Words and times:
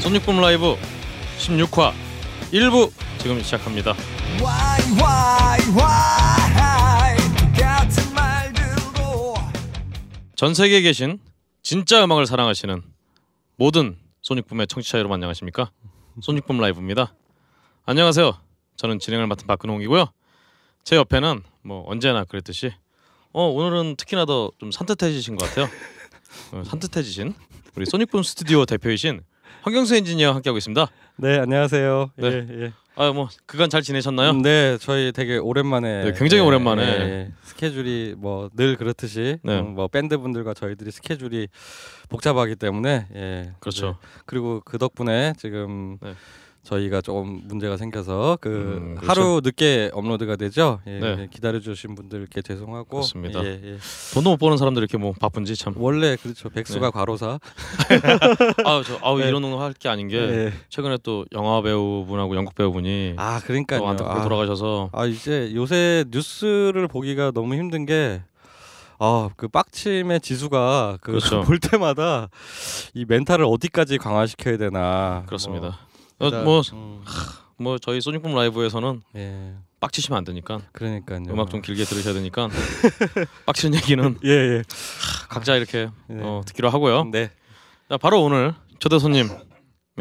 손익붐 0.00 0.40
라이브 0.40 0.76
16화 1.38 1.92
1부 2.52 2.92
지금 3.18 3.42
시작합니다. 3.42 3.94
전 10.36 10.54
세계에 10.54 10.82
계신 10.82 11.18
진짜 11.62 12.04
음악을 12.04 12.26
사랑하시는 12.26 12.97
모든 13.58 13.96
소닉붐의 14.22 14.68
청취자 14.68 14.98
여러분 14.98 15.14
안녕하십니까? 15.16 15.72
소닉붐 16.22 16.58
라이브입니다. 16.58 17.12
안녕하세요. 17.86 18.38
저는 18.76 19.00
진행을 19.00 19.26
맡은 19.26 19.48
박근홍이고요. 19.48 20.06
제 20.84 20.94
옆에는 20.94 21.42
뭐 21.62 21.82
언제나 21.88 22.22
그랬듯이 22.24 22.72
어 23.32 23.46
오늘은 23.48 23.96
특히나 23.96 24.26
더 24.26 24.52
좀 24.58 24.70
산뜻해지신 24.70 25.34
것 25.34 25.48
같아요. 25.48 25.68
어, 26.52 26.62
산뜻해지신 26.64 27.34
우리 27.74 27.84
소닉붐 27.86 28.22
스튜디오 28.22 28.64
대표이신 28.64 29.22
황경수 29.62 29.96
엔지니어 29.96 30.34
함께하고 30.34 30.58
있습니다. 30.58 30.86
네 31.16 31.38
안녕하세요. 31.40 32.12
네. 32.14 32.26
예, 32.28 32.46
예. 32.64 32.72
아뭐 33.00 33.28
그간 33.46 33.70
잘 33.70 33.82
지내셨나요? 33.82 34.32
네 34.42 34.76
저희 34.78 35.12
되게 35.12 35.36
오랜만에 35.38 36.04
네, 36.04 36.12
굉장히 36.18 36.42
오랜만에. 36.42 36.82
예, 36.82 37.32
스케줄이 37.44 38.14
뭐 38.18 38.50
늘 38.56 38.76
그렇듯이 38.76 39.38
네. 39.44 39.60
음, 39.60 39.74
뭐 39.74 39.86
밴드 39.86 40.18
분들과 40.18 40.52
저희들이 40.54 40.90
스케줄이 40.90 41.46
복잡하기 42.08 42.56
때문에 42.56 43.06
예 43.14 43.52
그렇죠. 43.60 43.86
네. 43.86 43.94
그리고 44.26 44.60
그 44.64 44.78
덕분에 44.78 45.34
지금 45.38 45.98
네. 46.02 46.14
저희가 46.68 47.00
조금 47.00 47.40
문제가 47.44 47.78
생겨서 47.78 48.36
그 48.42 48.48
음, 48.48 48.94
그렇죠. 48.96 49.20
하루 49.22 49.40
늦게 49.42 49.90
업로드가 49.94 50.36
되죠. 50.36 50.80
예, 50.86 50.98
네. 50.98 51.28
기다려 51.30 51.60
주신 51.60 51.94
분들께 51.94 52.42
죄송하고 52.42 52.88
그렇습니다. 52.88 53.42
예, 53.42 53.58
예. 53.64 53.78
돈도 54.12 54.30
못 54.30 54.36
버는 54.36 54.58
사람들 54.58 54.82
이렇게 54.82 54.98
뭐 54.98 55.14
바쁜지 55.18 55.56
참. 55.56 55.72
원래 55.78 56.16
그렇죠 56.16 56.50
백수가 56.50 56.86
네. 56.86 56.90
과로사. 56.92 57.38
아우 58.66 58.84
저 58.84 58.98
아우 59.00 59.18
네. 59.18 59.28
이런 59.28 59.40
거할게 59.42 59.88
아닌 59.88 60.08
게 60.08 60.18
예. 60.18 60.52
최근에 60.68 60.98
또 61.02 61.24
영화 61.32 61.62
배우분하고 61.62 62.36
연극 62.36 62.54
배우분이 62.54 63.14
아 63.16 63.40
그러니까요. 63.40 63.80
또 63.80 63.88
안타깝게 63.88 64.20
아. 64.20 64.22
돌아가셔서 64.24 64.90
아 64.92 65.06
이제 65.06 65.50
요새 65.54 66.04
뉴스를 66.10 66.86
보기가 66.88 67.30
너무 67.30 67.54
힘든 67.54 67.86
게. 67.86 68.20
아, 69.00 69.30
그 69.36 69.46
빡침의 69.46 70.20
지수가 70.20 70.98
그 71.00 71.12
그렇죠. 71.12 71.42
볼 71.46 71.60
때마다 71.60 72.28
이 72.94 73.04
멘탈을 73.06 73.44
어디까지 73.44 73.96
강화시켜야 73.96 74.56
되나. 74.56 75.22
그렇습니다. 75.26 75.68
뭐, 75.68 75.87
어, 76.20 76.24
일단, 76.26 76.44
뭐, 76.44 76.62
음, 76.72 77.02
뭐 77.56 77.78
저희 77.78 78.00
소닉붐 78.00 78.34
라이브에서는 78.34 79.02
예. 79.16 79.54
빡치시면 79.80 80.18
안 80.18 80.24
되니까 80.24 80.60
그러니까요. 80.72 81.22
음악 81.30 81.50
좀 81.50 81.62
길게 81.62 81.84
들으셔야 81.84 82.14
되니까 82.14 82.48
빡치는 83.46 83.76
얘기는 83.78 84.18
예, 84.24 84.30
예. 84.30 84.62
각자 85.28 85.54
이렇게 85.54 85.88
네. 86.08 86.20
어, 86.22 86.42
듣기로 86.46 86.68
하고요. 86.70 87.04
네. 87.04 87.30
자 87.88 87.96
바로 87.96 88.22
오늘 88.22 88.54
초대 88.80 88.98
손님에 88.98 89.28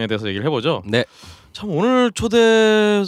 대해서 0.07 0.27
얘기를 0.27 0.45
해보죠. 0.47 0.83
네. 0.85 1.05
참 1.53 1.69
오늘 1.69 2.11
초대 2.11 3.03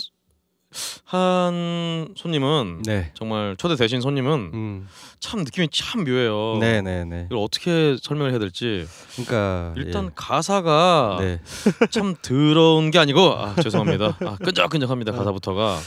한 1.03 2.13
손님은 2.15 2.83
네. 2.85 3.11
정말 3.15 3.55
초대 3.57 3.75
대신 3.75 4.01
손님은 4.01 4.51
음. 4.53 4.87
참 5.19 5.39
느낌이 5.39 5.69
참 5.71 6.03
묘해요. 6.03 6.57
네, 6.59 6.81
네, 6.81 7.03
네. 7.05 7.25
이걸 7.25 7.39
어떻게 7.39 7.97
설명을 8.01 8.31
해야 8.31 8.39
될지 8.39 8.85
그러니까 9.13 9.73
일단 9.75 10.05
예. 10.05 10.09
가사가 10.15 11.17
네. 11.19 11.41
참 11.89 12.15
더러운 12.21 12.91
게 12.91 12.99
아니고 12.99 13.33
아, 13.33 13.55
죄송합니다. 13.55 14.17
아, 14.21 14.37
끈적끈적합니다 14.37 15.11
가사부터가. 15.11 15.79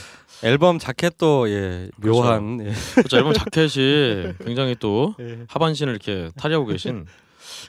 앨범 0.43 0.77
자켓도 0.77 1.49
예, 1.49 1.89
묘한 1.97 2.59
예. 2.67 2.73
그렇죠. 2.95 3.17
앨범 3.17 3.33
자켓이 3.33 4.33
굉장히 4.43 4.75
또 4.77 5.15
예. 5.21 5.45
하반신을 5.47 5.93
이렇게 5.93 6.31
탈의하고 6.35 6.65
계신. 6.67 7.05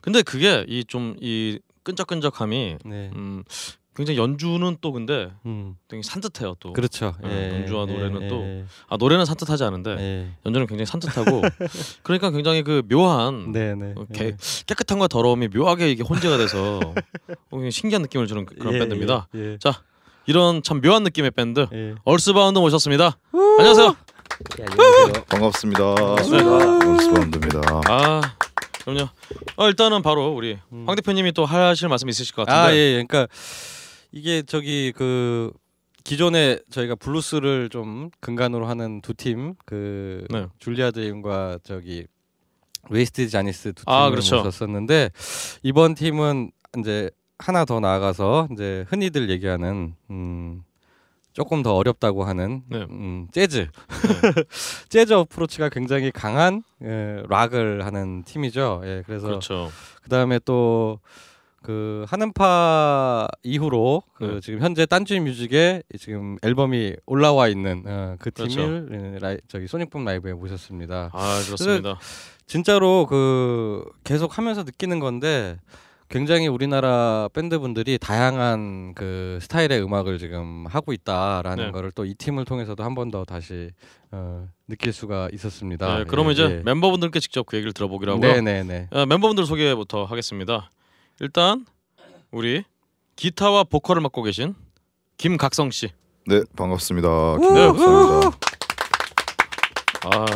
근데 0.02 0.22
그게 0.22 0.64
이 0.66 0.84
좀이 0.84 1.60
끈적끈적함이 1.84 2.78
네. 2.84 3.10
음, 3.14 3.44
굉장히 3.96 4.18
연주는 4.18 4.76
또 4.80 4.92
근데 4.92 5.30
음. 5.46 5.76
되게 5.88 6.02
산뜻해요 6.02 6.56
또. 6.58 6.72
그렇죠. 6.72 7.14
어, 7.22 7.28
예. 7.30 7.60
연주와 7.60 7.86
노래는 7.86 8.22
예, 8.22 8.28
또 8.28 8.42
예, 8.42 8.64
아 8.88 8.96
노래는 8.96 9.24
산뜻하지 9.24 9.62
않은데 9.64 9.90
예. 9.98 10.28
연주는 10.44 10.66
굉장히 10.66 10.86
산뜻하고 10.86 11.42
그러니까 12.02 12.30
굉장히 12.30 12.62
그 12.64 12.82
묘한 12.90 13.52
네, 13.52 13.74
네. 13.76 13.94
어, 13.96 14.04
개- 14.12 14.36
깨끗함과 14.66 15.06
더러움이 15.08 15.48
묘하게 15.48 15.90
이게 15.90 16.02
혼재가 16.02 16.36
돼서 16.38 16.80
어, 16.80 16.94
굉장히 17.50 17.70
신기한 17.70 18.02
느낌을 18.02 18.26
주는 18.26 18.44
그- 18.46 18.56
그런 18.56 18.74
예, 18.74 18.78
밴드입니다. 18.80 19.28
예. 19.36 19.52
예. 19.52 19.58
이런 20.26 20.62
참 20.62 20.80
묘한 20.80 21.02
느낌의 21.04 21.30
밴드 21.30 21.66
예. 21.72 21.94
얼스바운드 22.04 22.58
모셨습니다. 22.58 23.16
안녕하세요. 23.32 23.94
네, 24.58 24.64
안녕하세요. 24.70 25.24
반갑습니다. 25.28 25.94
반갑습니다. 25.94 26.46
얼스바운드입니다. 26.48 27.60
아 27.88 28.20
그럼요. 28.84 29.08
어, 29.56 29.66
일단은 29.68 30.02
바로 30.02 30.28
우리 30.32 30.58
음. 30.72 30.84
황 30.86 30.96
대표님이 30.96 31.32
또 31.32 31.44
하실 31.46 31.88
말씀 31.88 32.08
있으실 32.08 32.34
것 32.34 32.44
같은데. 32.46 32.68
아, 32.68 32.74
예, 32.74 32.76
예. 32.98 33.04
그러니까 33.06 33.28
이게 34.14 34.42
저기 34.42 34.92
그 34.94 35.52
기존에 36.04 36.60
저희가 36.70 36.94
블루스를 36.94 37.68
좀 37.68 38.10
근간으로 38.20 38.66
하는 38.66 39.00
두 39.00 39.12
팀, 39.12 39.54
그 39.66 40.24
네. 40.30 40.46
줄리아 40.60 40.92
드림과 40.92 41.58
저기 41.64 42.06
웨이스트 42.90 43.28
자니스 43.28 43.72
두 43.72 43.82
아, 43.86 44.04
팀을 44.04 44.10
그렇죠. 44.12 44.36
모셨었는데 44.36 45.10
이번 45.64 45.94
팀은 45.94 46.52
이제 46.78 47.10
하나 47.38 47.64
더 47.64 47.80
나아가서 47.80 48.48
이제 48.52 48.84
흔히들 48.88 49.30
얘기하는 49.30 49.94
음 50.10 50.62
조금 51.32 51.64
더 51.64 51.74
어렵다고 51.74 52.22
하는 52.22 52.62
네. 52.68 52.86
음, 52.90 53.26
재즈 53.32 53.66
재즈 54.90 55.12
어프로치가 55.14 55.70
굉장히 55.70 56.12
강한 56.12 56.62
예, 56.84 57.20
락을 57.28 57.84
하는 57.84 58.22
팀이죠. 58.22 58.82
예, 58.84 59.02
그래서 59.04 59.26
그렇죠. 59.26 59.70
그다음에 60.02 60.38
또 60.44 61.00
그 61.64 62.04
한음파 62.08 63.26
이후로 63.42 64.02
그 64.14 64.24
네. 64.24 64.40
지금 64.40 64.60
현재 64.60 64.84
딴지 64.84 65.18
뮤직에 65.18 65.82
지금 65.98 66.36
앨범이 66.42 66.94
올라와 67.06 67.48
있는 67.48 67.82
어, 67.86 68.16
그 68.18 68.30
그렇죠. 68.30 68.54
팀을 68.54 68.88
예, 69.14 69.18
라이, 69.18 69.38
저기 69.48 69.66
소닉붐 69.66 70.04
라이브에 70.04 70.34
모셨습니다. 70.34 71.08
아 71.14 71.40
그렇습니다. 71.46 71.98
진짜로 72.46 73.06
그 73.06 73.82
계속 74.04 74.36
하면서 74.36 74.62
느끼는 74.62 75.00
건데 75.00 75.58
굉장히 76.10 76.48
우리나라 76.48 77.30
밴드분들이 77.32 77.96
다양한 77.98 78.92
그 78.94 79.38
스타일의 79.40 79.82
음악을 79.82 80.18
지금 80.18 80.66
하고 80.68 80.92
있다라는 80.92 81.66
네. 81.66 81.70
거를 81.72 81.90
또 81.92 82.04
이 82.04 82.12
팀을 82.14 82.44
통해서도 82.44 82.84
한 82.84 82.94
번 82.94 83.10
더 83.10 83.24
다시 83.24 83.70
어, 84.12 84.46
느낄 84.68 84.92
수가 84.92 85.30
있었습니다. 85.32 85.98
네, 86.00 86.04
그러면 86.06 86.30
예, 86.30 86.32
이제 86.34 86.42
예. 86.58 86.62
멤버분들께 86.62 87.18
직접 87.20 87.46
그 87.46 87.56
얘기를 87.56 87.72
들어보기로 87.72 88.12
하고요. 88.16 88.32
네네네. 88.42 88.88
어, 88.92 89.06
멤버분들 89.06 89.46
소개부터 89.46 90.04
하겠습니다. 90.04 90.68
일단 91.20 91.64
우리 92.30 92.64
기타와 93.16 93.64
보컬을 93.64 94.02
맡고 94.02 94.22
계신 94.22 94.54
김각성 95.16 95.70
씨. 95.70 95.90
네, 96.26 96.42
반갑습니다. 96.56 97.08
네. 97.40 97.46
김박사입니다. 97.48 98.38
아 100.06 100.26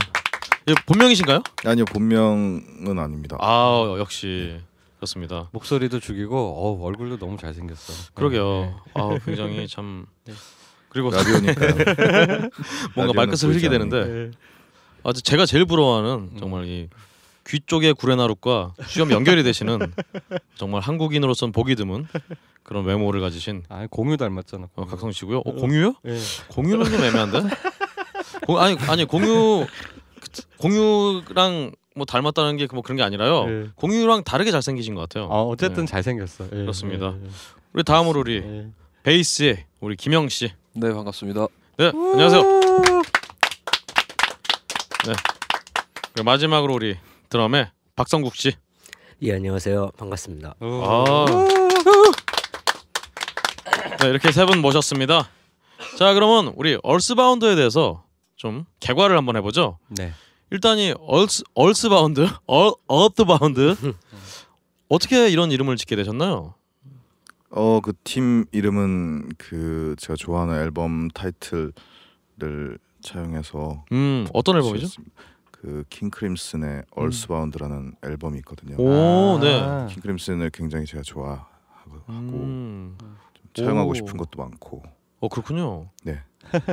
예, 0.69 0.75
본명이신가요? 0.87 1.43
아니요, 1.65 1.85
본명은 1.87 2.99
아닙니다. 2.99 3.37
아 3.41 3.97
역시 3.99 4.61
그렇습니다. 4.97 5.49
목소리도 5.53 5.99
죽이고 6.01 6.37
어우, 6.37 6.87
얼굴도 6.87 7.19
너무 7.19 7.37
잘생겼어. 7.37 8.13
그러게요. 8.15 8.45
네. 8.45 8.75
아 8.95 9.19
굉장히 9.25 9.67
참 9.67 10.07
그리고 10.91 11.11
라디오니까요. 11.11 11.71
뭔가 12.95 13.13
말끝을 13.15 13.51
흘리게 13.51 13.69
되는데 13.69 14.05
네. 14.05 14.31
아 15.03 15.13
제가 15.13 15.45
제일 15.47 15.65
부러워하는 15.65 16.31
음. 16.33 16.37
정말 16.39 16.67
이 16.67 16.89
귀 17.49 17.61
쪽의 17.61 17.95
구레나룻과 17.95 18.75
수염 18.87 19.11
연결이 19.11 19.43
되시는 19.43 19.79
정말 20.57 20.83
한국인으로선 20.83 21.53
보기 21.53 21.77
드문 21.77 22.07
그런 22.63 22.85
외모를 22.85 23.21
가지신 23.23 23.63
아 23.71 23.87
공유 23.91 24.17
닮았잖아. 24.19 24.69
어, 24.75 24.85
각성 24.85 25.11
씨고요. 25.13 25.39
어, 25.39 25.53
공유요? 25.55 25.95
예. 26.07 26.19
공유는 26.51 26.85
좀 26.85 27.03
애매한데? 27.03 27.41
공, 28.45 28.59
아니 28.59 28.77
아니 28.89 29.05
공유 29.07 29.67
공유랑 30.59 31.73
뭐 31.95 32.05
닮았다는 32.05 32.59
게 32.59 32.67
뭐 32.73 32.83
그런 32.83 32.97
게 32.99 33.03
아니라요. 33.03 33.47
예. 33.49 33.71
공유랑 33.77 34.25
다르게 34.25 34.51
잘생기신 34.51 34.95
것 34.95 35.01
같아요. 35.09 35.25
어, 35.25 35.47
어쨌든 35.49 35.87
네. 35.87 35.91
잘생겼어. 35.91 36.45
예, 36.45 36.49
그렇습니다. 36.51 37.15
예, 37.25 37.29
우리 37.73 37.83
다음으로 37.83 38.21
우리 38.21 38.37
예. 38.37 38.67
베이스의 39.05 39.65
우리 39.81 39.97
김영 39.97 40.29
씨. 40.29 40.53
네 40.75 40.93
반갑습니다. 40.93 41.47
네 41.79 41.87
안녕하세요. 41.87 42.43
네 45.07 45.13
그리고 46.13 46.25
마지막으로 46.25 46.75
우리 46.75 46.99
드럼의 47.29 47.71
박성국 47.97 48.35
씨. 48.37 48.53
예 49.23 49.35
안녕하세요. 49.35 49.93
반갑습니다. 49.99 50.55
아. 50.61 51.25
네, 54.01 54.09
이렇게 54.09 54.31
세 54.33 54.47
분 54.47 54.61
모셨습니다. 54.61 55.29
자, 55.99 56.15
그러면 56.15 56.53
우리 56.57 56.79
얼스바운드에 56.83 57.57
대해서 57.57 58.05
좀 58.37 58.65
개괄을 58.81 59.17
한번 59.17 59.37
해보죠. 59.37 59.79
네. 59.89 60.13
일단 60.51 60.79
이 60.79 60.95
얼스 61.01 61.43
얼스바운드, 61.55 62.27
얼 62.47 62.73
어드바운드 62.87 63.75
어떻게 64.89 65.29
이런 65.29 65.51
이름을 65.53 65.77
짓게 65.77 65.97
되셨나요? 65.97 66.55
어 67.51 67.81
그 67.83 67.93
팀 68.05 68.45
이름은 68.53 69.31
그 69.39 69.95
제가 69.99 70.15
좋아하는 70.17 70.55
앨범 70.63 71.09
타이틀을 71.09 72.79
차용해서 73.03 73.85
음 73.93 74.27
어떤 74.33 74.57
앨범이죠? 74.57 74.79
지었습니다. 74.87 75.15
그 75.61 75.85
킹크림슨의 75.91 76.85
얼스바운드라는 76.93 77.95
앨범이 78.05 78.39
있거든요. 78.39 78.77
오, 78.77 79.39
네. 79.41 79.61
아. 79.61 79.87
킹크림슨을 79.91 80.51
굉장히 80.51 80.87
제가 80.87 81.03
좋아하고 81.03 81.47
음. 82.11 82.97
차용하고 83.55 83.91
오. 83.91 83.95
싶은 83.95 84.17
것도 84.17 84.41
많고 84.41 84.83
어 85.21 85.29
그렇군요. 85.29 85.89
네. 86.05 86.23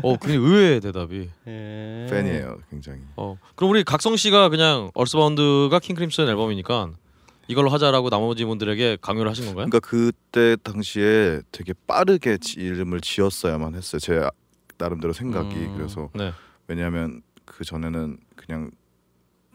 어 0.04 0.16
굉장히 0.18 0.36
의외의 0.36 0.82
대답이. 0.82 1.30
예. 1.48 2.08
팬이에요, 2.12 2.60
굉장히. 2.70 3.02
어 3.16 3.38
그럼 3.56 3.72
우리 3.72 3.84
각성 3.84 4.16
씨가 4.16 4.50
그냥 4.50 4.92
얼스바운드가 4.94 5.80
킹크림슨 5.80 6.28
앨범이니까 6.30 6.92
이걸로 7.48 7.70
하자라고 7.70 8.10
나머지 8.12 8.46
분들에게 8.46 9.00
강요를 9.02 9.30
하신 9.32 9.46
건가요? 9.46 9.66
그러니까 9.68 9.80
그때 9.80 10.56
당시에 10.64 11.42
되게 11.52 11.74
빠르게 11.88 12.38
지- 12.38 12.60
이름을 12.60 13.02
지었어야만 13.02 13.74
했어요. 13.74 14.00
제 14.00 14.30
나름대로 14.78 15.12
생각이 15.14 15.56
음. 15.56 15.74
그래서 15.76 16.10
네. 16.14 16.32
왜냐하면 16.68 17.22
그 17.46 17.64
전에는 17.64 18.18
그냥, 18.36 18.72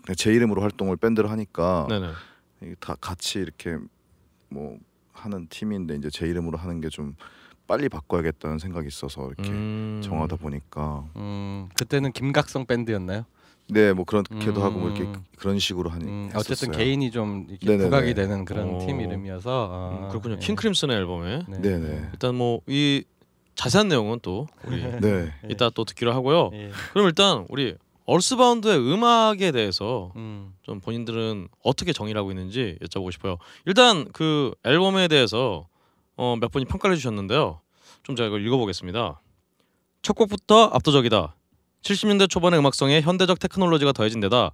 그냥 0.04 0.16
제 0.16 0.32
이름으로 0.32 0.62
활동을 0.62 0.96
밴드를 0.96 1.30
하니까 1.30 1.86
네네. 1.88 2.74
다 2.80 2.94
같이 3.00 3.38
이렇게 3.38 3.76
뭐 4.48 4.78
하는 5.12 5.46
팀인데 5.48 5.96
이제 5.96 6.10
제 6.10 6.26
이름으로 6.26 6.58
하는 6.58 6.80
게 6.80 6.88
좀 6.88 7.14
빨리 7.66 7.88
바꿔야겠다는 7.88 8.58
생각이 8.58 8.88
있어서 8.88 9.26
이렇게 9.28 9.52
음. 9.52 10.00
정하다 10.02 10.36
보니까 10.36 11.04
음, 11.14 11.68
그때는 11.76 12.10
김각성 12.10 12.66
밴드였나요? 12.66 13.24
네 13.72 13.92
뭐 13.92 14.04
그렇게도 14.04 14.60
음. 14.60 14.66
하고 14.66 14.80
뭐 14.80 14.90
이렇게 14.90 15.08
그런 15.38 15.60
식으로 15.60 15.88
하니 15.90 16.04
음. 16.06 16.30
어쨌든 16.34 16.72
개인이 16.72 17.08
좀 17.12 17.46
이렇게 17.48 17.66
네네네. 17.66 17.84
부각이 17.84 18.14
되는 18.14 18.44
그런 18.44 18.74
오. 18.74 18.78
팀 18.84 19.00
이름이어서 19.00 19.68
아, 19.72 19.94
음, 19.94 20.08
그렇군요. 20.08 20.34
예. 20.34 20.38
킹크림슨의 20.38 20.96
앨범에 20.96 21.42
네. 21.46 21.58
네네 21.58 22.08
일단 22.12 22.34
뭐 22.34 22.60
이 22.66 23.04
자세한 23.54 23.88
내용은 23.88 24.20
또 24.22 24.46
우리 24.64 24.82
네 25.00 25.32
이따 25.48 25.70
또 25.70 25.84
듣기로 25.84 26.12
하고요. 26.12 26.50
예. 26.54 26.70
그럼 26.92 27.06
일단 27.06 27.46
우리 27.48 27.74
얼스바운드의 28.06 28.76
음악에 28.78 29.52
대해서 29.52 30.12
음. 30.16 30.52
좀 30.62 30.80
본인들은 30.80 31.48
어떻게 31.62 31.92
정의를 31.92 32.18
하고 32.18 32.30
있는지 32.32 32.76
여쭤보고 32.82 33.12
싶어요. 33.12 33.36
일단 33.66 34.10
그 34.12 34.52
앨범에 34.64 35.06
대해서 35.08 35.68
어, 36.16 36.36
몇 36.40 36.50
분이 36.50 36.64
평가를 36.64 36.96
해주셨는데요. 36.96 37.60
좀 38.02 38.16
제가 38.16 38.26
이걸 38.26 38.44
읽어보겠습니다. 38.44 39.20
첫 40.02 40.12
곡부터 40.14 40.70
압도적이다. 40.72 41.36
70년대 41.82 42.28
초반의 42.28 42.58
음악성에 42.58 43.00
현대적 43.00 43.38
테크놀로지가 43.38 43.92
더해진 43.92 44.20
데다 44.20 44.52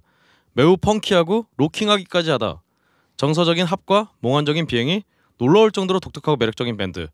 매우 0.53 0.77
펑키하고 0.77 1.47
로킹하기까지 1.57 2.29
하다. 2.31 2.61
정서적인 3.17 3.65
합과 3.65 4.11
몽환적인 4.19 4.67
비행이 4.67 5.03
놀라울 5.37 5.71
정도로 5.71 5.99
독특하고 5.99 6.37
매력적인 6.37 6.77
밴드. 6.77 7.07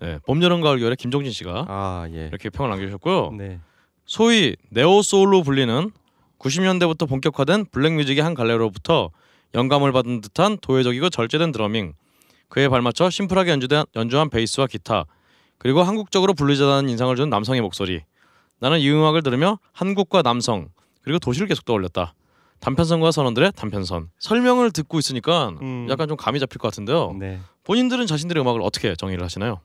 네, 0.00 0.18
봄, 0.26 0.42
여름, 0.42 0.60
가을, 0.60 0.78
겨울의 0.78 0.96
김종진 0.96 1.32
씨가 1.32 1.66
아 1.68 2.08
예. 2.12 2.26
이렇게 2.26 2.50
평을 2.50 2.70
남겨주셨고요. 2.70 3.32
네. 3.38 3.60
소위 4.06 4.56
neo 4.70 5.02
soul로 5.02 5.42
불리는 5.42 5.90
90년대부터 6.38 7.08
본격화된 7.08 7.66
black 7.70 7.94
music의 7.94 8.22
한 8.22 8.34
갈래로부터 8.34 9.10
영감을 9.54 9.92
받은 9.92 10.20
듯한 10.20 10.58
도회적이고 10.60 11.10
절제된 11.10 11.52
drumming, 11.52 11.94
그에 12.48 12.68
발맞춰 12.68 13.08
심플하게 13.08 13.52
연주된, 13.52 13.84
연주한 13.94 14.28
베이스와 14.28 14.66
기타, 14.66 15.06
그리고 15.58 15.82
한국적으로 15.82 16.34
bluesy하다는 16.34 16.90
인상을 16.90 17.14
준 17.16 17.30
남성의 17.30 17.60
목소리. 17.62 18.02
나는 18.60 18.80
이 18.80 18.90
음악을 18.90 19.22
들으며 19.22 19.58
한국과 19.72 20.22
남성 20.22 20.68
그리고 21.02 21.18
도시를 21.18 21.46
계속 21.48 21.64
떠올렸다. 21.64 22.14
단편선과 22.60 23.10
선원들의 23.10 23.52
단편선. 23.56 24.10
설명을 24.18 24.70
듣고 24.70 24.98
있으니까 24.98 25.50
음. 25.60 25.86
약간 25.90 26.08
좀 26.08 26.16
감이 26.16 26.40
잡힐 26.40 26.58
것 26.58 26.68
같은데요. 26.68 27.14
네. 27.18 27.40
본인들은 27.64 28.06
자신들의 28.06 28.42
음악을 28.42 28.62
어떻게 28.62 28.94
정의를 28.94 29.22
하시나요? 29.24 29.60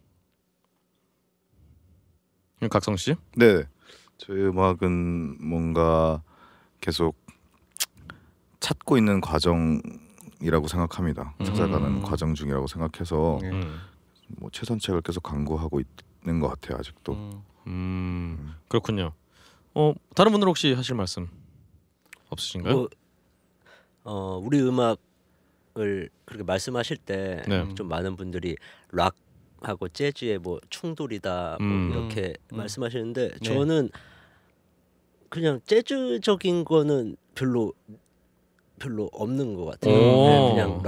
음, 2.62 2.70
각성 2.70 2.96
씨? 2.98 3.16
네. 3.36 3.64
저희 4.18 4.42
음악은 4.42 5.38
뭔가 5.46 6.22
계속 6.82 7.16
찾고 8.60 8.98
있는 8.98 9.22
과정이라고 9.22 10.68
생각합니다. 10.68 11.36
찾아가는 11.44 11.88
음. 11.88 12.02
과정 12.02 12.36
중이라고 12.36 12.68
생각해서 12.68 13.40
네. 13.42 13.50
음. 13.52 13.80
뭐 14.28 14.50
최선책을 14.52 15.02
계속 15.02 15.24
강구하고 15.24 15.82
있는 16.24 16.40
것 16.40 16.50
같아요. 16.50 16.78
아직도. 16.78 17.14
음. 17.14 17.44
음 17.68 18.56
그렇군요. 18.68 19.14
어 19.74 19.94
다른 20.16 20.32
분들 20.32 20.48
혹시 20.48 20.74
하실 20.74 20.96
말씀 20.96 21.30
없으신가요? 22.30 22.74
뭐, 22.74 22.90
어 24.04 24.42
우리 24.44 24.62
음악을 24.62 26.10
그렇게 26.26 26.44
말씀하실 26.44 26.98
때좀 26.98 27.76
네. 27.76 27.84
많은 27.84 28.16
분들이 28.16 28.56
락 28.92 29.16
하고 29.62 29.88
재즈의 29.90 30.40
뭐 30.40 30.60
충돌이다 30.70 31.58
뭐 31.60 31.68
음. 31.68 31.92
이렇게 31.92 32.34
음. 32.54 32.58
말씀하시는데 32.58 33.30
네. 33.30 33.40
저는 33.40 33.90
그냥 35.30 35.62
재즈적인 35.66 36.66
거는 36.66 37.18
별로 37.36 37.74
별로 38.80 39.10
없는 39.12 39.56
것 39.56 39.66
같아요. 39.66 39.94
오. 39.94 40.26
네, 40.26 40.50
그냥 40.54 40.82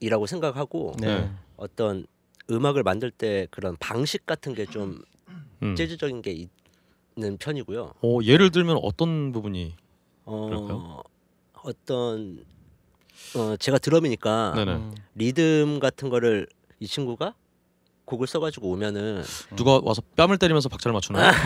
락이라고 0.00 0.26
생각하고 0.26 0.94
네. 1.00 1.20
네. 1.20 1.30
어떤 1.56 2.06
음악을 2.50 2.82
만들 2.82 3.10
때 3.10 3.46
그런 3.50 3.76
방식 3.78 4.26
같은 4.26 4.54
게좀 4.54 5.00
음. 5.62 5.76
재즈적인 5.76 6.22
게 6.22 6.48
있는 7.16 7.38
편이고요. 7.38 7.94
어 8.02 8.18
예를 8.24 8.50
들면 8.50 8.78
어떤 8.82 9.32
부분이 9.32 9.76
그럴까요? 10.24 10.76
어, 10.76 11.02
어떤 11.62 12.44
어, 13.36 13.56
제가 13.56 13.78
드럼이니까 13.78 14.52
네네 14.56 14.72
음. 14.72 14.94
리듬 15.14 15.78
같은 15.78 16.08
거를 16.08 16.48
이 16.80 16.86
친구가 16.86 17.34
곡을 18.12 18.26
써가지고 18.26 18.68
오면은 18.68 19.22
누가 19.56 19.80
와서 19.82 20.02
뺨을 20.16 20.36
때리면서 20.38 20.68
박자를 20.68 20.92
맞추나요? 20.92 21.32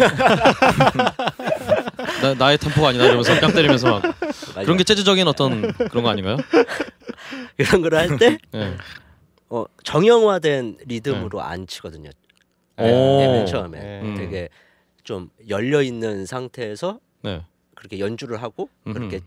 나, 2.23 2.35
나의 2.35 2.59
템포가 2.59 2.89
아니다 2.89 3.05
이러면서 3.05 3.39
뺨 3.41 3.53
때리면서 3.53 4.01
막 4.01 4.17
그런 4.63 4.77
게 4.77 4.83
재즈적인 4.85 5.29
어떤 5.29 5.73
그런 5.73 6.03
거 6.03 6.11
아닌가요? 6.11 6.37
이런 7.59 7.83
거를 7.83 7.99
할때 7.99 8.39
네. 8.51 8.77
어, 9.49 9.65
정형화된 9.85 10.79
리듬으로 10.87 11.41
안 11.41 11.67
치거든요. 11.69 12.11
오. 12.79 12.83
네, 12.83 13.29
맨 13.29 13.47
처음에 13.47 13.79
네. 13.81 14.01
음. 14.03 14.17
되게 14.17 14.49
좀 15.05 15.31
열려 15.49 15.83
있는 15.83 16.27
상태에서 16.27 16.99
네. 17.23 17.43
그렇게 17.75 18.01
연주를 18.01 18.43
하고 18.43 18.69
음흠. 18.87 18.99
그렇게 18.99 19.21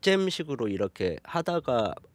잼식으로 0.00 0.68
이렇게 0.68 1.16
하다가 1.24 1.94
어, 1.96 2.11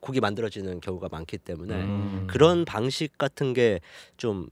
곡이 0.00 0.20
만들어지는 0.20 0.80
경우가 0.80 1.08
많기 1.10 1.38
때문에 1.38 1.74
음. 1.74 2.26
그런 2.28 2.64
방식 2.64 3.16
같은 3.18 3.52
게 3.52 3.80
좀 4.16 4.48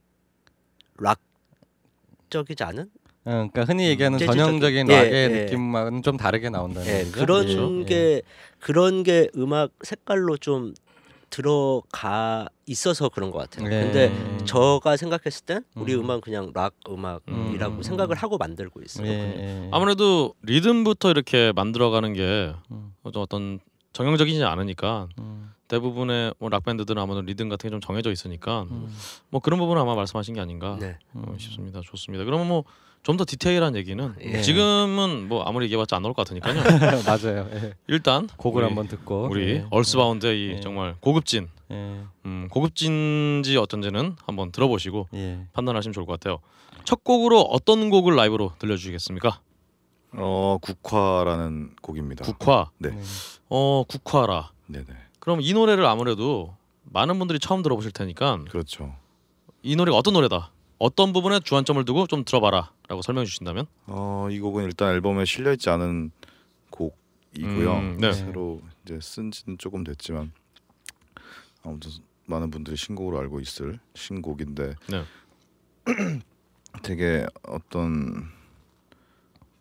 락적이지 0.98 2.62
않은 2.64 2.82
어, 3.24 3.30
그러니까 3.30 3.64
흔히 3.64 3.88
얘기하는 3.88 4.18
전형적인 4.18 4.88
예, 4.88 4.96
락의 4.96 5.12
예. 5.12 5.28
느낌과는 5.28 6.02
좀 6.02 6.16
다르게 6.16 6.48
나온다는 6.48 6.88
예? 6.88 7.10
그런 7.10 7.44
그렇죠? 7.44 7.84
게 7.84 7.94
예. 7.94 8.22
그런 8.58 9.02
게 9.02 9.28
음악 9.36 9.72
색깔로 9.82 10.38
좀 10.38 10.72
들어가 11.30 12.48
있어서 12.64 13.10
그런 13.10 13.30
것 13.30 13.38
같아요. 13.38 13.66
예. 13.66 13.82
근데 13.82 14.08
음. 14.08 14.40
저가 14.46 14.96
생각했을 14.96 15.44
땐 15.44 15.62
우리 15.74 15.94
음. 15.94 16.00
음. 16.00 16.10
악은 16.10 16.20
그냥 16.22 16.52
락 16.54 16.74
음악이라고 16.88 17.74
음. 17.76 17.82
생각을 17.82 18.16
하고 18.16 18.38
만들고 18.38 18.80
있어요. 18.82 19.06
예, 19.06 19.12
예. 19.12 19.68
아무래도 19.72 20.34
리듬부터 20.42 21.10
이렇게 21.10 21.52
만들어가는 21.54 22.14
게 22.14 22.54
음. 22.70 22.94
어떤 23.02 23.60
정형적이지 23.92 24.42
않으니까 24.44 25.08
음. 25.18 25.52
대부분의 25.68 26.34
뭐 26.38 26.48
락밴드들은 26.48 27.00
아무래도 27.00 27.22
리듬 27.26 27.48
같은 27.48 27.68
게 27.68 27.70
좀 27.70 27.80
정해져 27.80 28.10
있으니까 28.10 28.62
음. 28.70 28.94
뭐 29.30 29.40
그런 29.40 29.58
부분은 29.58 29.82
아마 29.82 29.94
말씀하신 29.94 30.34
게 30.34 30.40
아닌가 30.40 30.76
네. 30.80 30.98
어, 31.14 31.34
싶습니다. 31.38 31.80
좋습니다. 31.82 32.24
그러면 32.24 32.48
뭐 32.48 32.64
좀 33.04 33.16
더 33.16 33.24
디테일한 33.24 33.76
얘기는 33.76 34.14
예. 34.20 34.42
지금은 34.42 35.28
뭐 35.28 35.42
아무리 35.44 35.64
얘기해봤자 35.66 35.96
안 35.96 36.02
나올 36.02 36.14
것 36.14 36.26
같으니까요. 36.26 36.62
맞아요. 37.06 37.48
예. 37.54 37.72
일단 37.86 38.28
곡을 38.36 38.62
우리, 38.62 38.66
한번 38.66 38.88
듣고 38.88 39.28
우리 39.30 39.50
예. 39.50 39.66
얼스바운드의 39.70 40.38
이 40.38 40.50
예. 40.56 40.60
정말 40.60 40.94
고급진 41.00 41.48
예. 41.70 42.00
음, 42.26 42.48
고급진지 42.50 43.56
어떤지는 43.56 44.16
한번 44.26 44.52
들어보시고 44.52 45.08
예. 45.14 45.46
판단하시면 45.52 45.92
좋을 45.94 46.06
것 46.06 46.12
같아요. 46.20 46.40
첫 46.84 47.02
곡으로 47.04 47.40
어떤 47.40 47.88
곡을 47.88 48.14
라이브로 48.16 48.52
들려주시겠습니까? 48.58 49.40
어 50.12 50.58
국화라는 50.60 51.76
곡입니다. 51.82 52.24
국화. 52.24 52.70
네. 52.78 52.90
네. 52.90 53.02
어 53.48 53.84
국화라. 53.86 54.52
네네. 54.66 54.86
그럼 55.20 55.40
이 55.40 55.52
노래를 55.52 55.84
아무래도 55.86 56.54
많은 56.84 57.18
분들이 57.18 57.38
처음 57.38 57.62
들어보실 57.62 57.92
테니까 57.92 58.44
그렇죠. 58.50 58.94
이 59.62 59.76
노래가 59.76 59.96
어떤 59.96 60.14
노래다. 60.14 60.50
어떤 60.78 61.12
부분에 61.12 61.40
주안점을 61.40 61.84
두고 61.84 62.06
좀 62.06 62.24
들어봐라라고 62.24 63.02
설명해 63.02 63.26
주신다면? 63.26 63.66
어이 63.88 64.38
곡은 64.38 64.64
일단 64.64 64.94
앨범에 64.94 65.24
실려 65.24 65.52
있지 65.52 65.70
않은 65.70 66.12
곡이고요. 66.70 67.72
음, 67.74 67.98
네. 68.00 68.12
새로 68.12 68.60
이제 68.84 68.98
쓴지는 69.00 69.58
조금 69.58 69.82
됐지만 69.84 70.32
아무튼 71.64 71.90
많은 72.26 72.50
분들이 72.50 72.76
신곡으로 72.76 73.18
알고 73.18 73.40
있을 73.40 73.80
신곡인데 73.94 74.76
네. 74.88 75.04
되게 76.82 77.26
어떤 77.42 78.30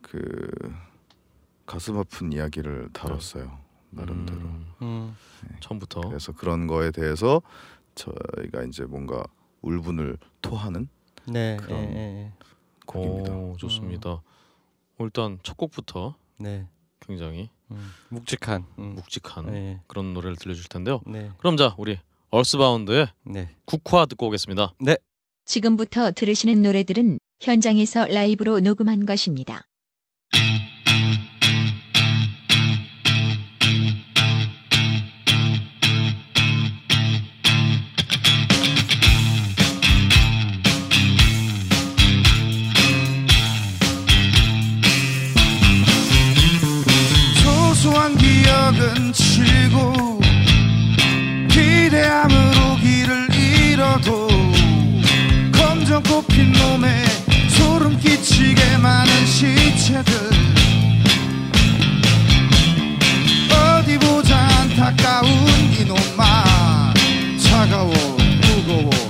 그 0.10 0.50
가슴 1.66 1.98
아픈 1.98 2.32
이야기를 2.32 2.90
다뤘어요 2.94 3.60
나름대로. 3.90 4.40
음, 4.40 4.74
음. 4.82 5.16
처음부터. 5.60 6.02
그래서 6.02 6.32
그런 6.32 6.68
거에 6.68 6.92
대해서 6.92 7.42
저희가 7.96 8.64
이제 8.64 8.84
뭔가 8.86 9.24
울분을 9.62 10.18
토하는 10.42 10.88
네. 11.26 11.58
그런 11.58 11.80
예, 11.80 11.96
예, 11.96 12.34
곡입니다. 12.86 13.34
오, 13.34 13.58
좋습니다. 13.58 14.10
어, 14.10 14.24
일단 15.00 15.40
첫 15.44 15.58
곡부터 15.58 16.16
네. 16.40 16.68
굉장히 17.00 17.50
음, 17.72 17.92
묵직한. 18.10 18.66
음. 18.80 18.96
묵직한 18.96 19.48
네. 19.48 19.82
그런 19.88 20.14
노래를 20.14 20.36
들려줄 20.38 20.66
텐데요. 20.66 21.02
네. 21.06 21.32
그럼 21.38 21.58
자 21.58 21.76
우리 21.78 22.00
얼스바운드의 22.30 23.08
네. 23.24 23.56
국화 23.66 24.06
듣고 24.06 24.28
오겠습니다. 24.28 24.74
지금부터 25.46 26.12
들으시는 26.12 26.62
노래들은 26.62 27.20
현장에서 27.40 28.06
라이브로 28.06 28.60
녹음한 28.60 29.06
것입니다. 29.06 29.67
치고 49.14 50.20
기대함으로 51.50 52.76
길을 52.78 53.34
잃어도 53.34 54.28
검정 55.52 56.04
꽃핀 56.04 56.52
몸에 56.54 57.04
끼치게 58.00 58.78
많은 58.78 59.26
시체들. 59.26 60.14
어디 63.52 63.98
보자 63.98 64.38
안타까운 64.38 65.30
이놈만 65.80 66.94
차가워 67.40 67.94
무거워 68.42 69.07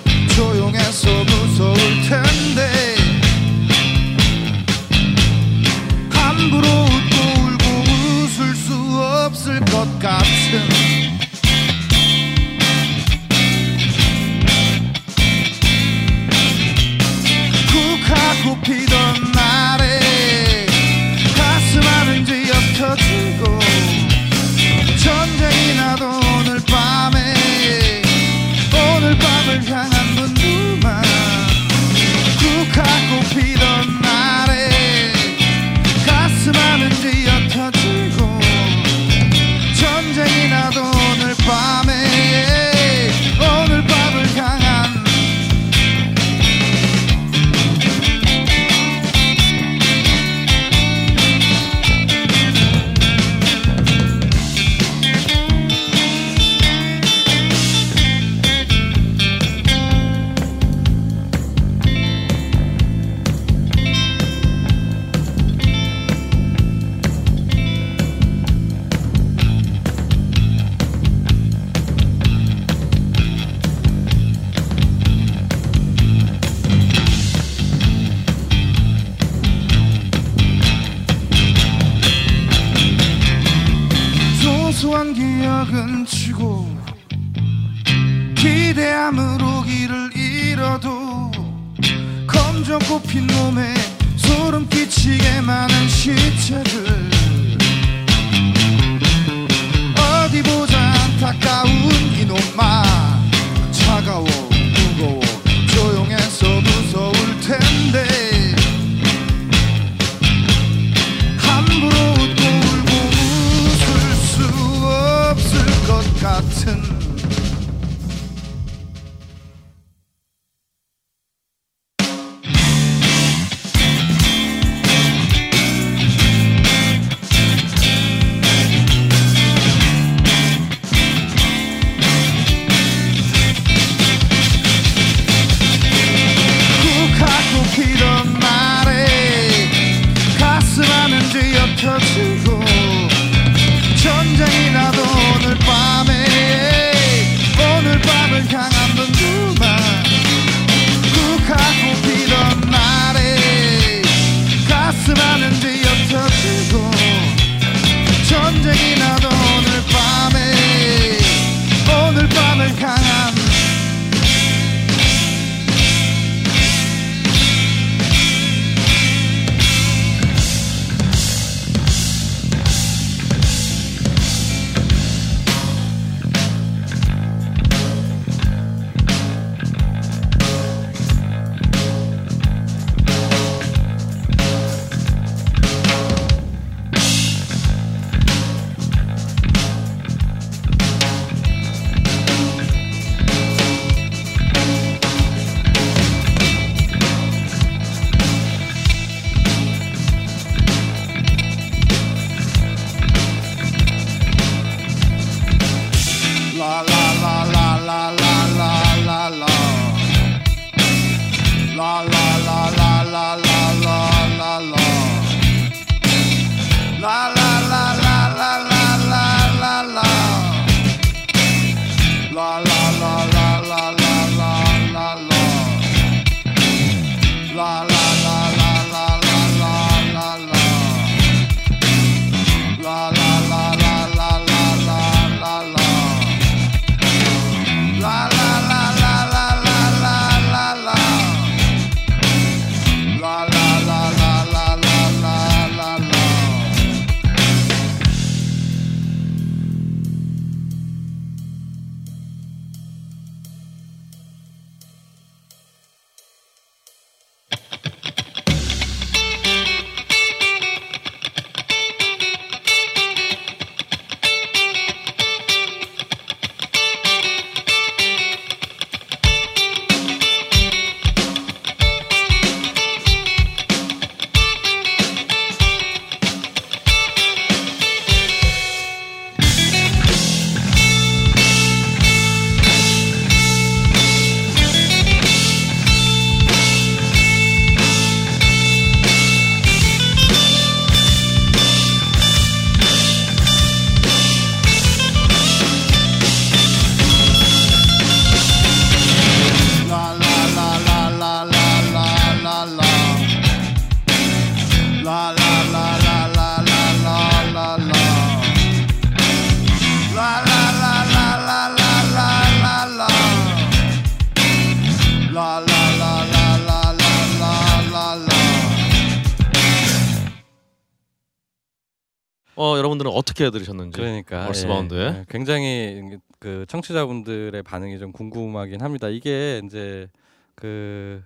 어떻게 323.46 323.50
들으셨는지 323.52 324.00
그러니까 324.00 324.48
얼스바운드에. 324.48 325.00
예, 325.00 325.06
예. 325.06 325.26
굉장히 325.30 326.18
그 326.40 326.66
청취자분들의 326.68 327.62
반응이 327.64 328.00
좀 328.00 328.12
궁금하긴 328.12 328.82
합니다. 328.82 329.08
이게 329.10 329.62
이제 329.66 330.08
그 330.56 331.24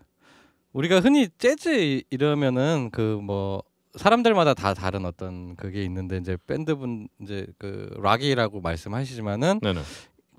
우리가 0.74 1.00
흔히 1.00 1.28
재즈 1.38 2.02
이러면은 2.10 2.90
그 2.92 3.20
뭐 3.22 3.64
사람들마다 3.96 4.54
다 4.54 4.74
다른 4.74 5.06
어떤 5.06 5.56
그게 5.56 5.84
있는데 5.84 6.18
이제 6.18 6.38
밴드분 6.48 7.10
이제 7.22 7.46
그 7.58 7.94
락이라고 8.02 8.62
말씀하시지만은 8.62 9.60
네네. 9.62 9.82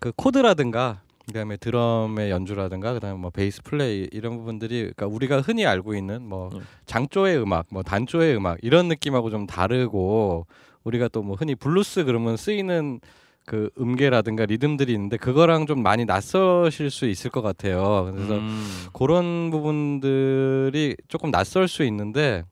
그 0.01 0.13
코드라든가 0.17 1.03
그다음에 1.27 1.57
드럼의 1.57 2.31
연주라든가 2.31 2.95
그다음에 2.95 3.19
뭐 3.19 3.31
베이스 3.31 3.63
플레이 3.63 4.09
이런 4.11 4.37
부분들이 4.39 4.81
그러니까 4.81 5.07
우리가 5.07 5.41
흔히 5.41 5.67
알고 5.67 5.95
있는 5.95 6.27
뭐 6.27 6.51
음. 6.55 6.61
장조의 6.87 7.41
음악, 7.41 7.67
뭐 7.71 7.83
단조의 7.83 8.37
음악 8.37 8.59
이런 8.63 8.89
느낌하고 8.89 9.31
좀 9.31 9.47
다르고 9.47 10.47
우리가 10.85 11.09
또 11.09 11.23
뭐 11.23 11.37
흔히 11.37 11.55
블루스 11.55 12.05
그러면 12.05 12.37
쓰이는 12.37 13.01
그 13.45 13.71
음계라든가 13.79 14.47
리듬들이 14.47 14.93
있는데 14.93 15.17
그거랑 15.17 15.67
좀 15.67 15.83
많이 15.83 16.05
낯서실 16.05 16.91
수 16.91 17.07
있을 17.09 17.31
것 17.31 17.43
같아요. 17.43 18.11
그래서 18.15 18.37
음. 18.39 18.65
그런 18.93 19.51
부분들이 19.51 20.97
조금 21.09 21.31
낯설 21.31 21.67
수 21.69 21.83
있는데 21.85 22.45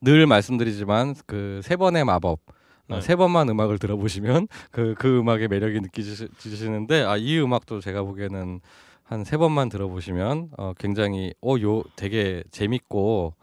늘 0.00 0.26
말씀드리지만 0.26 1.14
그 1.26 1.60
세 1.62 1.76
번의 1.76 2.04
마법 2.04 2.40
어, 2.88 2.94
네. 2.96 3.00
세 3.00 3.16
번만 3.16 3.48
음악을 3.48 3.78
들어보시면 3.78 4.48
그그 4.72 5.18
음악의 5.20 5.48
매력이 5.48 5.80
느끼시는데 5.80 7.02
아 7.04 7.16
이 7.16 7.38
음악도 7.38 7.80
제가 7.80 8.02
보기에는 8.02 8.60
한 9.04 9.24
세 9.24 9.36
번만 9.36 9.68
들어보시면 9.68 10.50
어 10.56 10.72
굉장히 10.78 11.34
어 11.42 11.56
요 11.60 11.82
되게 11.96 12.42
재밌고 12.50 13.34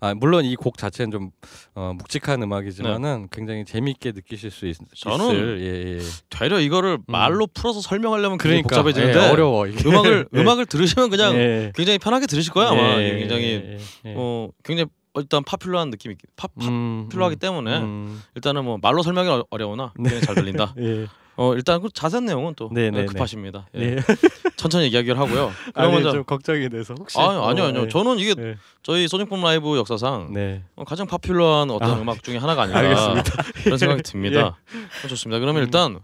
아 0.00 0.14
물론 0.14 0.44
이 0.44 0.54
곡 0.56 0.76
자체는 0.78 1.10
좀 1.10 1.30
어, 1.74 1.92
묵직한 1.96 2.42
음악이지만은 2.42 3.28
굉장히 3.30 3.64
재밌게 3.64 4.12
느끼실 4.12 4.50
수 4.50 4.66
있, 4.66 4.76
네. 4.78 4.86
저는 4.96 5.26
있을 5.34 5.60
예, 5.62 5.98
예. 5.98 6.00
되려 6.30 6.60
이거를 6.60 6.98
말로 7.06 7.46
풀어서 7.46 7.80
설명하려면 7.80 8.38
굉장히 8.38 8.62
그러니까 8.62 8.82
복잡해지는데 8.82 9.26
예, 9.26 9.30
어려워 9.30 9.66
이게. 9.66 9.88
음악을 9.88 10.28
예. 10.34 10.38
음악을 10.40 10.66
들으시면 10.66 11.10
그냥 11.10 11.34
예. 11.36 11.72
굉장히 11.74 11.98
편하게 11.98 12.26
들으실 12.26 12.52
거예요 12.52 12.70
아마 12.70 13.00
예, 13.02 13.18
굉장히. 13.18 13.78
어 14.16 14.48
굉장히 14.64 14.90
일단 15.16 15.42
파퓰러한 15.44 15.90
느낌이 15.90 16.14
있- 16.14 16.36
파, 16.36 16.48
파, 16.48 16.66
음, 16.66 17.08
필요하기 17.10 17.36
음, 17.36 17.38
때문에 17.38 17.78
음. 17.78 18.22
일단은 18.34 18.64
뭐 18.64 18.78
말로 18.80 19.02
설명이 19.02 19.28
어- 19.28 19.44
어려우나 19.50 19.92
굉장히 19.96 20.20
잘 20.22 20.34
들린다. 20.34 20.74
예. 20.80 21.06
어 21.38 21.52
일단 21.54 21.82
그 21.82 21.90
자세한 21.92 22.24
내용은 22.24 22.54
또 22.56 22.70
네, 22.72 22.90
네, 22.90 23.04
급하십니다. 23.04 23.66
예. 23.74 23.96
네. 23.96 23.96
천천히 24.56 24.84
얘기를 24.92 25.18
하고요. 25.18 25.52
그럼 25.74 25.74
아니 25.74 25.92
먼저 25.92 26.10
좀 26.12 26.24
걱정이 26.24 26.68
돼서 26.70 26.94
혹시 26.98 27.18
아니 27.18 27.28
아니요 27.28 27.64
어, 27.64 27.68
아니요 27.68 27.82
예. 27.84 27.88
저는 27.88 28.18
이게 28.18 28.34
네. 28.34 28.56
저희 28.82 29.06
소닉붐 29.06 29.42
라이브 29.42 29.76
역사상 29.76 30.32
네. 30.32 30.62
어, 30.76 30.84
가장 30.84 31.06
popular한 31.06 31.70
어떤 31.70 31.90
아, 31.90 32.00
음악 32.00 32.22
중에 32.22 32.38
하나가 32.38 32.62
아닌가 32.62 32.78
알겠습니다. 32.80 33.42
그런 33.64 33.76
생각이 33.78 34.02
듭니다. 34.02 34.56
어, 35.04 35.08
좋습니다. 35.08 35.38
그러면 35.38 35.60
음. 35.62 35.64
일단 35.66 36.00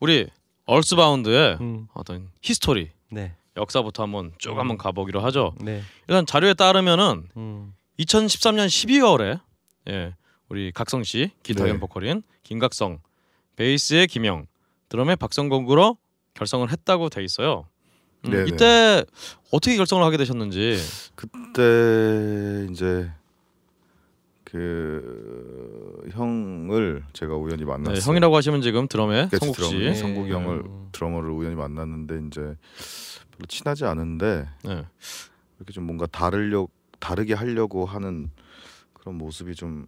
우리 0.00 0.26
얼스바운드의 0.66 1.58
음. 1.60 1.86
어떤 1.94 2.28
history 2.42 2.90
네. 3.10 3.34
역사부터 3.56 4.02
한번 4.02 4.32
쭉 4.38 4.58
한번 4.58 4.78
가보기로 4.78 5.20
하죠. 5.20 5.54
네. 5.60 5.82
일단 6.08 6.26
자료에 6.26 6.54
따르면은 6.54 7.28
음. 7.36 7.72
2013년 7.98 8.66
12월에 8.66 9.40
예 9.88 10.14
우리 10.48 10.72
각성 10.72 11.02
씨 11.02 11.30
기타 11.42 11.64
겸 11.64 11.74
네. 11.74 11.80
보컬인 11.80 12.22
김각성 12.42 13.00
베이스의 13.56 14.06
김영 14.06 14.46
드럼의 14.88 15.16
박성공으로 15.16 15.96
결성을 16.34 16.70
했다고 16.70 17.08
돼 17.08 17.22
있어요. 17.24 17.66
음, 18.24 18.30
네네. 18.30 18.50
이때 18.50 19.04
어떻게 19.50 19.76
결성을 19.76 20.02
하게 20.04 20.16
되셨는지 20.16 20.78
그때 21.14 22.66
이제 22.70 23.10
그 24.44 26.10
형을 26.12 27.04
제가 27.14 27.36
우연히 27.36 27.64
만났어요. 27.64 27.94
네, 27.94 28.00
형이라고 28.06 28.36
하시면 28.36 28.60
지금 28.60 28.86
드럼의 28.86 29.30
성국 29.30 29.56
씨 29.56 29.62
드럼의 29.62 29.78
네. 29.78 29.94
성국이 29.94 30.30
형을 30.30 30.56
음. 30.66 30.88
드러머를 30.92 31.30
우연히 31.30 31.54
만났는데 31.54 32.26
이제 32.26 32.40
별로 32.40 33.46
친하지 33.48 33.86
않은데 33.86 34.46
네. 34.64 34.84
이렇게 35.58 35.72
좀 35.72 35.84
뭔가 35.84 36.06
다르려 36.06 36.68
다르게 37.02 37.34
하려고 37.34 37.84
하는 37.84 38.30
그런 38.94 39.18
모습이 39.18 39.56
좀 39.56 39.86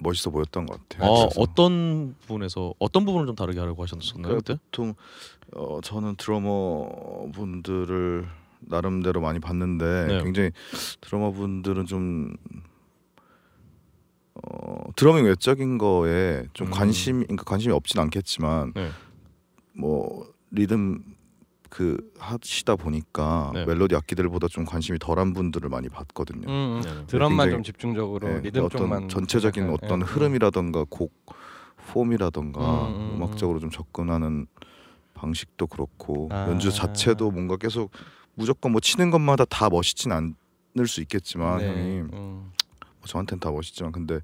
멋있어 0.00 0.30
보였던 0.30 0.66
것 0.66 0.88
같아요. 0.88 1.08
어, 1.08 1.14
그래서 1.14 1.40
어떤 1.40 2.16
부분에서 2.22 2.74
어떤 2.80 3.04
부분을 3.04 3.26
좀 3.26 3.36
다르게 3.36 3.60
하려고 3.60 3.84
하셨었나요 3.84 4.22
그러니까 4.22 4.54
그때? 4.54 4.60
보통 4.64 4.94
어, 5.54 5.80
저는 5.80 6.16
드러머 6.16 7.30
분들을 7.32 8.26
나름대로 8.58 9.20
많이 9.20 9.38
봤는데 9.38 10.06
네. 10.08 10.22
굉장히 10.24 10.50
드러머 11.00 11.30
분들은 11.30 11.86
좀 11.86 12.36
어, 14.34 14.90
드러밍 14.96 15.26
외적인 15.26 15.78
거에 15.78 16.46
좀 16.52 16.66
음. 16.66 16.70
관심 16.72 17.22
그러니까 17.22 17.44
관심이 17.44 17.72
없진 17.72 18.00
않겠지만 18.00 18.72
네. 18.74 18.90
뭐 19.72 20.26
리듬 20.50 21.13
그 21.74 21.96
하시다 22.20 22.76
보니까 22.76 23.50
네. 23.52 23.64
멜로디 23.66 23.96
악기들보다 23.96 24.46
좀 24.46 24.64
관심이 24.64 24.96
덜한 25.00 25.32
분들을 25.32 25.68
많이 25.68 25.88
봤거든요. 25.88 26.46
음, 26.48 26.80
음. 26.86 27.04
드럼만 27.08 27.46
굉장히- 27.48 27.50
좀 27.50 27.62
집중적으로 27.64 28.28
네, 28.28 28.40
리듬 28.42 28.64
어떤 28.66 28.78
쪽만 28.78 29.08
전체적인 29.08 29.64
생각할- 29.64 29.84
어떤 29.84 30.00
예, 30.02 30.04
흐름이라던가 30.04 30.84
곡 30.88 31.12
폼이라던가 31.88 32.60
음, 32.86 32.94
음, 32.94 33.12
음, 33.16 33.22
악적으로 33.24 33.58
좀 33.58 33.70
접근하는 33.70 34.46
방식도 35.14 35.66
그렇고 35.66 36.28
아. 36.30 36.46
연주 36.48 36.70
자체도 36.70 37.32
뭔가 37.32 37.56
계속 37.56 37.90
무조건 38.34 38.70
뭐 38.70 38.80
치는 38.80 39.10
것마다 39.10 39.44
다 39.44 39.68
멋있진 39.68 40.12
않을 40.12 40.86
수 40.86 41.00
있겠지만 41.00 41.58
네, 41.58 41.68
형이 41.68 41.98
음. 42.02 42.08
뭐 42.12 42.52
저한테는 43.04 43.40
다 43.40 43.50
멋있지만 43.50 43.90
근데 43.90 44.20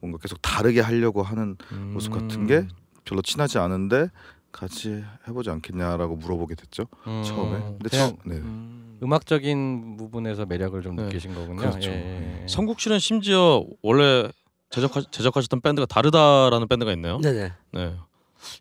뭔가 0.00 0.16
계속 0.18 0.40
다르게 0.40 0.80
하려고 0.80 1.22
하는 1.22 1.58
모습 1.92 2.12
같은 2.14 2.40
음. 2.42 2.46
게 2.46 2.66
별로 3.04 3.20
친하지 3.20 3.58
않은데 3.58 4.08
같이 4.56 5.04
해보지 5.28 5.50
않겠냐라고 5.50 6.16
물어보게 6.16 6.54
됐죠 6.54 6.86
음. 7.06 7.22
처음에. 7.22 7.58
근데 7.58 7.88
그냥 7.90 8.08
처, 8.10 8.16
네. 8.24 8.36
음. 8.36 8.98
음악적인 9.02 9.98
부분에서 9.98 10.46
매력을 10.46 10.80
좀 10.82 10.96
네. 10.96 11.02
느끼신 11.04 11.34
거군요. 11.34 11.56
그렇죠. 11.56 11.90
예, 11.90 11.94
예, 11.94 12.42
예. 12.42 12.46
성국 12.48 12.80
씨는 12.80 12.98
심지어 12.98 13.64
원래 13.82 14.30
제작하, 14.70 15.02
제작하셨던 15.10 15.60
밴드가 15.60 15.84
다르다라는 15.86 16.66
밴드가 16.68 16.92
있네요. 16.92 17.18
네네. 17.20 17.52
네. 17.72 17.94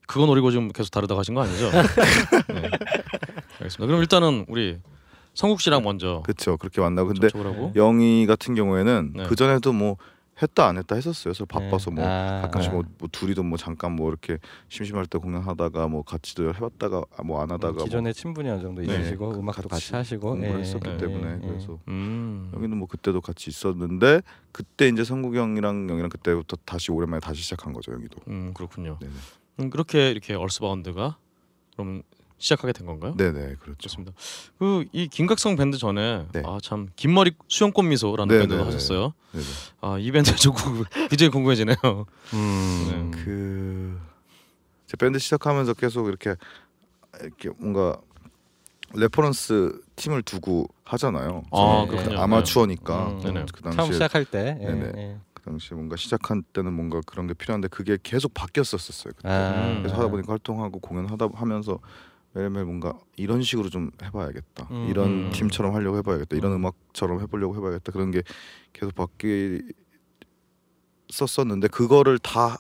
그거 0.08 0.26
노리고 0.26 0.52
지금 0.52 0.70
계속 0.72 0.92
다르다 0.92 1.18
하신 1.18 1.34
거 1.34 1.42
아니죠? 1.42 1.72
네. 2.50 2.70
알겠습니다. 3.60 3.86
그럼 3.86 4.02
일단은 4.02 4.46
우리 4.50 4.78
성국 5.34 5.62
씨랑 5.62 5.84
먼저 5.84 6.22
그렇죠 6.24 6.58
그렇게 6.58 6.82
만나고 6.82 7.14
근데 7.14 7.30
영희 7.76 8.26
같은 8.26 8.56
경우에는 8.56 9.14
네. 9.16 9.24
그 9.28 9.36
전에도 9.36 9.74
뭐 9.74 9.98
했다 10.42 10.68
안 10.68 10.78
했다 10.78 10.96
했었어요. 10.96 11.34
그래서 11.34 11.46
바빠서 11.46 11.92
네. 11.92 12.02
뭐 12.02 12.06
아, 12.06 12.42
가끔씩 12.42 12.72
아. 12.72 12.74
뭐, 12.74 12.84
뭐 12.98 13.08
둘이도 13.12 13.44
뭐 13.44 13.58
잠깐 13.58 13.94
뭐 13.96 14.10
이렇게 14.10 14.38
심심할 14.68 15.06
때 15.06 15.18
공연하다가 15.18 15.88
뭐 15.88 16.02
같이도 16.04 16.50
해봤다가 16.54 17.04
뭐 17.24 17.42
안 17.42 17.52
하다가 17.52 17.84
기존에 17.84 18.12
친분이 18.12 18.50
어느 18.50 18.62
정도 18.62 18.82
네. 18.82 18.88
있으시고 19.00 19.40
음악도 19.40 19.70
같이, 19.70 19.94
하시고 19.96 20.30
공부를 20.32 20.56
예, 20.56 20.60
했었기 20.60 20.90
예, 20.90 20.98
때문에 20.98 21.40
예, 21.42 21.48
그래서 21.48 21.80
음. 21.88 22.52
여기는 22.54 22.78
뭐 22.78 22.88
그때도 22.88 23.22
같이 23.22 23.50
있었는데 23.50 24.22
그때 24.52 24.88
이제 24.88 25.04
성국이 25.04 25.38
형이랑 25.38 25.88
영이랑 25.88 26.10
그때부터 26.10 26.58
다시 26.66 26.92
오랜만에 26.92 27.20
다시 27.20 27.42
시작한 27.42 27.72
거죠 27.74 27.94
여기도. 27.94 28.20
음 28.28 28.52
그렇군요. 28.54 28.98
네네. 29.00 29.14
음, 29.62 29.70
그렇게 29.70 30.12
이렇게 30.12 30.34
얼스바운드가 30.34 31.18
그럼 31.74 32.04
시작하게 32.38 32.74
된 32.74 32.86
건가요? 32.86 33.16
네네 33.16 33.56
그렇죠. 33.60 33.76
좋습니다. 33.80 34.12
그 34.60 34.84
이 34.92 35.08
김각성 35.08 35.56
밴드 35.56 35.78
전에 35.78 36.26
네. 36.34 36.44
아참 36.46 36.90
긴머리 36.96 37.32
수영꽃 37.48 37.86
미소라는 37.86 38.34
네, 38.34 38.40
밴드도 38.40 38.58
네, 38.58 38.64
네. 38.70 38.74
하셨어요. 38.76 39.14
네네. 39.32 39.46
아이 39.82 40.12
밴드 40.12 40.36
좀 40.36 40.54
궁금, 40.54 40.84
굉장히 41.10 41.30
궁금해지네요. 41.32 41.76
음. 42.34 43.12
네. 43.16 43.24
그제 44.86 44.98
밴드 45.00 45.18
시작하면서 45.20 45.74
계속 45.76 46.08
이렇게 46.08 46.36
이렇게 47.22 47.50
뭔가 47.58 47.98
reference 48.94 49.82
팀을 49.96 50.22
두고 50.22 50.68
하잖아요. 50.84 51.44
아, 51.52 51.86
그렇군요. 51.90 52.20
아마추어니까 52.20 53.08
음, 53.08 53.20
네네. 53.22 53.46
그 53.54 53.62
처음 53.64 53.76
당시에 53.76 53.94
시작할 53.94 54.26
때 54.26 54.58
예, 54.62 54.66
네네. 54.66 54.92
예. 54.98 55.18
그 55.34 55.42
당시에 55.42 55.76
뭔가 55.76 55.96
시작한 55.96 56.44
때는 56.54 56.72
뭔가 56.74 57.02
그런 57.06 57.28
게 57.28 57.34
필요한데 57.34 57.70
그게 57.70 57.98
계속 58.04 58.34
바뀌었었어요. 58.34 59.14
그때. 59.16 59.28
아, 59.28 59.52
음. 59.52 59.80
그래서 59.82 59.96
하다 59.98 60.10
보니까 60.10 60.32
활동하고 60.34 60.80
공연하다 60.80 61.30
하면서 61.34 61.80
매일매일 62.36 62.66
뭔가 62.66 62.94
이런 63.16 63.42
식으로 63.42 63.70
좀 63.70 63.92
해봐야겠다. 64.04 64.68
음, 64.70 64.88
이런 64.90 65.08
음. 65.28 65.32
팀처럼 65.32 65.74
하려고 65.74 65.98
해봐야겠다. 66.00 66.36
이런 66.36 66.52
음. 66.52 66.58
음악처럼 66.58 67.22
해보려고 67.22 67.56
해봐야겠다. 67.56 67.92
그런 67.94 68.12
게 68.12 68.24
계속 68.74 68.94
바뀌었었는데 71.08 71.70
그거를 71.70 72.20
다 72.20 72.58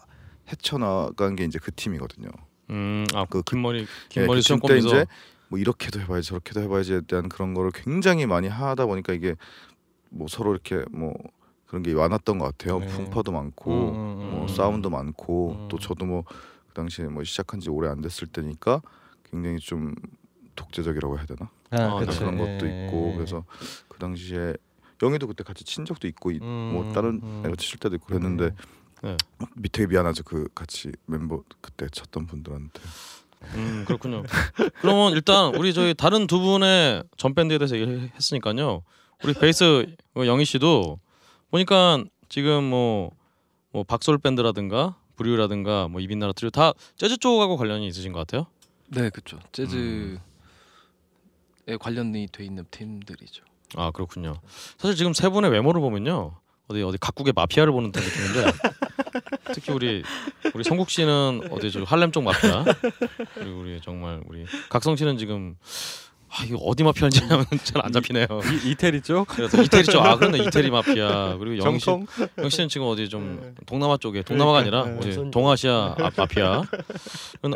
헤쳐나간 0.49 1.35
게 1.35 1.43
이제 1.43 1.59
그 1.61 1.71
팀이거든요. 1.73 2.29
음, 2.69 3.05
아, 3.13 3.25
그- 3.25 3.39
그 3.41 3.51
긴머리 3.51 3.81
예, 3.81 3.85
긴머리 4.09 4.39
그팀 4.39 4.41
수영꽃 4.41 4.69
때 4.69 4.75
미소. 4.75 4.87
이제 4.87 5.05
뭐 5.49 5.59
이렇게도 5.59 5.99
해봐야지 5.99 6.29
저렇게도 6.29 6.61
해봐야지에 6.61 7.01
대한 7.01 7.27
그런 7.27 7.53
거를 7.53 7.71
굉장히 7.73 8.25
많이 8.25 8.47
하다 8.47 8.85
보니까 8.85 9.11
이게 9.13 9.35
뭐 10.09 10.27
서로 10.29 10.53
이렇게 10.53 10.85
뭐 10.91 11.13
그런 11.67 11.83
게 11.83 11.93
많았던 11.93 12.37
것 12.39 12.45
같아요. 12.57 12.79
네. 12.79 12.87
풍파도 12.87 13.33
많고 13.33 13.71
음, 13.91 13.95
음, 14.21 14.29
뭐 14.31 14.41
음. 14.43 14.47
사운드 14.47 14.87
많고 14.87 15.51
음. 15.51 15.67
또 15.69 15.77
저도 15.79 16.05
뭐 16.05 16.23
그 16.67 16.73
당시에 16.81 17.05
뭐 17.07 17.23
시작한 17.23 17.59
지 17.61 17.69
오래 17.69 17.87
안 17.89 18.01
됐을 18.01 18.27
때니까 18.27 18.81
굉장히 19.31 19.59
좀 19.59 19.93
독재적이라고 20.55 21.17
해야 21.17 21.25
되나 21.25 21.49
아, 21.71 21.97
아. 21.97 22.05
그런 22.05 22.33
예, 22.35 22.37
것도 22.57 22.67
예, 22.69 22.85
있고 22.85 23.09
예. 23.11 23.15
그래서 23.15 23.43
그 23.87 23.99
당시에 23.99 24.53
영희도 25.01 25.27
그때 25.27 25.43
같이 25.43 25.63
친 25.65 25.85
적도 25.85 26.07
있고 26.07 26.31
이- 26.31 26.39
뭐 26.39 26.83
음, 26.83 26.93
다른 26.93 27.19
음. 27.21 27.43
애가 27.45 27.55
칠 27.57 27.79
때도 27.79 27.95
있고 27.95 28.07
그랬는데 28.07 28.51
되게 29.71 29.87
미안하죠. 29.87 30.23
그 30.23 30.47
같이 30.55 30.91
멤버 31.05 31.43
그때 31.61 31.87
쳤던 31.89 32.27
분들한테. 32.27 32.81
음 33.55 33.83
그렇군요. 33.85 34.23
그러면 34.81 35.11
일단 35.11 35.53
우리 35.55 35.73
저희 35.73 35.93
다른 35.93 36.25
두 36.25 36.39
분의 36.39 37.03
전 37.17 37.35
밴드에 37.35 37.57
대해서 37.57 37.77
얘기했으니까요. 37.77 38.81
우리 39.23 39.33
베이스 39.33 39.85
영희 40.15 40.45
씨도 40.45 40.99
보니까 41.51 42.03
지금 42.29 42.63
뭐, 42.63 43.11
뭐 43.71 43.83
박솔 43.83 44.17
밴드라든가 44.17 44.95
브리우라든가 45.15 45.87
뭐 45.87 46.01
이빈나라 46.01 46.33
트리오 46.33 46.49
다 46.49 46.73
재즈 46.97 47.17
쪽하고 47.17 47.57
관련이 47.57 47.85
있으신 47.87 48.11
것 48.11 48.19
같아요. 48.19 48.47
네, 48.95 49.09
그렇죠. 49.09 49.39
재즈에 49.51 49.75
음. 49.77 50.19
관련이 51.79 52.27
돼 52.31 52.45
있는 52.45 52.65
팀들이죠. 52.71 53.43
아 53.75 53.91
그렇군요. 53.91 54.39
사실 54.77 54.95
지금 54.95 55.13
세 55.13 55.27
분의 55.29 55.51
외모를 55.51 55.81
보면요 55.81 56.35
어디 56.67 56.81
어디 56.81 56.97
각국의 56.97 57.33
마피아를 57.35 57.73
보는 57.73 57.91
듯한 57.91 58.07
느낌인데 58.07 58.51
특히 59.53 59.73
우리 59.73 60.03
우리 60.53 60.63
성국 60.63 60.89
씨는 60.89 61.49
어디 61.51 61.71
저 61.71 61.83
할렘 61.83 62.11
쪽 62.11 62.23
마피아 62.23 62.63
그리고 63.33 63.59
우리 63.59 63.81
정말 63.81 64.21
우리 64.27 64.45
각성 64.69 64.95
씨는 64.95 65.17
지금 65.17 65.57
아 66.37 66.43
이거 66.43 66.57
어디 66.57 66.83
마피아인지 66.83 67.21
잘안 67.63 67.91
잡히네요. 67.93 68.27
이, 68.65 68.71
이태리 68.71 69.01
쪽 69.01 69.25
그래서 69.27 69.61
이태리 69.61 69.83
쪽 69.85 70.01
아 70.05 70.15
그런데 70.17 70.39
이태리 70.39 70.69
마피아 70.69 71.37
그리고 71.37 71.55
씨 71.55 71.85
정통 71.85 72.49
씨는 72.49 72.67
지금 72.67 72.87
어디 72.87 73.07
좀 73.07 73.55
동남아 73.65 73.95
쪽에 73.97 74.21
동남아가 74.21 74.59
아니라 74.59 74.81
어디 74.81 75.09
조선족. 75.11 75.31
동아시아 75.31 75.95
아, 75.97 76.11
마피아. 76.17 76.63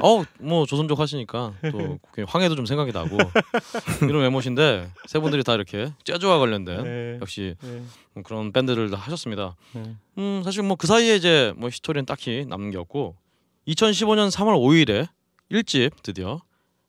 어뭐 0.01 0.65
조선 0.65 0.87
족 0.87 0.99
하시니까 0.99 1.53
또 1.71 1.99
황해도 2.27 2.55
좀 2.55 2.65
생각이 2.65 2.91
나고 2.91 3.17
이런 4.03 4.21
외모신데 4.21 4.89
세 5.07 5.19
분들이 5.19 5.43
다 5.43 5.53
이렇게 5.55 5.91
재즈와 6.05 6.39
관련된 6.39 6.83
네. 6.83 7.17
역시 7.21 7.55
네. 7.61 7.81
뭐 8.13 8.23
그런 8.23 8.51
밴드를 8.53 8.89
다 8.89 8.97
하셨습니다. 8.97 9.55
네. 9.73 9.83
음 10.17 10.41
사실 10.43 10.63
뭐 10.63 10.77
그 10.79 10.87
사이에 10.87 11.15
이제 11.17 11.53
뭐 11.57 11.67
히스토리는 11.69 12.05
딱히 12.05 12.45
남는 12.47 12.71
게 12.71 12.77
없고 12.77 13.15
2015년 13.67 14.31
3월 14.31 14.55
5일에 14.57 15.07
1집 15.51 15.91
드디어 16.03 16.41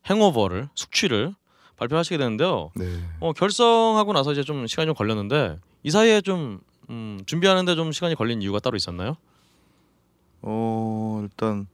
행오버를 0.09 0.69
숙취를 0.75 1.35
발표하시게 1.81 2.17
되는데요. 2.19 2.69
네. 2.75 2.85
어 3.19 3.33
결성하고 3.33 4.13
나서 4.13 4.31
이제 4.31 4.43
좀 4.43 4.67
시간이 4.67 4.85
좀 4.85 4.93
걸렸는데 4.95 5.57
이 5.83 5.89
사이에 5.89 6.21
좀 6.21 6.59
음, 6.91 7.19
준비하는데 7.25 7.73
좀 7.75 7.91
시간이 7.91 8.13
걸린 8.15 8.41
이유가 8.43 8.59
따로 8.59 8.75
있었나요? 8.77 9.15
어 10.43 11.19
일단 11.23 11.67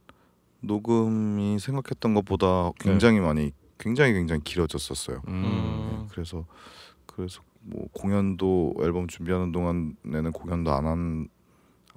녹음이 0.60 1.58
생각했던 1.58 2.14
것보다 2.14 2.70
굉장히 2.80 3.20
많이 3.20 3.52
굉장히 3.78 4.14
굉장히 4.14 4.42
길어졌었어요. 4.44 5.22
음. 5.28 5.32
음. 5.44 6.08
그래서 6.10 6.46
그래서 7.06 7.42
뭐 7.60 7.86
공연도 7.92 8.74
앨범 8.80 9.08
준비하는 9.08 9.52
동안에는 9.52 10.32
공연도 10.32 10.72
안 10.72 10.86
한 10.86 11.28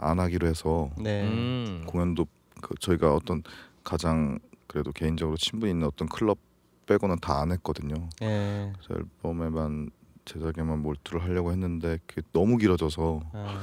안 0.04 0.19
하기로 0.19 0.47
해서 0.47 0.89
네. 0.97 1.21
음. 1.24 1.84
공연도 1.86 2.26
그 2.60 2.74
저희가 2.80 3.13
어떤 3.13 3.43
가장 3.84 4.39
그래도 4.65 4.91
개인적으로 4.91 5.38
친분 5.38 5.69
있는 5.69 5.86
어떤 5.86 6.08
클럽 6.10 6.39
빼고는 6.86 7.17
다 7.22 7.41
안 7.41 7.52
했거든요. 7.54 8.10
예. 8.22 8.74
그래서 8.78 9.02
앨범에만 9.24 9.89
제작에만 10.26 10.82
몰두를 10.82 11.22
하려고 11.24 11.52
했는데 11.52 11.98
그게 12.06 12.22
너무 12.34 12.58
길어져서 12.58 13.22
아, 13.34 13.60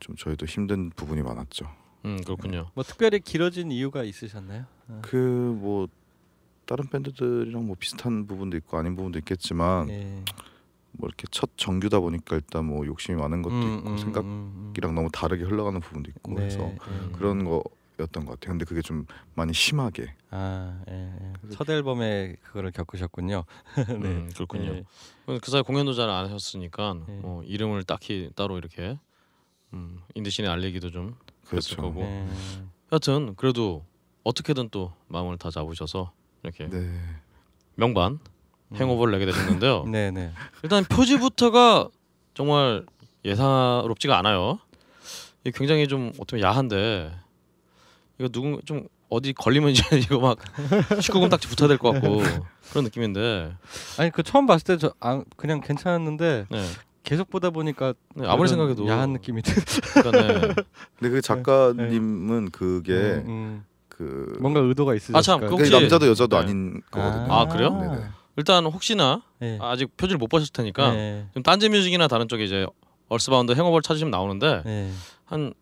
좀 0.00 0.16
저희도 0.16 0.46
힘든 0.46 0.90
부분이 0.90 1.22
많았죠. 1.22 1.66
음 2.04 2.18
그렇군요. 2.24 2.70
뭐 2.74 2.84
특별히 2.84 3.20
길어진 3.20 3.70
이유가 3.70 4.02
있으셨나요? 4.04 4.64
아, 4.88 5.00
그뭐 5.02 5.88
다른 6.64 6.86
밴드들이랑 6.88 7.66
뭐 7.66 7.76
비슷한 7.78 8.26
부분도 8.26 8.56
있고 8.58 8.78
아닌 8.78 8.94
부분도 8.96 9.18
있겠지만 9.18 9.88
예. 9.90 10.24
뭐 10.92 11.08
이렇게 11.08 11.26
첫 11.30 11.50
정규다 11.56 12.00
보니까 12.00 12.36
일단 12.36 12.64
뭐 12.64 12.86
욕심이 12.86 13.20
많은 13.20 13.42
것도 13.42 13.54
음, 13.54 13.78
있고 13.78 13.90
음, 13.90 13.98
생각이랑 13.98 14.90
음, 14.90 14.94
너무 14.94 15.08
다르게 15.12 15.44
흘러가는 15.44 15.78
부분도 15.80 16.10
있고 16.10 16.30
네, 16.32 16.36
그래서 16.36 16.60
예. 16.62 17.12
그런 17.12 17.44
거 17.44 17.62
였던 17.98 18.24
것 18.24 18.32
같아요. 18.38 18.52
근데 18.52 18.64
그게 18.64 18.80
좀 18.80 19.06
많이 19.34 19.52
심하게 19.52 20.14
아, 20.30 20.80
예, 20.88 21.12
예. 21.20 21.50
첫 21.50 21.68
앨범에 21.68 22.36
그거를 22.42 22.70
겪으셨군요. 22.70 23.44
네. 23.88 23.94
음, 23.94 24.30
그렇군요. 24.34 24.72
예. 24.74 24.84
그 25.40 25.50
사이 25.50 25.62
공연도 25.62 25.92
잘 25.94 26.08
안 26.08 26.24
하셨으니까 26.26 26.96
네. 27.06 27.14
뭐 27.20 27.42
이름을 27.42 27.84
딱히 27.84 28.30
따로 28.36 28.56
이렇게 28.58 28.98
음, 29.72 30.00
인디신에 30.14 30.48
알리기도 30.48 30.90
좀 30.90 31.16
그랬을 31.46 31.76
그렇죠. 31.76 31.82
거고. 31.82 32.02
예. 32.02 32.26
여하튼 32.92 33.34
그래도 33.36 33.84
어떻게든 34.24 34.68
또 34.70 34.92
마음을 35.08 35.36
다 35.38 35.50
잡으셔서 35.50 36.12
이렇게 36.42 36.68
네. 36.68 36.90
명반 37.74 38.18
행오버를 38.74 39.12
내게 39.18 39.26
되셨는데요. 39.26 39.82
음. 39.82 39.90
네, 39.92 40.10
네. 40.10 40.32
일단 40.62 40.84
표지부터가 40.84 41.88
정말 42.34 42.86
예사롭지가 43.24 44.16
않아요. 44.18 44.58
굉장히 45.54 45.88
좀 45.88 46.12
어떻게 46.20 46.42
야한데 46.42 47.10
이거 48.18 48.28
누군 48.28 48.60
좀 48.64 48.86
어디 49.08 49.32
걸리면 49.32 49.70
이제 49.70 49.82
이거 49.98 50.18
막 50.18 50.38
19금 50.38 51.30
딱지 51.30 51.48
붙어야 51.48 51.68
될 51.68 51.78
것 51.78 51.92
같고 51.92 52.18
그런 52.70 52.84
느낌인데 52.84 53.52
아니 53.98 54.10
그 54.10 54.22
처음 54.22 54.46
봤을 54.46 54.64
때 54.64 54.76
저 54.76 54.92
아, 55.00 55.22
그냥 55.36 55.60
괜찮았는데 55.60 56.46
네. 56.50 56.64
계속 57.04 57.30
보다 57.30 57.50
보니까 57.50 57.94
네, 58.14 58.26
아무리 58.28 58.48
생각해도 58.48 58.86
야한 58.86 59.10
느낌이 59.14 59.40
들. 59.42 59.54
그러니까 59.94 60.10
네. 60.20 60.54
근데 60.98 61.10
그 61.10 61.22
작가님은 61.22 62.50
그게 62.50 62.92
음, 62.92 63.24
음. 63.28 63.64
그 63.88 64.36
뭔가 64.40 64.60
의도가 64.60 64.94
있으실까요? 64.94 65.18
아, 65.18 65.22
참, 65.22 65.40
그그 65.40 65.54
혹시- 65.56 65.72
남자도 65.72 66.06
여자도 66.06 66.36
네. 66.36 66.42
아닌 66.42 66.82
거거든요. 66.90 67.32
아, 67.32 67.46
그래요? 67.48 67.70
네네. 67.80 68.04
일단 68.36 68.66
혹시나 68.66 69.22
예. 69.42 69.58
아직 69.60 69.96
표지를 69.96 70.18
못 70.18 70.28
보셨을 70.28 70.52
테니까 70.52 70.94
예. 70.94 71.26
좀 71.34 71.42
딴지 71.42 71.68
뮤직이나 71.68 72.06
다른 72.08 72.28
쪽에 72.28 72.44
이제 72.44 72.66
얼스바운드 73.08 73.52
행오버를 73.52 73.82
찾으시면 73.82 74.10
나오는데 74.10 74.62
예. 74.66 74.90
한 75.24 75.46
나- 75.46 75.54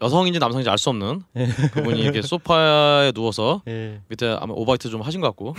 여성인지 0.00 0.38
남성인지 0.38 0.70
알 0.70 0.78
수 0.78 0.88
없는 0.90 1.22
예. 1.36 1.46
그분이 1.72 2.00
이렇게 2.00 2.22
소파에 2.22 3.12
누워서 3.12 3.62
예. 3.68 4.00
밑에 4.08 4.26
아마 4.40 4.54
오바이트 4.54 4.88
좀 4.88 5.02
하신 5.02 5.20
것 5.20 5.26
같고 5.28 5.54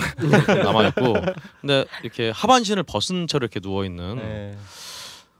남아 0.63 0.87
있고 0.87 1.13
근데 1.61 1.85
이렇게 2.03 2.31
하반신을 2.31 2.83
벗은 2.83 3.27
채로 3.27 3.43
이렇게 3.43 3.59
누워 3.59 3.85
있는 3.85 4.17
예. 4.19 4.57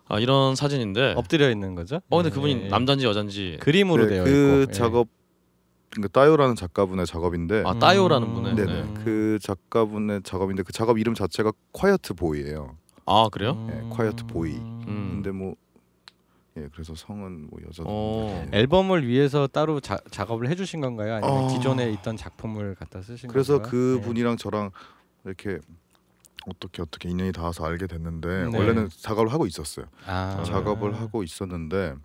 아, 0.07 0.19
이런 0.19 0.55
사진인데 0.55 1.13
엎드려 1.17 1.49
있는 1.49 1.75
거죠? 1.75 2.01
어 2.09 2.17
근데 2.17 2.29
예, 2.29 2.33
그분이 2.33 2.61
예. 2.65 2.67
남자인지 2.67 3.05
여잔지 3.05 3.57
그림으로 3.61 4.03
네, 4.05 4.09
되어 4.09 4.23
그 4.23 4.29
있고. 4.61 4.71
예. 4.71 4.73
작업 4.77 5.07
그러니까 5.91 6.19
따요라는 6.19 6.55
작가분의 6.55 7.07
작업인데 7.07 7.63
아 7.65 7.73
따요라는 7.79 8.27
음. 8.27 8.33
분의 8.35 8.55
네네 8.55 8.71
음. 8.71 9.01
그 9.03 9.39
작가분의 9.41 10.21
작업인데 10.23 10.61
그 10.61 10.71
작업 10.73 10.99
이름 10.99 11.15
자체가 11.15 11.51
콰이어트 11.71 12.13
보이예요. 12.13 12.75
아 13.07 13.27
그래요? 13.31 13.67
예, 13.71 13.89
quiet 13.89 14.23
boy. 14.27 14.51
음. 14.51 15.09
근데 15.23 15.31
뭐 15.31 15.55
예, 16.59 16.69
그래서 16.73 16.93
성은 16.95 17.47
뭐 17.49 17.59
여자도 17.65 17.85
어. 17.87 18.45
앨범을 18.51 19.07
위해서 19.07 19.47
따로 19.47 19.79
자, 19.79 19.97
작업을 20.11 20.49
해주신 20.49 20.81
건가요? 20.81 21.15
아니면 21.15 21.43
어. 21.43 21.47
기존에 21.47 21.91
있던 21.93 22.17
작품을 22.17 22.75
갖다 22.75 23.01
쓰신 23.01 23.29
그래서 23.29 23.53
건가요? 23.53 23.71
그 23.71 23.97
예. 23.99 24.05
분이랑 24.05 24.37
저랑 24.37 24.71
이렇게 25.25 25.59
어떻게 26.47 26.81
어떻게 26.81 27.09
인연이 27.09 27.31
닿아서 27.31 27.65
알게 27.65 27.87
됐는데 27.87 28.49
네. 28.49 28.57
원래는 28.57 28.89
작업을 28.89 29.31
하고 29.31 29.45
있었어요. 29.45 29.85
아. 30.05 30.41
작업을 30.45 30.99
하고 30.99 31.23
있었는데 31.23 31.95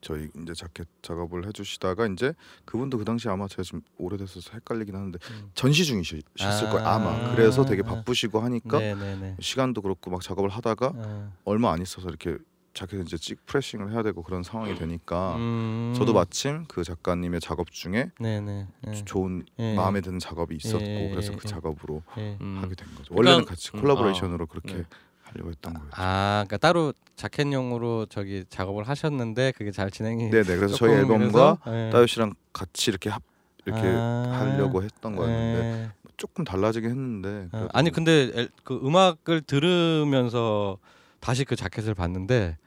저희 0.00 0.28
이제 0.42 0.52
자켓 0.52 0.86
작업을 1.00 1.46
해주시다가 1.46 2.08
이제 2.08 2.34
그분도 2.64 2.98
그 2.98 3.04
당시 3.04 3.28
아마 3.28 3.46
제가 3.46 3.62
좀 3.62 3.82
오래됐어서 3.98 4.50
헷갈리긴 4.54 4.94
하는데 4.96 5.18
음. 5.30 5.50
전시 5.54 5.84
중이셨을 5.84 6.66
아. 6.66 6.70
거예요 6.70 6.86
아마 6.86 7.34
그래서 7.34 7.64
되게 7.64 7.82
바쁘시고 7.82 8.40
하니까 8.40 8.80
네네네. 8.80 9.36
시간도 9.40 9.80
그렇고 9.80 10.10
막 10.10 10.20
작업을 10.20 10.50
하다가 10.50 10.92
아. 10.96 11.32
얼마 11.44 11.72
안 11.72 11.80
있어서 11.80 12.08
이렇게 12.08 12.36
자켓을 12.74 13.04
이제 13.04 13.16
찍 13.18 13.44
프레싱을 13.46 13.92
해야 13.92 14.02
되고 14.02 14.22
그런 14.22 14.42
상황이 14.42 14.74
되니까 14.74 15.36
음. 15.36 15.92
저도 15.96 16.12
마침 16.14 16.64
그 16.68 16.84
작가님의 16.84 17.40
작업 17.40 17.70
중에 17.70 18.10
네네. 18.18 18.66
예. 18.88 18.92
좋은 19.04 19.44
예. 19.58 19.74
마음에 19.74 20.00
드는 20.00 20.18
작업이 20.18 20.56
있었고 20.56 20.82
예, 20.84 21.10
그래서 21.10 21.32
예, 21.32 21.36
그 21.36 21.42
예. 21.44 21.48
작업으로 21.48 22.02
예. 22.18 22.38
음. 22.40 22.58
하게 22.62 22.74
된 22.74 22.86
거죠. 22.94 23.14
그러니까- 23.14 23.14
원래는 23.14 23.44
같이 23.44 23.70
음, 23.74 23.80
콜라보레이션으로 23.82 24.44
아, 24.44 24.46
그렇게 24.50 24.74
네. 24.74 24.84
하려고 25.22 25.50
했던 25.50 25.74
거예요. 25.74 25.88
아, 25.96 26.44
그러니까 26.46 26.56
따로 26.58 26.92
자켓용으로 27.16 28.06
저기 28.06 28.44
작업을 28.48 28.88
하셨는데 28.88 29.52
그게 29.56 29.70
잘 29.70 29.90
진행이. 29.90 30.30
네네 30.30 30.56
그래서 30.56 30.74
저희 30.76 30.92
앨범과 30.94 31.58
그래서, 31.62 31.86
예. 31.86 31.90
따요 31.90 32.06
씨랑 32.06 32.32
같이 32.52 32.90
이렇게 32.90 33.10
합 33.10 33.22
이렇게 33.66 33.82
아. 33.84 34.34
하려고 34.38 34.82
했던 34.82 35.14
거였는데 35.14 35.82
예. 35.84 35.90
조금 36.16 36.44
달라지긴 36.44 36.90
했는데 36.90 37.48
아, 37.52 37.68
아니 37.72 37.90
근데 37.90 38.30
엘- 38.34 38.48
그 38.64 38.80
음악을 38.82 39.42
들으면서 39.42 40.78
다시 41.22 41.44
그 41.46 41.56
자켓을 41.56 41.94
봤는데 41.94 42.58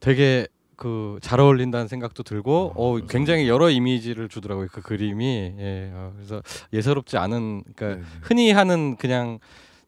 되게 0.00 0.46
그 0.76 1.18
잘 1.20 1.40
어울린다는 1.40 1.88
생각도 1.88 2.22
들고 2.22 2.72
어 2.76 2.96
굉장히 3.08 3.48
여러 3.48 3.68
이미지를 3.68 4.28
주더라고요 4.28 4.68
그 4.70 4.80
그림이 4.80 5.54
예 5.58 5.90
어, 5.92 6.12
그래서 6.14 6.40
예사롭지 6.72 7.16
않은 7.18 7.64
그러니까 7.74 7.96
네네. 8.00 8.02
흔히 8.22 8.52
하는 8.52 8.96
그냥 8.96 9.40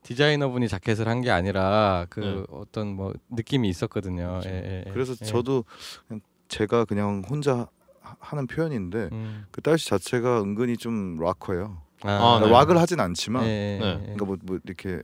디자이너분이 0.03 0.67
자켓을 0.69 1.07
한 1.07 1.21
게 1.21 1.31
아니라 1.31 2.07
그 2.11 2.21
네. 2.21 2.45
어떤 2.51 2.89
뭐 2.89 3.13
느낌이 3.31 3.69
있었거든요. 3.69 4.41
예, 4.47 4.51
예, 4.51 4.85
예. 4.87 4.91
그래서 4.93 5.13
예. 5.21 5.25
저도 5.25 5.65
그냥 6.09 6.21
제가 6.49 6.87
그냥 6.87 7.23
혼자 7.29 7.69
하- 8.01 8.17
하는 8.19 8.47
표현인데 8.49 9.11
음. 9.13 9.45
그 9.53 9.61
딸씨 9.61 9.89
자체가 9.91 10.41
은근히 10.43 10.77
좀 10.77 11.19
락커예요. 11.21 11.83
아, 12.03 12.39
그러니까 12.39 12.47
네. 12.47 12.53
락을 12.53 12.79
하진 12.79 12.99
않지만 12.99 13.45
예, 13.45 13.49
예, 13.49 13.79
네. 13.79 13.87
예. 13.93 14.03
그러니까 14.15 14.25
뭐, 14.25 14.37
뭐 14.43 14.59
이렇게 14.65 15.03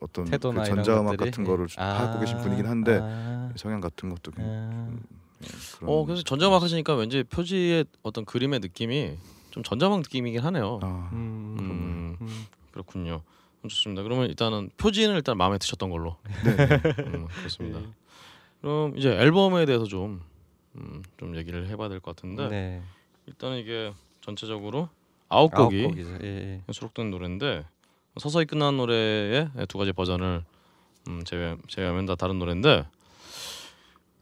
어떤 0.00 0.24
그 0.26 0.38
전자음악? 0.38 1.16
같은 1.16 1.44
예. 1.44 1.46
거를 1.48 1.66
아, 1.76 1.84
하고 1.84 2.20
계신 2.20 2.38
분이긴 2.38 2.66
한데 2.66 2.98
아, 3.02 3.50
성향 3.56 3.80
같은 3.80 4.08
것도 4.10 4.30
그냥 4.32 4.50
아. 4.50 5.46
그런- 5.78 5.90
어 5.92 6.04
그래서 6.04 6.22
전자음악 6.22 6.62
하시니까 6.62 6.94
왠지 6.94 7.22
표지의 7.24 7.84
어떤 8.02 8.24
그림의 8.24 8.60
느낌이 8.60 9.16
좀 9.50 9.62
전자음악 9.62 10.00
느낌이긴 10.00 10.40
하네요. 10.40 10.80
아, 10.82 11.10
음, 11.12 11.56
음, 11.58 12.16
음. 12.20 12.46
그렇군요. 12.72 13.22
좋습니다. 13.68 14.02
그러면 14.02 14.28
일단은 14.28 14.70
표지는 14.76 15.14
일단 15.16 15.36
마음에 15.36 15.58
드셨던 15.58 15.90
걸로. 15.90 16.16
네. 16.44 16.50
음, 17.06 17.26
그렇습니다. 17.38 17.80
네. 17.80 17.86
그럼 18.60 18.96
이제 18.96 19.10
앨범에 19.10 19.66
대해서 19.66 19.84
좀, 19.84 20.22
음, 20.76 21.02
좀 21.18 21.36
얘기를 21.36 21.66
해봐야 21.68 21.88
될 21.88 22.00
것 22.00 22.14
같은데 22.16 22.48
네. 22.48 22.82
일단은 23.26 23.58
이게 23.58 23.92
전체적으로 24.20 24.88
아홉 25.28 25.54
아홉 25.54 25.66
곡이 25.70 25.82
곡이죠. 25.82 26.18
예, 26.22 26.62
예. 26.68 26.72
수록된 26.72 27.10
노래인데 27.10 27.64
서서히 28.18 28.44
끝난 28.46 28.76
노래의 28.76 29.50
두 29.68 29.78
가지 29.78 29.92
버전을 29.92 30.44
음, 31.08 31.24
제외 31.24 31.56
제외하면 31.68 32.06
다 32.06 32.14
다른 32.14 32.38
노래인데 32.38 32.84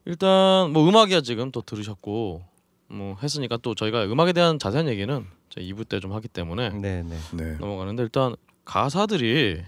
일단 0.04 0.72
뭐 0.72 0.88
음악이야 0.88 1.20
지금 1.22 1.50
또 1.50 1.62
들으셨고 1.62 2.42
뭐 2.88 3.16
했으니까 3.22 3.56
또 3.58 3.74
저희가 3.74 4.04
음악에 4.04 4.32
대한 4.32 4.58
자세한 4.58 4.88
얘기는 4.88 5.26
저희 5.48 5.72
2부 5.72 5.88
때 5.88 5.98
좀 6.00 6.12
하기 6.12 6.28
때문에 6.28 6.70
네, 6.70 7.02
네. 7.02 7.16
네. 7.32 7.56
넘어가는데 7.58 8.02
일단 8.02 8.36
가사들이 8.64 9.62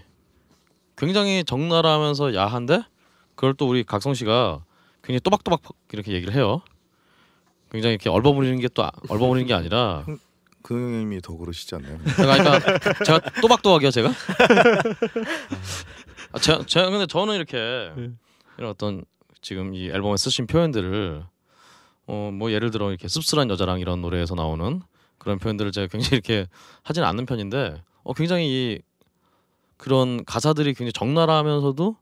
굉장히 0.97 1.43
적나라하면서 1.43 2.35
야한데 2.35 2.81
그걸 3.35 3.53
또 3.53 3.67
우리 3.67 3.83
각성 3.83 4.13
씨가 4.13 4.63
굉장히 5.03 5.19
또박또박 5.21 5.61
이렇게 5.93 6.11
얘기를 6.13 6.33
해요. 6.33 6.61
굉장히 7.71 7.93
이렇게 7.95 8.09
얼버무리는 8.09 8.59
게 8.59 8.67
또 8.73 8.83
얼버무리는 9.09 9.47
게 9.47 9.53
아니라 9.53 10.05
그 10.61 10.73
형님이 10.75 11.21
더 11.21 11.35
그러시지 11.37 11.75
않나요? 11.75 11.97
제가 12.17 12.37
그러니까 12.37 13.03
제가 13.03 13.19
또박또박이요 13.41 13.91
제가. 13.91 14.11
아, 16.31 16.39
제가, 16.39 16.65
제가 16.65 16.89
근데 16.89 17.05
저는 17.07 17.35
이렇게 17.35 17.91
이런 18.57 18.69
어떤 18.69 19.03
지금 19.41 19.73
이 19.73 19.87
앨범에 19.89 20.17
쓰신 20.17 20.47
표현들을 20.47 21.23
어 22.07 22.31
뭐 22.33 22.51
예를 22.51 22.71
들어 22.71 22.89
이렇게 22.89 23.07
씁쓸한 23.07 23.49
여자랑 23.51 23.79
이런 23.79 24.01
노래에서 24.01 24.33
나오는 24.35 24.81
그런 25.19 25.37
표현들을 25.37 25.71
제가 25.71 25.87
굉장히 25.87 26.15
이렇게 26.15 26.47
하지는 26.83 27.07
않는 27.07 27.25
편인데 27.27 27.83
어 28.03 28.13
굉장히 28.13 28.47
이 28.47 28.79
그런 29.77 30.25
가사들이 30.25 30.73
굉장히 30.73 30.91
적나라하면서도 30.93 31.95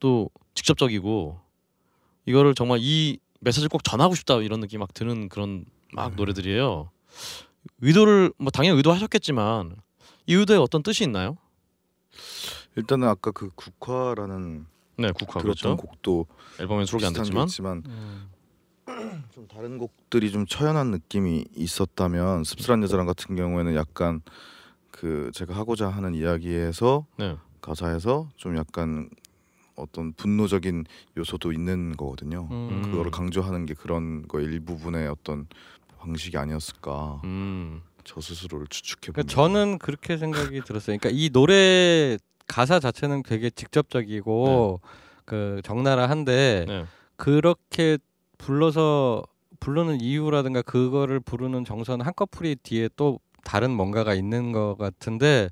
또 0.00 0.30
직접적이고 0.54 1.40
이거를 2.26 2.54
정말 2.54 2.78
이 2.82 3.18
메시지를 3.40 3.68
꼭 3.70 3.82
전하고 3.82 4.14
싶다 4.14 4.36
이런 4.42 4.60
느낌 4.60 4.80
막 4.80 4.92
드는 4.92 5.28
그런 5.28 5.64
막 5.92 6.14
노래들이에요. 6.14 6.90
의도를 7.80 8.32
뭐 8.38 8.50
당연히 8.50 8.76
의도하셨겠지만 8.78 9.76
이 10.26 10.34
의도에 10.34 10.56
어떤 10.56 10.82
뜻이 10.82 11.04
있나요? 11.04 11.36
일단은 12.76 13.08
아까 13.08 13.30
그 13.30 13.50
국화라는 13.54 14.66
네, 14.98 15.12
국화 15.12 15.40
들었던 15.40 15.76
그렇죠. 15.76 15.76
곡도 15.76 16.26
앨범에 16.60 16.84
수록이 16.84 17.06
안 17.06 17.12
됐지만 17.12 17.82
음. 17.86 18.28
좀 19.32 19.46
다른 19.48 19.78
곡들이 19.78 20.30
좀 20.30 20.46
처연한 20.46 20.90
느낌이 20.90 21.44
있었다면 21.54 22.44
씁쓸한 22.44 22.82
여자랑 22.82 23.06
같은 23.06 23.36
경우에는 23.36 23.74
약간 23.74 24.22
그 24.90 25.30
제가 25.34 25.54
하고자 25.54 25.88
하는 25.88 26.14
이야기에서 26.14 27.06
네. 27.16 27.36
가사에서 27.60 28.28
좀 28.36 28.56
약간 28.56 29.08
어떤 29.76 30.12
분노적인 30.12 30.84
요소도 31.16 31.52
있는 31.52 31.96
거거든요. 31.96 32.48
음. 32.50 32.82
그거를 32.82 33.10
강조하는 33.10 33.66
게 33.66 33.74
그런 33.74 34.26
거 34.26 34.40
일부분의 34.40 35.08
어떤 35.08 35.46
방식이 35.98 36.36
아니었을까 36.36 37.20
음. 37.24 37.82
저 38.04 38.20
스스로를 38.20 38.66
추측해 38.68 39.12
그러니까 39.12 39.22
보면 39.22 39.28
저는 39.28 39.78
그렇게 39.78 40.16
생각이 40.16 40.62
들었어요. 40.62 40.96
그러니까 40.98 41.10
이 41.12 41.28
노래 41.30 42.16
가사 42.46 42.80
자체는 42.80 43.22
되게 43.22 43.50
직접적이고 43.50 44.80
그 45.26 45.60
적나라한데 45.62 46.64
네. 46.66 46.84
그렇게 47.16 47.98
불러서 48.38 49.22
부르는 49.60 50.00
이유라든가 50.00 50.62
그거를 50.62 51.20
부르는 51.20 51.64
정서는 51.64 52.06
한꺼풀이 52.06 52.56
뒤에 52.62 52.88
또 52.96 53.20
다른 53.44 53.70
뭔가가 53.70 54.14
있는 54.14 54.52
것 54.52 54.76
같은데 54.78 55.50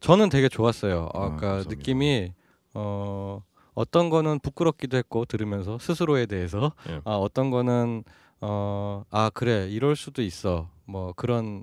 저는 0.00 0.30
되게 0.30 0.48
좋았어요. 0.48 1.08
아, 1.12 1.24
아까 1.24 1.36
감사합니다. 1.36 1.70
느낌이 1.70 2.32
어 2.74 3.42
어떤 3.74 4.08
거는 4.10 4.40
부끄럽기도 4.40 4.96
했고 4.96 5.24
들으면서 5.24 5.78
스스로에 5.78 6.26
대해서 6.26 6.72
예. 6.88 7.00
아 7.04 7.12
어떤 7.16 7.50
거는 7.50 8.04
어 8.40 9.04
아 9.10 9.30
그래 9.34 9.68
이럴 9.70 9.96
수도 9.96 10.22
있어 10.22 10.68
뭐 10.86 11.12
그런 11.14 11.62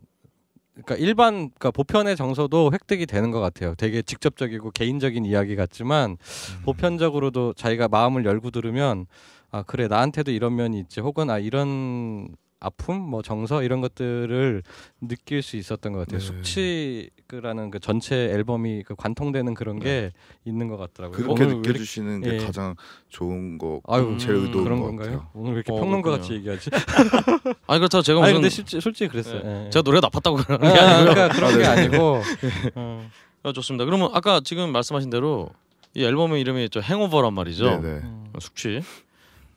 그러니까 0.73 0.95
일반 0.95 1.33
그러니까 1.49 1.71
보편의 1.71 2.15
정서도 2.15 2.69
획득이 2.71 3.07
되는 3.07 3.31
것 3.31 3.39
같아요. 3.39 3.73
되게 3.75 4.03
직접적이고 4.03 4.69
개인적인 4.71 5.25
이야기 5.25 5.55
같지만 5.55 6.11
음. 6.11 6.61
보편적으로도 6.65 7.53
자기가 7.53 7.87
마음을 7.87 8.25
열고 8.25 8.51
들으면 8.51 9.07
아 9.49 9.63
그래 9.63 9.87
나한테도 9.87 10.31
이런 10.31 10.55
면이 10.55 10.79
있지 10.81 10.99
혹은 10.99 11.31
아 11.31 11.39
이런 11.39 12.27
아픔 12.59 12.99
뭐 12.99 13.21
정서 13.21 13.61
이런 13.61 13.81
것들을 13.81 14.63
느낄 15.01 15.41
수 15.43 15.57
있었던 15.57 15.93
것 15.93 15.99
같아요. 15.99 16.19
네. 16.19 16.25
숙취라는 16.25 17.69
그 17.69 17.79
전체 17.79 18.15
앨범이 18.15 18.83
그 18.83 18.95
관통되는 18.95 19.53
그런 19.53 19.79
게 19.79 20.11
있는 20.43 20.67
것 20.67 20.77
같더라고요. 20.77 21.35
그렇게 21.35 21.45
느껴주시는 21.45 22.21
게 22.21 22.33
예. 22.33 22.37
가장 22.37 22.75
좋은 23.09 23.57
거 23.59 23.81
아유 23.87 24.17
제일 24.19 24.37
의도인 24.37 24.63
그런 24.63 24.79
것 24.79 24.87
건가요? 24.87 25.11
같아요. 25.11 25.29
오늘 25.33 25.51
왜 25.51 25.55
이렇게 25.57 25.71
어, 25.71 25.75
평론가 25.75 26.09
그렇군요. 26.09 26.21
같이 26.21 26.33
얘기하지? 26.33 26.69
아니 27.67 27.79
그렇다고 27.79 28.01
제가 28.01 28.19
아니 28.23 28.33
무슨 28.33 28.41
근데 28.41 28.49
실제 28.49 28.79
솔직히 28.79 29.09
그랬어요. 29.09 29.41
예. 29.45 29.65
예. 29.65 29.69
제가 29.69 29.83
노래 29.83 29.99
가 29.99 30.07
나빴다고 30.07 30.37
그러는 30.37 30.73
게 30.73 30.79
아, 30.79 30.95
아니고요. 30.97 31.13
그러니까 31.13 31.35
그런 31.35 31.51
아, 31.53 31.57
게 31.57 31.61
네. 31.61 31.65
아니고 31.67 32.21
어. 32.75 33.09
아, 33.43 33.51
좋습니다. 33.53 33.85
그러면 33.85 34.09
아까 34.13 34.41
지금 34.43 34.71
말씀하신 34.71 35.09
대로 35.11 35.49
이 35.93 36.03
앨범의 36.03 36.41
이름이 36.41 36.69
저 36.71 36.79
행오버란 36.79 37.33
말이죠. 37.33 37.81
네네. 37.81 37.87
음. 37.99 38.25
어, 38.33 38.39
숙취. 38.39 38.81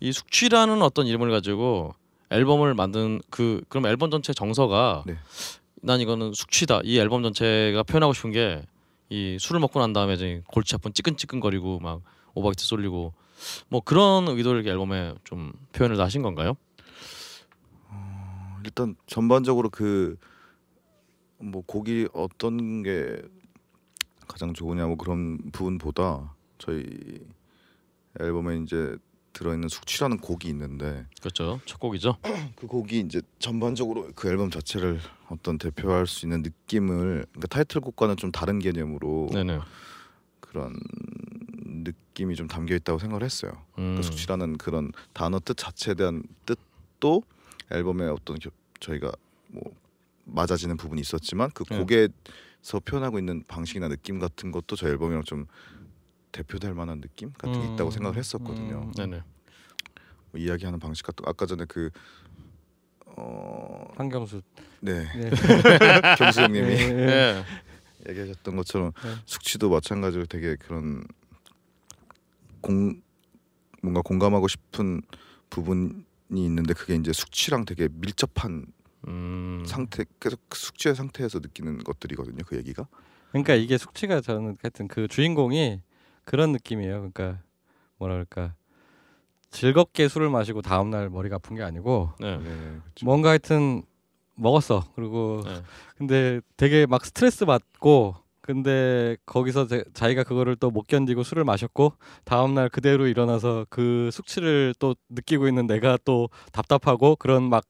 이 0.01 0.13
숙취라는 0.13 0.81
어떤 0.83 1.07
이름을 1.07 1.31
가지고 1.31 1.95
앨범을 2.31 2.75
만든 2.75 3.21
그 3.31 3.63
그럼 3.69 3.87
앨범 3.87 4.11
전체 4.11 4.33
정서가 4.33 5.05
네. 5.07 5.17
난 5.83 6.01
이거는 6.01 6.33
숙취다. 6.33 6.81
이 6.85 6.99
앨범 6.99 7.23
전체가 7.23 7.83
표현하고 7.83 8.13
싶은 8.13 8.31
게 8.33 8.65
이 9.13 9.39
술을 9.41 9.61
먹고 9.61 9.81
난 9.81 9.93
다음에 9.93 10.15
이제 10.15 10.41
골치 10.47 10.77
아픈 10.77 10.95
찌끈찌끈거리고 10.95 11.81
막 11.81 12.01
오바이트 12.35 12.63
쏠리고 12.65 13.13
뭐 13.69 13.81
그런 13.81 14.29
의도를 14.29 14.65
앨범에 14.67 15.15
좀 15.25 15.53
표현을 15.73 15.97
다 15.97 16.05
하신 16.05 16.23
건가요? 16.23 16.55
일단 18.65 18.95
전반적으로 19.07 19.69
그 19.69 20.17
뭐 21.43 21.63
곡이 21.67 22.09
어떤 22.13 22.83
게 22.83 23.23
가장 24.29 24.53
좋으냐 24.53 24.87
뭐 24.87 24.97
그런 24.97 25.39
부분보다 25.53 26.35
저희 26.59 26.85
앨범에 28.21 28.59
이제 28.59 28.95
들어있는 29.33 29.69
숙취라는 29.69 30.19
곡이 30.19 30.49
있는데 30.49 31.07
그렇죠. 31.21 31.61
첫 31.65 31.79
곡이죠. 31.79 32.17
그 32.57 32.67
곡이 32.67 33.01
이제 33.01 33.23
전반적으로 33.39 34.09
그 34.15 34.29
앨범 34.29 34.51
자체를 34.51 35.01
어떤 35.29 35.59
대표할 35.59 36.07
수 36.07 36.27
있는 36.27 36.43
느낌을 36.43 37.27
그러니까 37.33 37.47
타이틀곡과는 37.49 38.17
좀 38.17 38.33
다른 38.33 38.59
개념으로 38.59 39.29
네네. 39.33 39.61
그런 40.41 40.77
느낌이 41.65 42.35
좀 42.35 42.49
담겨 42.49 42.75
있다고 42.75 42.99
생각을 42.99 43.23
했어요. 43.23 43.53
음. 43.79 43.97
그 43.97 44.03
숙취라는 44.03 44.59
그런 44.59 44.93
단어 45.13 45.39
뜻 45.39 45.57
자체에 45.57 45.95
대한 45.95 46.23
뜻도 46.47 47.23
앨범에 47.71 48.07
어떤 48.09 48.39
겨- 48.39 48.51
저희가 48.81 49.13
뭐 49.49 49.63
맞아지는 50.25 50.77
부분이 50.77 51.01
있었지만 51.01 51.51
그 51.55 51.65
네. 51.65 51.79
곡에서 51.79 52.81
표현하고 52.85 53.19
있는 53.19 53.45
방식이나 53.47 53.89
느낌 53.89 54.19
같은 54.19 54.51
것도 54.51 54.75
저희 54.77 54.91
앨범이랑 54.93 55.23
좀 55.25 55.47
대표될 56.33 56.75
만한 56.75 57.01
느낌 57.01 57.33
같은 57.33 57.61
게 57.61 57.67
음, 57.67 57.75
있다고 57.75 57.91
생각을 57.91 58.17
했었거든요. 58.17 58.83
음. 58.87 58.93
네네. 58.93 59.23
뭐 60.33 60.41
이야기하는 60.41 60.79
방식 60.79 61.05
같은 61.05 61.25
거 61.25 61.31
아까 61.31 61.47
전에 61.47 61.65
그 61.69 61.91
어, 63.07 63.89
한경수. 63.97 64.43
네 64.81 65.05
네. 65.15 65.31
경수 66.19 66.43
형님이 66.43 66.69
예, 66.69 66.73
예. 66.73 67.07
네. 67.07 67.45
얘기하셨던 68.09 68.57
것처럼 68.57 68.93
네. 69.03 69.15
숙취도 69.27 69.71
마찬가지로 69.71 70.27
되게 70.27 70.57
그런 70.57 71.05
공 72.61 73.01
뭔가 73.83 74.03
공감하고 74.03 74.49
싶은 74.49 75.03
부분이 75.51 76.05
있는데 76.31 76.75
그게 76.75 76.95
이제 76.95 77.13
숙취랑 77.13 77.65
되게 77.65 77.89
밀접한 77.91 78.67
음. 79.09 79.65
상태 79.67 80.05
계속 80.21 80.41
그 80.49 80.59
숙취의 80.59 80.95
상태에서 80.95 81.41
느끼는 81.41 81.79
것들이거든요 81.79 82.45
그 82.47 82.57
얘기가 82.57 82.87
그러니까 83.31 83.55
이게 83.55 83.79
숙취가 83.79 84.21
저는 84.21 84.59
하여튼 84.63 84.89
그 84.89 85.09
주인공이 85.09 85.81
그런 86.31 86.53
느낌이에요. 86.53 87.11
그러니까 87.13 87.41
그럴까 87.99 88.55
즐겁게 89.51 90.07
술을 90.07 90.31
마시고 90.31 90.63
다음 90.63 90.91
날 90.91 91.11
머리가 91.11 91.37
아픈 91.37 91.57
게 91.57 91.63
아니고 91.65 92.11
네. 92.21 92.37
네, 92.37 92.45
그렇죠. 92.45 93.05
뭔가 93.05 93.31
하여튼 93.31 93.83
먹었어. 94.37 94.85
그리고 94.95 95.43
네. 95.45 95.61
근데 95.99 96.41
되게 96.57 96.87
막 96.87 97.05
스트레스 97.05 97.45
받고 97.45 98.15
근데 98.43 99.17
거기서 99.27 99.67
제- 99.67 99.85
자기가 99.93 100.23
그거를 100.23 100.55
또 100.55 100.71
못 100.71 100.87
견디고 100.87 101.25
술을 101.25 101.43
마셨고 101.45 101.95
다음 102.25 102.55
날 102.55 102.69
그대로 102.69 103.09
일어나서 103.09 103.67
그 103.69 104.09
숙취를 104.13 104.73
또 104.79 104.95
느끼고 105.09 105.49
있는 105.49 105.67
내가 105.67 105.99
또 106.05 106.29
답답하고 106.53 107.17
그런 107.17 107.43
막 107.51 107.65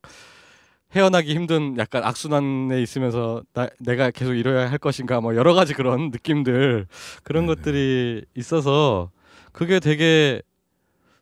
헤어나기 0.94 1.34
힘든 1.34 1.76
약간 1.78 2.02
악순환에 2.04 2.82
있으면서 2.82 3.42
나, 3.54 3.68
내가 3.78 4.10
계속 4.10 4.34
이뤄야 4.34 4.70
할 4.70 4.78
것인가 4.78 5.20
뭐 5.20 5.36
여러 5.36 5.54
가지 5.54 5.74
그런 5.74 6.10
느낌들 6.10 6.86
그런 7.22 7.46
네네. 7.46 7.54
것들이 7.54 8.24
있어서 8.34 9.10
그게 9.52 9.80
되게 9.80 10.42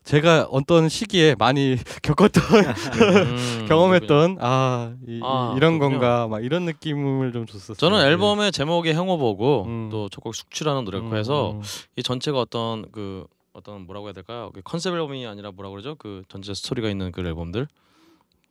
제가 0.03 0.47
어떤 0.49 0.89
시기에 0.89 1.35
많이 1.37 1.75
겪었던 2.01 2.43
음, 2.65 3.65
경험했던 3.67 4.37
아, 4.39 4.95
이, 5.07 5.19
아, 5.23 5.55
런. 5.59 5.77
건가 5.77 6.27
막 6.27 6.43
이런 6.43 6.65
느낌을 6.65 7.31
좀 7.31 7.45
줬었어요. 7.45 7.75
저는 7.75 7.99
네. 7.99 8.05
앨범의 8.07 8.51
제목이 8.51 8.89
행오버고 8.91 9.65
음. 9.65 9.89
또 9.91 10.09
첫곡 10.09 10.33
숙취라는 10.33 10.83
노래고 10.85 11.09
음, 11.09 11.15
해서 11.15 11.51
음. 11.51 11.61
이 11.95 12.01
전체가 12.01 12.39
어떤 12.39 12.89
그 12.91 13.27
어떤 13.53 13.85
뭐라고 13.85 14.07
해야 14.07 14.13
될까요? 14.13 14.49
그 14.53 14.61
컨셉 14.63 14.93
앨범이 14.93 15.27
아니라 15.27 15.51
뭐라 15.51 15.69
그러죠? 15.69 15.95
그 15.95 16.23
전체 16.27 16.55
스토리가 16.55 16.89
있는 16.89 17.11
그 17.11 17.21
앨범들. 17.21 17.67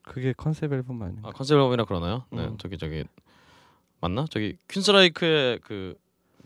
그게 0.08 0.32
컨셉 0.36 0.72
앨범 0.72 1.00
아닌가? 1.02 1.28
아 1.28 1.32
컨셉 1.32 1.56
앨범이라 1.56 1.84
그러나요? 1.84 2.24
네, 2.30 2.44
음. 2.44 2.56
저기 2.58 2.78
저기 2.78 3.04
맞나? 4.00 4.26
저기 4.30 4.56
Queensrÿche의 4.68 5.60
그 5.62 5.94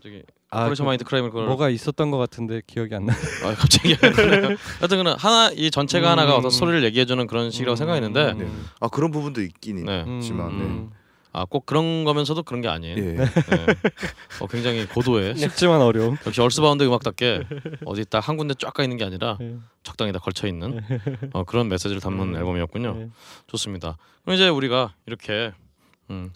저기 0.01 0.23
아, 0.49 0.61
Operation 0.61 0.85
그 0.85 0.87
Mindcrime을 0.87 1.29
그걸 1.31 1.47
뭐가 1.47 1.69
있었던 1.69 2.11
것 2.11 2.17
같은데 2.17 2.61
기억이 2.67 2.93
안 2.93 3.05
나. 3.05 3.13
아, 3.13 3.55
갑자기 3.55 3.93
하여튼 3.93 4.97
그는 4.97 5.15
하나 5.17 5.49
이 5.55 5.71
전체가 5.71 6.07
음. 6.07 6.11
하나가 6.11 6.35
어떤 6.35 6.51
스토리를 6.51 6.83
얘기해주는 6.83 7.25
그런 7.27 7.49
식이라고 7.49 7.75
생각했는데 7.75 8.33
네. 8.33 8.51
아 8.79 8.87
그런 8.89 9.11
부분도 9.11 9.41
있긴 9.41 9.85
네. 9.85 10.05
있지만 10.17 10.51
음. 10.51 10.91
아 11.35 11.45
꼭 11.45 11.65
그런 11.65 12.03
거면서도 12.03 12.43
그런 12.43 12.61
게 12.61 12.67
아니에요. 12.67 12.95
예. 12.97 13.01
네. 13.01 13.25
어, 14.39 14.47
굉장히 14.47 14.85
고도의 14.87 15.35
쉽지만 15.67 15.81
어려움. 15.81 16.15
역시 16.27 16.39
얼스바운드 16.41 16.83
음악답게 16.83 17.43
어디 17.85 18.05
딱 18.05 18.19
한 18.29 18.37
군데 18.37 18.53
쫙가 18.53 18.83
있는 18.83 18.97
게 18.97 19.03
아니라 19.03 19.37
네. 19.39 19.57
적당히 19.81 20.11
다 20.13 20.19
걸쳐 20.19 20.47
있는 20.47 20.79
어, 21.33 21.43
그런 21.43 21.67
메시지를 21.69 21.99
담는 22.01 22.29
음. 22.29 22.35
앨범이었군요. 22.35 22.93
네. 22.93 23.09
좋습니다. 23.47 23.97
그럼 24.23 24.35
이제 24.35 24.47
우리가 24.47 24.93
이렇게 25.07 25.51
음, 26.11 26.31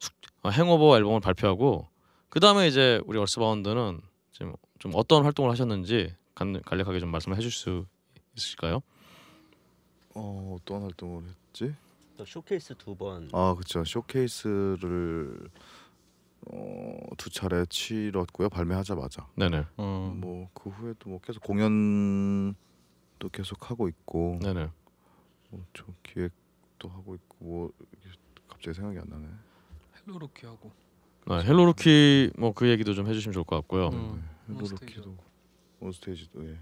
숙- 0.00 0.12
어, 0.42 0.50
Hangover 0.50 0.96
앨범을 0.96 1.20
발표하고 1.20 1.86
그 2.28 2.40
다음에 2.40 2.66
이제 2.66 3.00
우리 3.06 3.18
얼스바운드는 3.18 4.00
지금 4.32 4.54
좀 4.80 4.92
어떤 4.94 5.22
활동을 5.24 5.50
하셨는지 5.52 6.12
간, 6.34 6.60
간략하게 6.64 6.98
좀 7.00 7.10
말씀을 7.10 7.36
해줄 7.36 7.50
수 7.52 7.86
있으실까요? 8.36 8.80
어 10.14 10.56
어떤 10.58 10.82
활동을 10.82 11.22
했지? 11.48 11.72
또 12.20 12.24
쇼케이스 12.26 12.74
두 12.76 12.94
번. 12.94 13.30
아 13.32 13.54
그렇죠 13.54 13.82
쇼케이스를 13.82 15.48
어, 16.52 16.98
두 17.16 17.30
차례 17.30 17.64
치렀고요 17.64 18.50
발매하자마자 18.50 19.26
네네, 19.36 19.64
음. 19.78 20.20
뭐그 20.20 20.68
후에도 20.68 21.08
뭐 21.08 21.18
계속 21.22 21.42
공연도 21.42 22.54
계속 23.32 23.70
하고 23.70 23.88
있고 23.88 24.38
네네. 24.42 24.68
뭐저 25.48 25.86
기획도 26.02 26.88
하고 26.90 27.14
있고 27.14 27.36
뭐 27.38 27.70
갑자기 28.48 28.74
생각이 28.76 28.98
안 28.98 29.08
나네. 29.08 29.26
헬로루키 30.06 30.44
하고 30.44 30.72
아, 31.26 31.36
헬로루키 31.36 32.32
뭐 32.36 32.52
그 32.52 32.68
얘기도 32.68 32.92
좀 32.92 33.06
해주시면 33.08 33.32
좋을 33.32 33.44
것 33.44 33.56
같고요. 33.56 33.88
음. 33.88 34.28
헬로루키도 34.50 35.16
온스테이지도 35.80 36.46
예. 36.50 36.58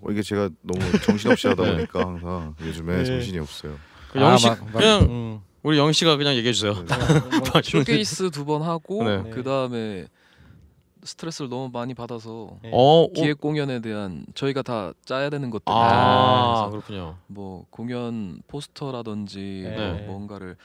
어, 0.00 0.10
이게 0.10 0.22
제가 0.22 0.48
너무 0.62 0.80
정신없이 1.00 1.46
하다 1.48 1.62
네. 1.64 1.74
보니까 1.74 2.00
항상 2.06 2.54
요즘에 2.60 2.98
네. 2.98 3.04
정신이 3.04 3.38
없어요. 3.38 3.78
그 4.12 4.20
영희 4.20 4.38
씨 4.38 4.48
아, 4.48 4.50
막- 4.50 4.64
막- 4.64 4.72
그냥 4.72 5.02
음. 5.02 5.40
우리 5.62 5.78
영희 5.78 5.92
씨가 5.92 6.16
그냥 6.16 6.34
얘기해 6.36 6.52
주세요. 6.52 6.74
네. 6.74 6.86
쇼케이스 7.64 8.30
두 8.30 8.44
번 8.44 8.62
하고 8.62 9.02
네. 9.04 9.30
그 9.30 9.42
다음에 9.42 10.06
스트레스를 11.02 11.48
너무 11.48 11.70
많이 11.72 11.94
받아서 11.94 12.50
네. 12.62 12.70
어, 12.72 13.08
기획 13.14 13.40
공연에 13.40 13.80
대한 13.80 14.26
저희가 14.34 14.62
다 14.62 14.92
짜야 15.04 15.30
되는 15.30 15.50
것들 15.50 15.64
아 15.68 16.68
그래서 16.68 16.70
그렇군요. 16.70 17.16
뭐 17.28 17.64
공연 17.70 18.40
포스터라든지 18.48 19.62
네. 19.68 19.92
뭐 19.92 20.06
뭔가를 20.18 20.56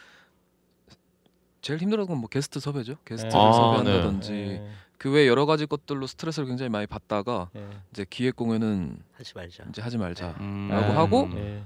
제일 1.62 1.80
힘들었던 1.80 2.08
건 2.08 2.18
뭐 2.22 2.28
게스트 2.28 2.60
섭외죠. 2.60 2.96
게스트를 3.06 3.36
아, 3.40 3.52
섭외한다든지 3.54 4.32
네. 4.32 4.68
그외 4.98 5.28
여러 5.28 5.46
가지 5.46 5.66
것들로 5.68 6.08
스트레스를 6.08 6.48
굉장히 6.48 6.70
많이 6.70 6.88
받다가 6.88 7.50
네. 7.54 7.68
이제 7.92 8.06
기획 8.10 8.36
공연은 8.36 8.98
하지 9.14 9.34
말자. 9.36 9.64
이제 9.70 9.82
하지 9.82 9.98
말자. 9.98 10.36
음. 10.40 10.70
라고 10.72 10.94
아, 10.94 10.98
하고 10.98 11.30
네. 11.34 11.64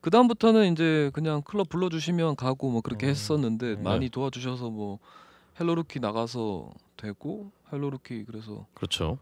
그 0.00 0.10
다음부터는 0.10 0.72
이제 0.72 1.10
그냥 1.12 1.42
클럽 1.42 1.68
불러 1.68 1.88
주시면 1.88 2.36
가고 2.36 2.70
뭐 2.70 2.80
그렇게 2.80 3.06
음. 3.06 3.10
했었는데 3.10 3.76
네. 3.76 3.82
많이 3.82 4.08
도와주셔서 4.08 4.70
뭐 4.70 4.98
헬로루키 5.60 5.98
나가서 6.00 6.70
되고 6.96 7.50
헬로루키 7.72 8.24
그래서 8.24 8.66
그렇죠. 8.74 9.18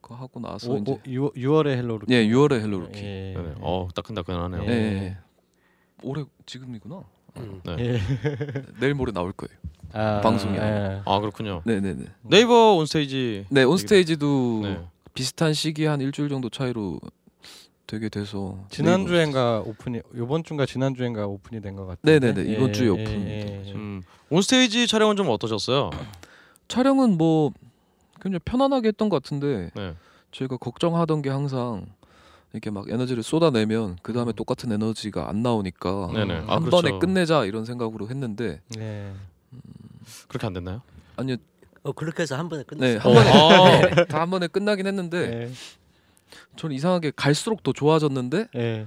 그거 0.00 0.14
하고 0.14 0.40
나서 0.40 0.70
오, 0.72 0.78
이제 0.78 0.92
오, 0.92 1.00
6, 1.06 1.34
6월에 1.34 1.68
헬로루키. 1.76 2.12
예 2.14 2.26
6월에 2.26 2.60
헬로루키 2.60 2.98
예. 3.00 3.34
네네. 3.36 3.54
어 3.60 3.88
따끈따끈하네요. 3.94 4.62
예, 4.62 4.66
네. 4.66 4.74
예. 5.04 5.16
올해 6.02 6.24
지금이구나 6.46 7.02
음. 7.38 7.60
네. 7.64 7.76
예. 7.80 8.00
내일 8.80 8.94
모레 8.94 9.12
나올 9.12 9.32
거예요 9.32 9.58
아, 9.92 10.20
방송이 10.22 10.56
예. 10.56 11.02
아 11.04 11.18
그렇군요. 11.20 11.62
네네네 11.64 12.04
네이버 12.22 12.74
온스테이지. 12.76 13.46
네 13.50 13.64
온스테이지도 13.64 14.60
네. 14.62 14.86
비슷한 15.12 15.52
시기 15.52 15.84
한 15.86 16.00
일주일 16.00 16.28
정도 16.28 16.48
차이로 16.48 17.00
되게 17.90 18.08
돼서 18.08 18.56
지난 18.70 19.04
주엔가 19.04 19.64
오픈이 19.66 20.00
요번 20.14 20.44
주인가 20.44 20.64
지난 20.64 20.94
주엔가 20.94 21.26
오픈이 21.26 21.60
된 21.60 21.74
것 21.74 21.86
같아요. 21.86 21.98
네네네, 22.20 22.52
이번 22.52 22.72
주에 22.72 22.86
오픈입니다. 22.88 23.72
음, 23.72 24.02
온스테이지 24.28 24.86
촬영은 24.86 25.16
좀 25.16 25.28
어떠셨어요? 25.28 25.90
촬영은 26.68 27.18
뭐 27.18 27.50
굉장히 28.22 28.38
편안하게 28.44 28.88
했던 28.88 29.08
것 29.08 29.20
같은데 29.20 29.70
네. 29.74 29.94
저희가 30.30 30.56
걱정하던 30.58 31.20
게 31.22 31.30
항상 31.30 31.86
이렇게 32.52 32.70
막 32.70 32.88
에너지를 32.88 33.24
쏟아내면 33.24 33.96
그 34.02 34.12
다음에 34.12 34.32
똑같은 34.34 34.70
에너지가 34.70 35.28
안 35.28 35.42
나오니까 35.42 36.10
네네. 36.14 36.34
아, 36.46 36.54
한 36.54 36.62
그렇죠. 36.62 36.70
번에 36.70 36.96
끝내자 37.00 37.44
이런 37.44 37.64
생각으로 37.64 38.08
했는데 38.08 38.60
네. 38.76 39.12
그렇게 40.28 40.46
안 40.46 40.52
됐나요? 40.52 40.80
아니요 41.16 41.36
어 41.82 41.90
그렇게 41.90 42.22
해서 42.22 42.36
한 42.36 42.48
번에 42.48 42.62
네, 42.62 42.66
끝냈어요. 42.68 43.00
한 43.00 43.24
번에 43.24 43.30
아, 44.00 44.04
다한 44.06 44.30
번에 44.30 44.46
끝나긴 44.46 44.86
했는데 44.86 45.26
네. 45.28 45.50
저는 46.56 46.74
이상하게 46.76 47.12
갈수록 47.16 47.62
더 47.62 47.72
좋아졌는데 47.72 48.46
네. 48.54 48.86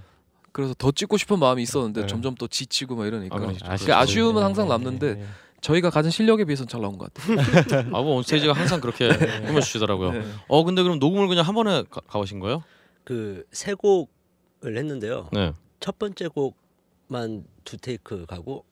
그래서 0.52 0.74
더 0.78 0.92
찍고 0.92 1.18
싶은 1.18 1.40
마음이 1.40 1.64
있었는데 1.64 2.02
네. 2.02 2.08
점점 2.08 2.36
또 2.36 2.48
지치고 2.48 2.96
막 2.96 3.06
이러니까 3.08 3.36
아, 3.36 3.40
그렇죠. 3.40 3.60
그러니까 3.66 4.00
아쉬움은 4.00 4.36
네, 4.36 4.42
항상 4.44 4.66
네, 4.66 4.70
남는데 4.70 5.14
네, 5.16 5.26
저희가 5.62 5.90
가진 5.90 6.12
실력에 6.12 6.46
비해서는 6.46 6.68
잘 6.68 6.82
나온 6.82 6.98
것 6.98 7.12
같아요. 7.14 7.88
아, 7.96 8.02
뭐 8.02 8.16
온스테이지가 8.18 8.54
항상 8.54 8.80
그렇게 8.82 9.10
꾸며주시더라고요. 9.48 10.12
네. 10.12 10.24
어, 10.48 10.64
근데 10.64 10.84
그럼 10.84 11.00
녹음을 11.00 11.28
그냥 11.28 11.46
한 11.48 11.56
번에 11.56 11.84
가, 11.90 12.02
가보신 12.08 12.40
거예요? 12.40 12.64
그 13.04 13.46
세 13.52 13.74
곡을 13.74 14.78
했는데요. 14.78 15.30
네. 15.32 15.54
첫 15.80 15.98
번째 15.98 16.28
곡만 16.28 17.46
두 17.64 17.78
테이크 17.78 18.26
가고 18.28 18.64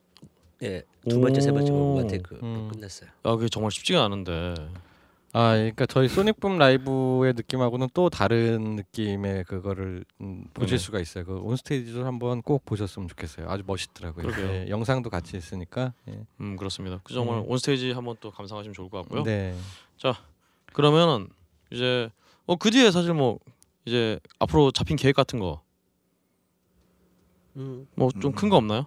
예, 0.64 0.84
두 1.10 1.20
번째 1.20 1.42
세 1.42 1.52
번째 1.52 1.72
곡만 1.72 2.08
테이크 2.08 2.40
음. 2.44 2.70
끝냈어요. 2.72 3.10
아, 3.24 3.36
그게 3.36 3.50
정말 3.50 3.72
쉽지가 3.72 4.04
않은데. 4.04 4.54
아, 5.34 5.54
그러니까 5.56 5.86
저희 5.86 6.10
소닉붐 6.10 6.58
라이브의 6.58 7.34
느낌하고는 7.36 7.88
또 7.94 8.10
다른 8.10 8.76
느낌의 8.76 9.46
그거를 9.46 10.04
음, 10.20 10.44
보실 10.54 10.72
네네. 10.72 10.78
수가 10.78 11.00
있어요. 11.00 11.24
그 11.24 11.38
온스테이지도 11.40 12.06
한번 12.06 12.42
꼭 12.42 12.66
보셨으면 12.66 13.08
좋겠어요. 13.08 13.50
아주 13.50 13.64
멋있더라고요. 13.66 14.30
예, 14.40 14.66
영상도 14.70 15.10
같이 15.10 15.38
있으니까. 15.38 15.94
예. 16.10 16.20
음, 16.42 16.58
그렇습니다. 16.58 17.00
그 17.04 17.14
정말 17.14 17.38
음. 17.38 17.46
온스테이지 17.48 17.92
한번 17.94 18.18
또 18.20 18.30
감상하시면 18.32 18.74
좋을 18.74 18.90
것 18.90 18.98
같고요. 19.04 19.24
네. 19.24 19.56
그러면 20.74 21.28
이제 21.70 22.10
어 22.46 22.56
그 22.56 22.72
뒤에 22.72 22.92
사실 22.92 23.14
뭐 23.14 23.40
이제 23.86 24.20
앞으로 24.40 24.72
잡힌 24.72 24.96
계획 24.98 25.16
같은 25.16 25.40
거 25.40 25.62
음, 27.56 27.88
뭐좀 27.96 28.32
큰 28.34 28.50
거 28.50 28.58
없나요? 28.58 28.86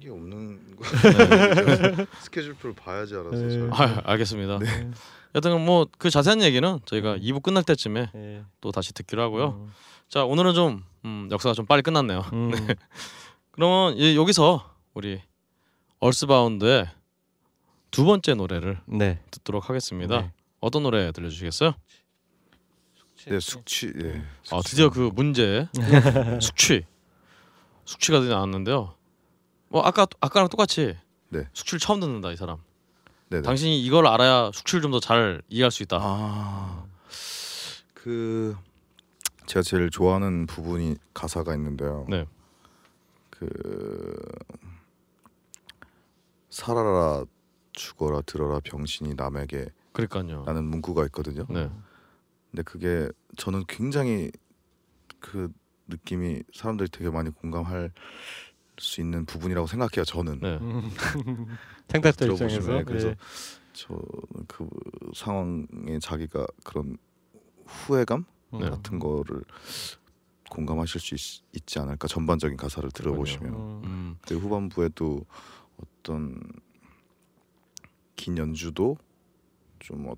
이게 0.00 0.08
없는 0.10 0.76
거 0.76 0.84
네. 0.84 2.06
스케줄표를 2.22 2.74
봐야지 2.76 3.14
알아서 3.14 3.30
네. 3.36 3.48
잘. 3.48 3.70
아, 3.72 4.02
알겠습니다. 4.12 4.58
여튼 5.36 5.64
뭐 5.64 5.86
그 5.98 6.10
자세한 6.10 6.42
얘기는 6.42 6.80
저희가 6.86 7.18
2부 7.18 7.42
끝날 7.42 7.62
때쯤에 7.62 8.10
예. 8.14 8.44
또 8.60 8.72
다시 8.72 8.92
듣기로 8.94 9.22
하고요. 9.22 9.48
음. 9.50 9.72
자 10.08 10.24
오늘은 10.24 10.54
좀 10.54 10.82
음, 11.04 11.28
역사가 11.30 11.52
좀 11.52 11.66
빨리 11.66 11.82
끝났네요. 11.82 12.24
음. 12.32 12.50
그러면 13.52 13.96
이- 13.96 14.16
여기서 14.16 14.74
우리 14.94 15.20
얼스바운드의 16.00 16.88
두 17.90 18.04
번째 18.04 18.34
노래를 18.34 18.80
네. 18.86 19.20
듣도록 19.30 19.68
하겠습니다. 19.68 20.20
네. 20.20 20.32
어떤 20.60 20.82
노래 20.82 21.12
들려주시겠어요? 21.12 21.74
네 23.28 23.40
숙취. 23.40 23.92
예. 24.02 24.22
아. 24.52 24.60
드디어 24.64 24.88
그 24.90 25.10
문제 25.14 25.68
숙취 26.40 26.84
숙취가 27.84 28.20
나왔는데요. 28.20 28.94
뭐 29.68 29.82
아까 29.82 30.06
아까랑 30.20 30.48
똑같이 30.48 30.96
네. 31.28 31.46
숙취를 31.52 31.78
처음 31.80 32.00
듣는다 32.00 32.32
이 32.32 32.36
사람. 32.36 32.58
네네. 33.28 33.42
당신이 33.42 33.82
이걸 33.84 34.06
알아야 34.06 34.50
숙취를 34.54 34.82
좀 34.82 34.90
더 34.92 35.00
잘 35.00 35.42
이해할 35.48 35.70
수 35.70 35.82
있다. 35.82 35.98
아. 36.00 36.84
그 37.94 38.54
제가 39.46 39.62
제일 39.62 39.90
좋아하는 39.90 40.46
부분이 40.46 40.96
가사가 41.14 41.54
있는데요. 41.54 42.06
네. 42.08 42.24
그 43.30 44.16
살아라 46.50 47.24
죽어라 47.72 48.22
들어라 48.22 48.60
병신이 48.60 49.14
남에게 49.14 49.66
그러니까요. 49.92 50.44
라는 50.46 50.64
문구가 50.64 51.04
있거든요. 51.06 51.46
네. 51.50 51.70
근데 52.50 52.62
그게 52.62 53.08
저는 53.36 53.64
굉장히 53.68 54.30
그 55.20 55.52
느낌이 55.88 56.42
사람들이 56.54 56.88
되게 56.90 57.10
많이 57.10 57.30
공감할 57.30 57.92
수 58.78 59.00
있는 59.00 59.24
부분이라고 59.24 59.66
생각해요. 59.66 60.04
저는 60.04 60.40
네. 60.40 60.58
음. 60.60 60.90
창작자 61.88 62.24
들어보시면 62.24 62.80
입장에서 62.80 62.84
그래서 62.84 63.08
예. 63.08 63.16
저는 63.72 64.00
그 64.48 64.68
상황에 65.14 65.98
자기가 66.00 66.46
그런 66.64 66.96
후회감 67.66 68.24
음. 68.54 68.58
네. 68.58 68.68
같은 68.70 68.98
거를 68.98 69.42
공감하실 70.50 71.00
수 71.00 71.14
있, 71.14 71.42
있지 71.54 71.78
않을까 71.78 72.06
전반적인 72.06 72.56
가사를 72.56 72.90
들어보시면 72.90 73.54
음. 73.54 73.82
음. 73.84 74.18
그리고 74.22 74.42
후반부에도 74.42 75.24
어떤 75.78 76.40
긴 78.14 78.38
연주도 78.38 78.96
좀 79.78 80.14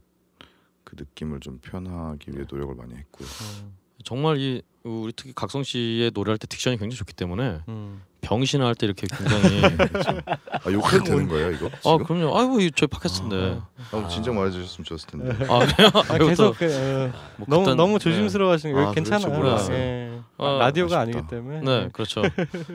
그 0.88 0.96
느낌을 0.96 1.40
좀 1.40 1.58
표현하기 1.58 2.30
위해 2.32 2.46
노력을 2.50 2.74
많이 2.74 2.94
했고요. 2.94 3.28
음. 3.28 3.76
정말 4.04 4.38
이 4.38 4.62
우리 4.84 5.12
특히 5.14 5.34
각성 5.34 5.62
씨의 5.62 6.12
노래할 6.14 6.38
때 6.38 6.46
딕션이 6.46 6.78
굉장히 6.78 6.94
좋기 6.94 7.12
때문에 7.12 7.60
음. 7.68 8.02
병신을 8.20 8.66
할 8.66 8.74
때 8.74 8.86
이렇게 8.86 9.06
굉장히 9.06 9.62
아 10.64 10.70
욕해도 10.72 11.04
되는 11.04 11.28
거예요 11.28 11.52
이거? 11.52 11.66
아 11.66 11.98
지금? 11.98 12.04
그럼요. 12.04 12.38
아이고 12.38 12.60
이 12.60 12.70
저희 12.74 12.86
팟캐스트인데. 12.88 13.60
아, 13.92 14.08
진작 14.08 14.34
말해주셨으면 14.34 14.84
좋았을 14.84 15.08
텐데. 15.08 15.44
아 15.48 15.58
그래요? 15.66 15.90
아, 15.94 16.02
아이고, 16.12 16.26
계속 16.26 16.42
또 16.44 16.52
그, 16.52 16.64
어, 16.66 17.12
뭐 17.36 17.46
너무 17.48 17.64
그딴- 17.64 17.76
너무 17.76 17.92
네. 17.94 17.98
조심스러워하시는 18.00 18.74
거 18.74 18.88
아, 18.88 18.92
괜찮아요. 18.92 19.20
줄 19.20 19.30
몰랐어요. 19.30 19.76
예. 19.76 20.18
아, 20.38 20.58
라디오가 20.60 21.00
아쉽다. 21.00 21.18
아니기 21.18 21.28
때문에. 21.30 21.60
네, 21.60 21.88
그렇죠. 21.92 22.22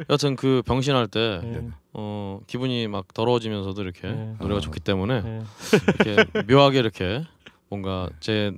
여하튼 0.09 0.35
그 0.35 0.61
병신할 0.65 1.07
때 1.07 1.41
예. 1.43 1.61
어, 1.93 2.39
기분이 2.47 2.87
막 2.87 3.13
더러워지면서도 3.13 3.81
이렇게 3.81 4.07
네. 4.07 4.33
노래가 4.39 4.57
아. 4.57 4.61
좋기 4.61 4.79
때문에 4.79 5.21
예. 5.25 5.41
이렇게 6.05 6.43
묘하게 6.53 6.79
이렇게 6.79 7.23
뭔가 7.69 8.09
제 8.19 8.51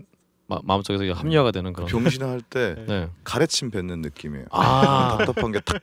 마, 0.48 0.60
마음속에서 0.64 1.12
합리화가 1.14 1.52
되는 1.52 1.74
그런. 1.74 1.88
병신을 1.90 2.28
할때 2.28 2.76
네. 2.88 3.10
가래침 3.24 3.72
뱉는 3.72 4.02
느낌이에요. 4.02 4.46
아, 4.52 5.18
답답한 5.18 5.52
게 5.52 5.60
탁 5.62 5.82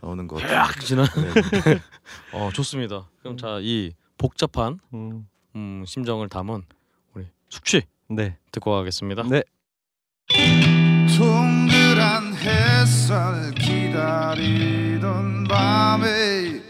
나오는 0.00 0.26
것 0.28 0.40
같아요. 0.42 0.64
딱 0.66 0.80
지나. 0.80 1.04
네. 1.04 1.80
어, 2.32 2.50
좋습니다. 2.52 3.08
그럼 3.20 3.36
자, 3.38 3.58
이 3.60 3.92
복잡한 4.18 4.78
음. 4.94 5.26
음, 5.56 5.84
심정을 5.86 6.28
담은 6.28 6.62
우리 7.14 7.26
숙취 7.48 7.82
네. 8.08 8.36
듣고 8.52 8.70
가겠습니다. 8.72 9.22
네. 9.24 9.42
동그란 11.16 12.34
햇살 12.34 13.50
기다리던 13.54 15.44
밤에 15.44 16.60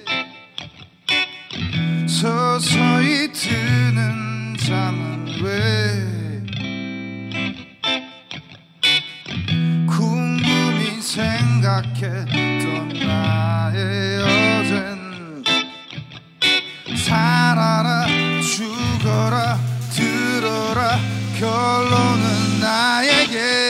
서서히 2.06 3.32
드는 3.32 4.56
잠은 4.58 5.26
왜 5.42 6.21
생각했던 11.12 12.88
나의 13.06 14.22
어젠 14.22 15.44
살아라 16.96 18.06
죽어라 18.40 19.58
들어라. 19.92 20.98
결론은 21.38 22.60
나에게 22.60 23.61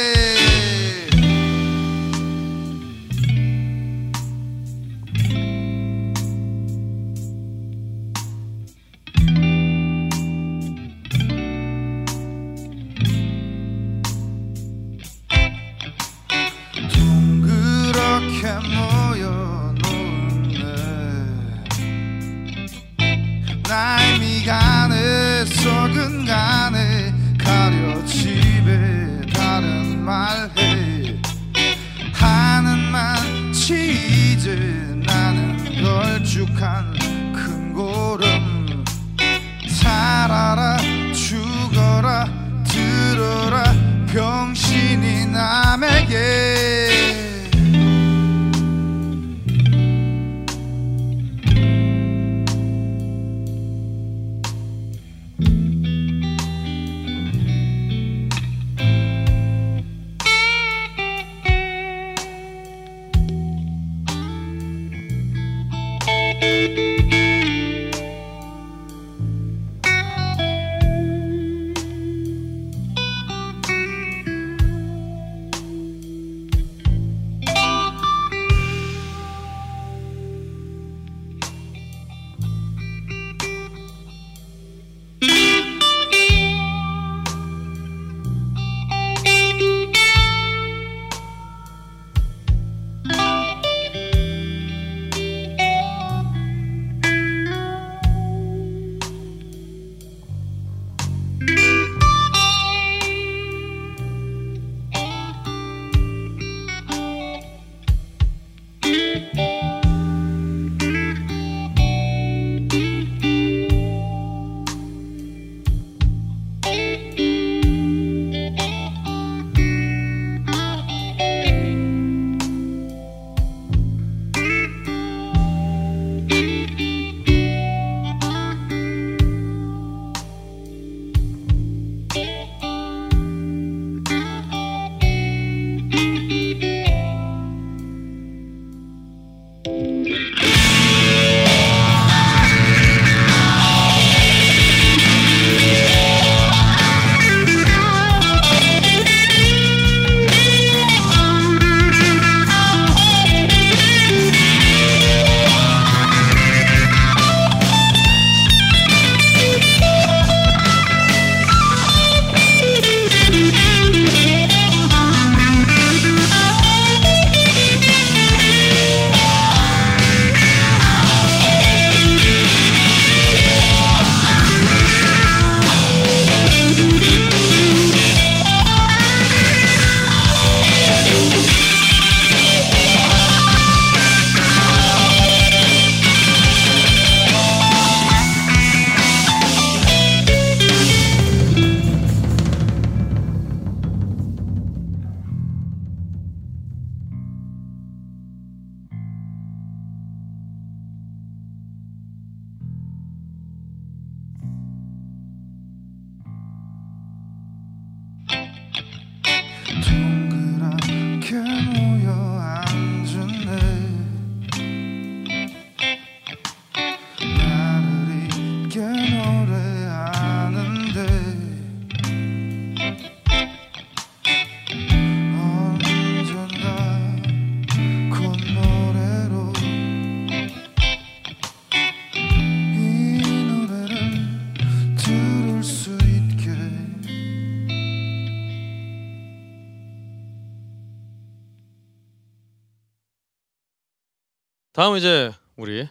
다음 244.83 244.97
이제 244.97 245.31
우리 245.57 245.89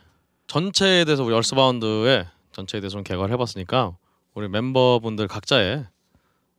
전체에 0.47 1.05
대해서 1.05 1.23
우리 1.23 1.33
얼스바운드의 1.33 2.27
전체에 2.51 2.81
대해서 2.81 2.95
좀 2.95 3.03
개괄을 3.03 3.31
해봤으니까 3.31 3.95
우리 4.33 4.49
멤버분들 4.49 5.29
각자의 5.29 5.85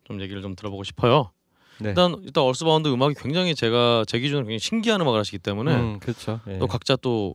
좀 0.05 0.18
얘기를 0.22 0.41
좀 0.41 0.57
들어보고 0.57 0.83
싶어요. 0.83 1.30
네. 1.78 1.91
일단 1.91 2.16
일단 2.24 2.43
얼스바운드 2.45 2.89
음악이 2.89 3.16
굉장히 3.18 3.55
제가 3.55 4.07
제 4.09 4.18
기준으로 4.18 4.47
굉장히 4.47 4.61
신기한 4.61 5.03
음악을 5.03 5.20
하시기 5.20 5.41
때문에 5.41 5.74
음, 5.74 5.99
그렇죠. 5.99 6.41
예. 6.47 6.57
또 6.57 6.66
각자 6.66 6.97
또 6.97 7.35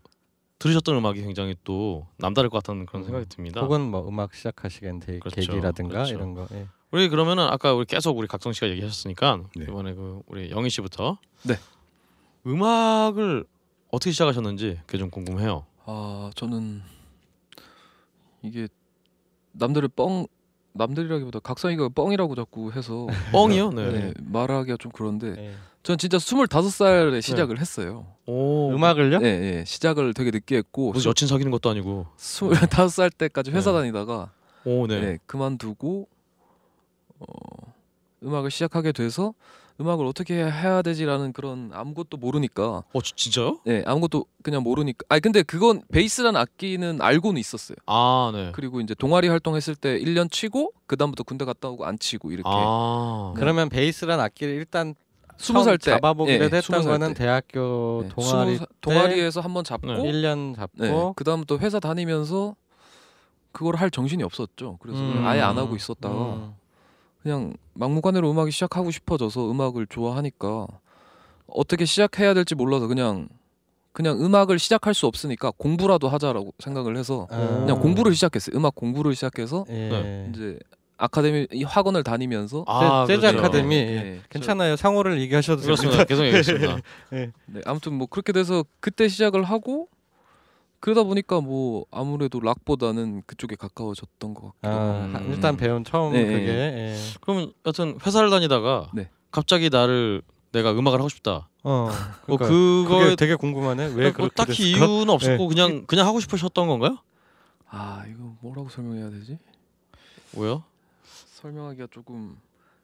들으셨던 0.58 0.96
음악이 0.96 1.22
굉장히 1.22 1.56
또 1.64 2.08
남다를 2.18 2.50
것 2.50 2.64
같다는 2.64 2.88
그런 2.88 3.04
생각이 3.04 3.28
듭니다. 3.30 3.62
혹은 3.62 3.82
뭐 3.82 4.08
음악 4.10 4.34
시작하시게 4.34 4.88
된 4.88 5.20
그렇죠. 5.20 5.30
계기라든가 5.30 5.94
그렇죠. 5.94 6.16
이런 6.16 6.34
거. 6.34 6.48
예. 6.54 6.66
우리 6.90 7.08
그러면은 7.10 7.44
아까 7.44 7.76
우리 7.76 7.86
계속 7.86 8.18
우리 8.18 8.26
각성 8.26 8.52
씨가 8.52 8.68
얘기하셨으니까 8.70 9.44
네. 9.58 9.66
이번에 9.66 9.94
그 9.94 10.22
우리 10.26 10.50
영희 10.50 10.72
씨부터 10.72 11.20
네. 11.44 11.54
음악을 12.48 13.46
어떻게 13.98 14.12
시작하셨는지 14.12 14.80
그게 14.86 15.00
좀 15.00 15.10
궁금해요. 15.10 15.66
아 15.86 16.30
저는 16.36 16.84
이게 18.44 18.68
남들을 19.54 19.90
뻥 19.90 20.28
남들이라기보다 20.74 21.40
각성이가 21.40 21.90
뻥이라고 21.90 22.36
자꾸 22.36 22.72
해서 22.72 23.08
뻥이요? 23.34 23.72
네. 23.72 23.92
네, 23.92 24.14
말하기가 24.22 24.78
좀 24.78 24.92
그런데 24.94 25.34
예. 25.36 25.56
전 25.82 25.98
진짜 25.98 26.18
25살에 26.18 27.24
시작을 27.24 27.60
했어요. 27.60 28.06
오, 28.28 28.72
음악을요? 28.72 29.18
네, 29.20 29.40
네, 29.40 29.66
시작을 29.66 30.14
되게 30.14 30.30
늦게 30.30 30.58
했고 30.58 30.92
무슨 30.92 31.10
여친 31.10 31.28
사귀는 31.28 31.50
것도 31.52 31.72
아니고. 31.72 32.06
25살 32.18 33.10
때까지 33.10 33.50
회사 33.50 33.72
네. 33.72 33.80
다니다가 33.80 34.32
오, 34.64 34.86
네. 34.86 35.00
네, 35.00 35.18
그만두고 35.26 36.08
어, 37.20 37.26
음악을 38.24 38.52
시작하게 38.52 38.92
돼서 38.92 39.34
음악을 39.80 40.06
어떻게 40.08 40.34
해야 40.36 40.82
되지라는 40.82 41.34
그런 41.34 41.70
아무것도 41.74 42.18
모르니까 42.18 42.84
어, 42.92 43.02
지- 43.02 43.14
진짜요? 43.16 43.60
네 43.66 43.84
아무것도 43.86 44.26
그냥 44.42 44.64
모르니까 44.64 45.06
아니 45.10 45.22
근데 45.22 45.44
그건 45.44 45.84
베이스라는 45.92 46.40
악기는 46.40 47.00
알고는 47.02 47.40
있었어요 47.40 47.76
아, 47.86 48.32
네. 48.34 48.52
그리고 48.56 48.82
이제 48.82 48.96
동아리 48.96 49.28
활동했을 49.28 49.76
때 49.76 50.00
1년 50.00 50.32
치고 50.32 50.72
그 50.88 50.98
다음부터 50.98 51.24
군대 51.24 51.46
갔다 51.46 51.70
오고 51.70 51.86
안 51.86 52.00
치고 52.00 52.32
이렇게 52.32 52.50
아, 52.52 53.34
그러면 53.36 53.70
베이스란 53.70 54.20
악기를 54.20 54.54
일단 54.56 54.96
스무 55.38 55.64
살때 55.64 55.92
잡아보기로 55.92 56.40
예, 56.40 56.46
했던 56.46 56.62
스무 56.64 56.82
살 56.82 56.92
거는 56.94 57.08
때. 57.10 57.24
대학교 57.26 58.00
네, 58.04 58.10
동아리 58.10 58.56
스무 58.56 58.58
살- 58.58 58.68
동아리에서 58.82 59.42
한번 59.42 59.64
잡고 59.64 59.86
네. 59.86 60.12
1년 60.12 60.56
잡고 60.56 60.78
네, 60.84 61.14
그 61.16 61.24
다음부터 61.24 61.58
회사 61.60 61.80
다니면서 61.80 62.56
그걸 63.52 63.76
할 63.76 63.92
정신이 63.92 64.24
없었죠 64.24 64.78
그래서 64.82 65.00
음. 65.00 65.24
아예 65.24 65.42
안 65.42 65.56
하고 65.60 65.76
있었다가 65.76 66.16
음. 66.16 66.54
그냥 67.28 67.54
막무가내로 67.74 68.32
음악이 68.32 68.52
시작하고 68.52 68.90
싶어져서 68.90 69.52
음악을 69.52 69.88
좋아하니까 69.88 70.66
어떻게 71.48 71.84
시작해야 71.84 72.34
될지 72.34 72.56
몰라서 72.56 72.88
그냥 72.88 73.28
그냥 73.92 74.24
음악을 74.24 74.60
시작할 74.60 74.94
수 74.94 75.08
없으니까 75.08 75.52
공부라도 75.58 76.08
하자라고 76.08 76.54
생각을 76.60 76.96
해서 76.96 77.28
아. 77.30 77.38
그냥 77.66 77.82
공부를 77.82 78.16
시작했어요. 78.16 78.56
음악 78.56 78.76
공부를 78.76 79.14
시작해서 79.14 79.66
예. 79.70 79.90
네. 79.90 80.32
이제 80.34 80.58
아카데미 80.96 81.48
이 81.52 81.64
학원을 81.64 82.04
다니면서 82.04 82.64
아, 82.66 83.06
재즈 83.06 83.20
그렇죠. 83.20 83.40
아카데미 83.40 83.76
예. 83.76 83.86
네, 83.86 84.22
괜찮아요. 84.30 84.78
상호를 84.78 85.20
얘기하셔도 85.20 85.64
그렇습니다. 85.64 86.06
계속 86.06 86.24
얘기했습니다. 86.28 86.78
네, 87.12 87.32
아무튼 87.66 87.94
뭐 87.94 88.08
그렇게 88.08 88.32
돼서 88.32 88.64
그때 88.80 89.10
시작을 89.10 89.44
하고 89.44 89.90
그러다 90.80 91.04
보니까 91.04 91.42
뭐 91.42 91.86
아무래도 91.92 92.40
락보다는 92.40 93.24
그쪽에 93.26 93.56
가까워졌던 93.56 94.34
것 94.34 94.54
같기도 94.62 94.70
하고 94.70 94.82
아, 94.84 95.20
음. 95.20 95.32
일단 95.32 95.58
배운 95.58 95.84
처음 95.84 96.14
네, 96.14 96.24
그게 96.26 96.46
네. 96.46 96.96
예. 96.96 96.98
그러면 97.22 97.54
여튼 97.66 97.98
회사를 98.06 98.30
다니다가 98.30 98.92
네. 98.94 99.10
갑자기 99.32 99.70
나를 99.70 100.22
내가 100.52 100.72
음악을 100.72 101.00
하고 101.00 101.10
싶다. 101.10 101.50
어. 101.64 101.90
뭐 102.28 102.38
그러니까 102.38 102.48
그거에 102.48 103.04
그게 103.04 103.16
되게 103.16 103.36
궁금하네. 103.36 103.88
왜뭐 103.96 104.12
그렇게 104.14 104.30
딱히 104.36 104.54
됐을까? 104.72 104.86
이유는 104.86 105.10
없었고 105.10 105.48
그냥 105.48 105.86
그냥 105.88 106.08
하고 106.08 106.20
싶으셨던 106.20 106.68
건가요? 106.68 106.98
아 107.70 108.06
이거 108.10 108.36
뭐라고 108.42 108.70
설명해야 108.70 109.10
되지? 109.10 109.38
왜요? 110.34 110.64
설명하기가 111.34 111.88
조금 111.92 112.38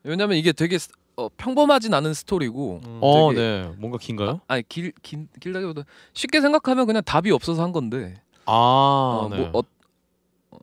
왜냐면 0.03 0.37
이게 0.37 0.51
되게 0.51 0.77
스- 0.77 0.89
어, 1.15 1.29
평범하진 1.37 1.93
않은 1.93 2.13
스토리고 2.13 2.81
음. 2.85 2.99
어, 3.01 3.31
네. 3.33 3.71
뭔가 3.77 3.97
긴가요? 3.97 4.41
아 4.47 4.57
니 4.57 4.63
길, 4.67 4.91
긴, 5.03 5.27
길다기보다 5.39 5.83
쉽게 6.13 6.41
생각하면 6.41 6.85
그냥 6.87 7.03
답이 7.03 7.31
없어서 7.31 7.61
한 7.63 7.71
건데 7.71 8.15
아, 8.45 8.51
어, 8.51 9.27
네. 9.29 9.37
뭐 9.37 9.49
어, 9.53 9.63
어, 10.51 10.57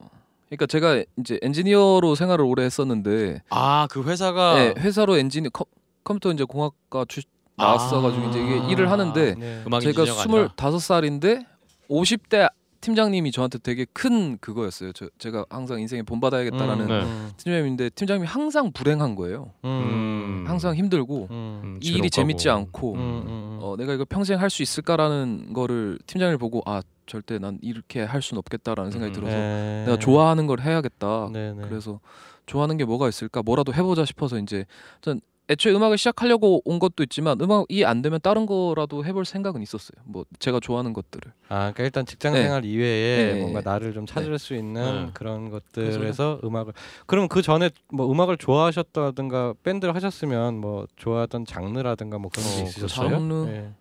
그러니까 0.48 0.66
제가 0.66 1.04
이제 1.18 1.38
엔지니어로 1.42 2.14
생활을 2.16 2.44
오래 2.44 2.64
했었는데 2.64 3.42
아, 3.50 3.86
그 3.90 4.02
회사가 4.02 4.54
네, 4.54 4.74
회사로 4.78 5.16
엔지니 5.18 5.50
컴, 5.50 5.66
컴퓨터 6.02 6.32
이제 6.32 6.44
공학과 6.44 7.04
출 7.08 7.22
나왔어가지고 7.56 8.28
이제 8.30 8.42
이게 8.42 8.72
일을 8.72 8.90
하는데 8.90 9.34
네. 9.34 9.62
제가 9.80 10.02
엔지니어가 10.02 10.22
아니라. 10.22 10.48
25살인데 10.56 11.46
50대 11.88 12.50
팀장님이 12.80 13.30
저한테 13.32 13.58
되게 13.58 13.84
큰 13.92 14.38
그거였어요. 14.38 14.92
저, 14.92 15.08
제가 15.18 15.44
항상 15.50 15.80
인생에 15.80 16.02
본받아야겠다라는 16.02 16.84
음, 16.84 16.88
네. 16.88 17.02
음, 17.04 17.30
팀장님인데 17.36 17.90
팀장님이 17.90 18.26
항상 18.26 18.72
불행한 18.72 19.14
거예요. 19.16 19.52
음, 19.64 19.68
음. 19.68 20.44
항상 20.46 20.74
힘들고 20.74 21.28
음, 21.30 21.60
음, 21.64 21.80
이 21.82 21.88
일이. 21.88 22.08
재밌지 22.10 22.48
않고 22.48 22.94
음, 22.94 22.98
음, 23.26 23.58
어, 23.60 23.76
내가 23.76 23.92
이거 23.92 24.04
평생 24.08 24.40
할 24.40 24.50
수 24.50 24.62
있을까라는 24.62 25.52
거를 25.52 25.98
팀장님을 26.06 26.38
보고 26.38 26.62
아 26.66 26.82
절대 27.06 27.38
난 27.38 27.58
이렇게 27.62 28.02
할 28.02 28.20
수는 28.22 28.38
없겠다라는 28.38 28.90
생각이 28.90 29.12
음. 29.12 29.14
들어서 29.14 29.36
네. 29.36 29.84
내가 29.86 29.98
좋아하는 29.98 30.46
걸 30.46 30.60
해야겠다. 30.60 31.28
네, 31.32 31.52
네. 31.52 31.62
그래서 31.68 32.00
좋아하는 32.46 32.76
게 32.78 32.84
뭐가 32.84 33.08
있을까 33.08 33.42
뭐라도 33.42 33.72
해보자 33.74 34.04
싶어서 34.04 34.38
이제 34.38 34.64
전 35.02 35.20
애초에 35.50 35.72
음악을 35.74 35.98
시작하려고 35.98 36.62
온 36.64 36.78
것도 36.78 37.02
있지만 37.02 37.40
음악이 37.40 37.84
안 37.84 38.02
되면 38.02 38.20
다른 38.22 38.46
거라도 38.46 39.04
해볼 39.04 39.24
생각은 39.24 39.62
있었어요. 39.62 40.00
뭐 40.04 40.24
제가 40.38 40.60
좋아하는 40.60 40.92
것들을. 40.92 41.32
아, 41.48 41.56
그러니까 41.72 41.82
일단 41.82 42.06
직장 42.06 42.34
네. 42.34 42.44
생활 42.44 42.64
이외에 42.64 43.34
네. 43.34 43.40
뭔가 43.40 43.60
나를 43.64 43.92
좀 43.92 44.06
찾을 44.06 44.38
수 44.38 44.54
있는 44.54 45.06
네. 45.06 45.10
그런 45.12 45.50
그래서 45.50 45.60
것들에서 45.74 46.40
음악을 46.44 46.72
그럼 47.06 47.26
그 47.26 47.42
전에 47.42 47.70
뭐 47.92 48.10
음악을 48.10 48.36
좋아하셨다든가 48.36 49.54
밴드를 49.64 49.94
하셨으면 49.96 50.58
뭐 50.60 50.86
좋아하던 50.96 51.46
장르라든가 51.46 52.18
뭐 52.18 52.30
그런 52.30 52.48
게 52.48 52.60
어, 52.60 52.64
있으셨어요? 52.64 53.10
장르? 53.10 53.34
네. 53.46 53.72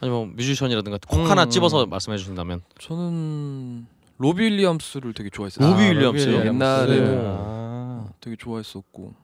아니 0.00 0.10
뭐 0.10 0.26
뮤지션이라든가 0.26 0.98
콕 1.08 1.20
음, 1.20 1.30
하나 1.30 1.44
음. 1.44 1.50
집어서 1.50 1.86
말씀해 1.86 2.18
주신다면 2.18 2.60
저는 2.78 3.86
로비 4.18 4.42
윌리엄스를 4.42 5.14
되게 5.14 5.30
좋아했어요. 5.30 5.66
로비 5.70 5.82
아, 5.82 5.88
윌리엄스요? 5.88 6.44
옛날에 6.46 6.92
윌리엄스. 6.92 7.10
뭐. 7.12 7.34
아. 7.38 8.08
되게 8.20 8.36
좋아했었고 8.36 9.23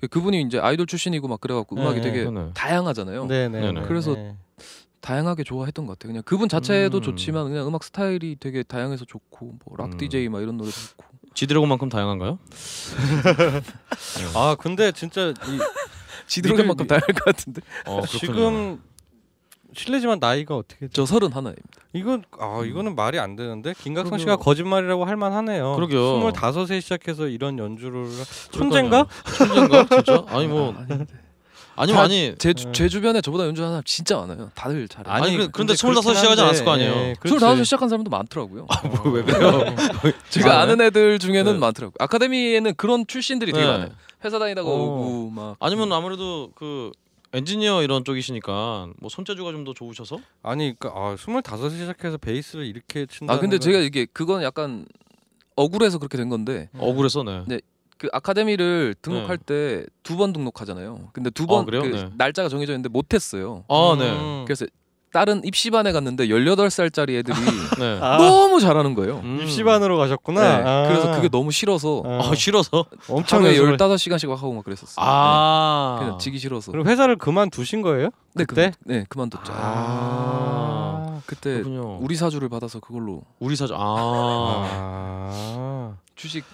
그- 0.00 0.08
그분이 0.08 0.40
이제 0.42 0.58
아이돌 0.58 0.86
출신이고 0.86 1.28
막 1.28 1.40
그래갖고 1.40 1.76
음악이 1.76 1.96
네. 1.96 2.00
되게 2.02 2.24
그러네. 2.24 2.52
다양하잖아요. 2.54 3.26
네네. 3.26 3.60
네네. 3.60 3.82
그래서 3.86 4.16
다양하게 5.00 5.44
좋아했던 5.44 5.86
것 5.86 5.98
같아요. 5.98 6.10
그냥 6.12 6.22
그분 6.24 6.48
자체도 6.48 6.98
음. 6.98 7.02
좋지만 7.02 7.48
그냥 7.48 7.66
음악 7.66 7.84
스타일이 7.84 8.36
되게 8.40 8.62
다양해서 8.62 9.04
좋고 9.04 9.58
뭐락 9.66 9.92
음. 9.94 9.98
DJ 9.98 10.28
막 10.28 10.40
이런 10.42 10.56
노래도 10.56 10.74
좋고. 10.74 11.04
지드래곤만큼 11.34 11.88
다양한가요? 11.90 12.38
아 14.34 14.56
근데 14.58 14.90
진짜 14.92 15.30
이, 15.30 15.58
지드래곤만큼 16.26 16.86
다양할 16.86 17.06
것 17.08 17.24
같은데. 17.24 17.62
어. 17.86 18.02
지금 18.06 18.82
실례지만 19.74 20.18
나이가 20.20 20.56
어떻게 20.56 20.88
저 20.92 21.06
서른 21.06 21.32
하나입니다. 21.32 21.62
이건 21.92 22.24
아 22.38 22.62
이거는 22.64 22.94
말이 22.94 23.18
안 23.18 23.36
되는데 23.36 23.74
김각성 23.78 24.18
씨가 24.18 24.36
그러게요. 24.36 24.44
거짓말이라고 24.44 25.04
할 25.04 25.16
만하네요. 25.16 25.74
그러게요. 25.76 26.18
스물다섯에 26.18 26.80
시작해서 26.80 27.26
이런 27.28 27.58
연주를. 27.58 28.06
천재인가? 28.52 29.06
천재인가? 29.38 29.86
진짜? 29.88 30.24
아니 30.28 30.46
뭐 30.46 30.74
아. 30.76 30.86
아니면 31.76 31.98
다 31.98 32.04
아니 32.04 32.34
제, 32.38 32.52
네. 32.52 32.72
제 32.72 32.88
주변에 32.88 33.20
저보다 33.22 33.46
연주하는 33.46 33.72
사람 33.72 33.82
진짜 33.84 34.16
많아요. 34.18 34.50
다들 34.54 34.86
잘해. 34.86 35.08
요 35.08 35.14
아니, 35.14 35.30
그- 35.36 35.48
그런데 35.50 35.52
근데 35.52 35.72
25 35.74 35.90
그렇긴 35.92 36.14
시작하지 36.14 36.42
않았을 36.42 36.64
거 36.64 36.72
아니에요. 36.72 36.92
예, 36.92 37.14
그렇지. 37.18 37.42
25에 37.44 37.64
시작한 37.64 37.88
사람도 37.88 38.10
많더라고요. 38.10 38.66
왜 39.14 39.22
그래요? 39.22 39.64
제가 40.28 40.58
아, 40.58 40.60
아는 40.62 40.80
애들 40.82 41.18
중에는 41.18 41.52
네. 41.54 41.58
많더라고 41.58 41.92
요. 41.92 41.94
아카데미에는 42.04 42.74
그런 42.74 43.06
출신들이 43.06 43.52
되게 43.52 43.64
네. 43.64 43.70
많아요. 43.72 43.88
회사 44.24 44.38
다니다가 44.38 44.68
어. 44.68 44.72
오고 44.74 45.30
막 45.30 45.56
아니면 45.60 45.90
아무래도 45.92 46.50
그 46.54 46.90
엔지니어 47.32 47.82
이런 47.82 48.04
쪽이시니까 48.04 48.88
뭐 48.98 49.08
손재주가 49.08 49.52
좀 49.52 49.64
더 49.64 49.74
좋으셔서 49.74 50.18
아니 50.42 50.74
그러니까 50.78 51.00
아, 51.00 51.16
스물다섯에 51.16 51.70
시작해서 51.70 52.16
베이스를 52.18 52.64
이렇게 52.64 53.06
친다. 53.06 53.34
아 53.34 53.38
근데 53.38 53.58
제가 53.58 53.78
이게 53.78 54.06
그건 54.12 54.42
약간 54.42 54.86
억울해서 55.56 55.98
그렇게 55.98 56.16
된 56.16 56.28
건데 56.28 56.70
억울해서 56.78 57.22
네. 57.22 57.44
네. 57.46 57.60
그 57.98 58.08
아카데미를 58.12 58.94
등록할 59.02 59.36
때두 59.36 60.16
번 60.16 60.32
등록하잖아요. 60.32 61.10
근데 61.12 61.28
두번 61.28 61.62
아? 61.62 61.64
그 61.64 61.76
네. 61.96 62.10
날짜가 62.16 62.48
정해져 62.48 62.72
있는데 62.72 62.88
못 62.88 63.12
했어요. 63.12 63.64
아, 63.68 63.92
음. 63.92 63.98
네. 63.98 64.44
그래서 64.46 64.64
다른 65.12 65.42
입시반에 65.44 65.90
갔는데 65.92 66.28
18살짜리 66.28 67.16
애들이 67.18 67.34
네. 67.80 67.98
아, 68.00 68.16
너무 68.16 68.60
잘하는 68.60 68.94
거예요. 68.94 69.20
음. 69.24 69.40
입시반으로 69.42 69.98
가셨구나. 69.98 70.40
네. 70.40 70.62
아. 70.64 70.88
그래서 70.88 71.10
그게 71.12 71.28
너무 71.28 71.50
싫어서 71.50 72.02
아, 72.06 72.28
어, 72.28 72.34
싫어서. 72.34 72.86
엄청 73.08 73.40
하루에 73.44 73.58
연습을- 73.58 73.76
15시간씩 73.76 74.28
막 74.28 74.40
하고 74.40 74.52
막 74.52 74.64
그랬었어요. 74.64 74.94
아. 75.04 75.96
네. 75.98 76.04
그냥 76.04 76.18
지기 76.20 76.38
싫어서. 76.38 76.70
그리고 76.70 76.88
회사를 76.88 77.16
그만두신 77.16 77.82
거예요? 77.82 78.10
네, 78.34 78.44
그때? 78.44 78.70
그, 78.84 78.92
네, 78.92 79.04
그만뒀죠. 79.08 79.52
아. 79.52 81.20
그때 81.26 81.54
그렇군요. 81.54 81.98
우리 82.00 82.14
사주를 82.16 82.48
받아서 82.48 82.78
그걸로 82.80 83.22
우리 83.40 83.56
사주. 83.56 83.74
아. 83.76 83.78
아. 83.80 85.94
주식 86.14 86.44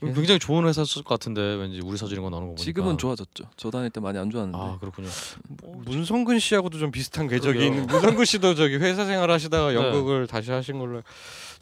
굉장히 0.00 0.38
좋은 0.38 0.66
회사였을 0.66 1.02
것 1.02 1.08
같은데 1.10 1.40
왠지 1.40 1.80
우리 1.82 1.96
사진 1.96 2.12
이런 2.12 2.24
거 2.24 2.30
나오는 2.30 2.48
거 2.48 2.54
보니까 2.54 2.62
지금은 2.62 2.98
좋아졌죠. 2.98 3.44
저 3.56 3.70
다닐 3.70 3.90
때 3.90 4.00
많이 4.00 4.18
안 4.18 4.30
좋았는데. 4.30 4.58
아 4.58 4.76
그렇군요. 4.78 5.08
문성근 5.84 6.38
씨하고도 6.38 6.78
좀 6.78 6.90
비슷한 6.90 7.28
궤적이. 7.28 7.66
있는 7.66 7.86
문성근 7.86 8.24
씨도 8.24 8.54
저기 8.54 8.76
회사 8.76 9.04
생활 9.04 9.30
하시다가 9.30 9.68
네. 9.70 9.74
연극을 9.74 10.26
다시 10.26 10.50
하신 10.50 10.78
걸로 10.78 11.02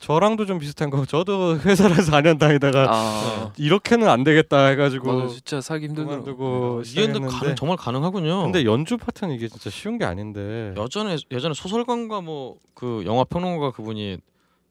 저랑도 0.01 0.47
좀 0.47 0.59
비슷한 0.59 0.91
거 0.91 1.07
저도 1.07 1.59
회사를 1.61 1.97
4년 1.97 2.39
다니다가 2.39 2.89
아, 2.91 3.53
이렇게는 3.57 4.09
안 4.09 4.24
되겠다 4.24 4.66
해가지고 4.66 5.12
맞아 5.12 5.28
진짜 5.35 5.61
살기 5.61 5.87
힘들더라고. 5.87 6.74
근데 6.76 6.89
시작했는데 6.89 7.28
가능, 7.28 7.55
정말 7.55 7.76
가능하군요. 7.76 8.43
근데 8.43 8.64
연주 8.64 8.97
파트는 8.99 9.35
이게 9.35 9.49
진짜 9.49 9.70
쉬운 9.70 9.97
게 9.97 10.05
아닌데 10.05 10.74
예전에 10.76 11.16
예전에 11.30 11.55
소설가인가 11.55 12.20
뭐 12.20 12.57
그 12.74 13.03
영화 13.07 13.24
평론가 13.24 13.70
그분이 13.70 14.18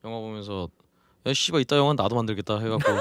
영화 0.04 0.18
보면서 0.20 0.68
야 1.26 1.32
씨발 1.32 1.62
이따 1.62 1.76
영화 1.78 1.94
나도 1.94 2.14
만들겠다 2.16 2.58
해갖고 2.58 2.92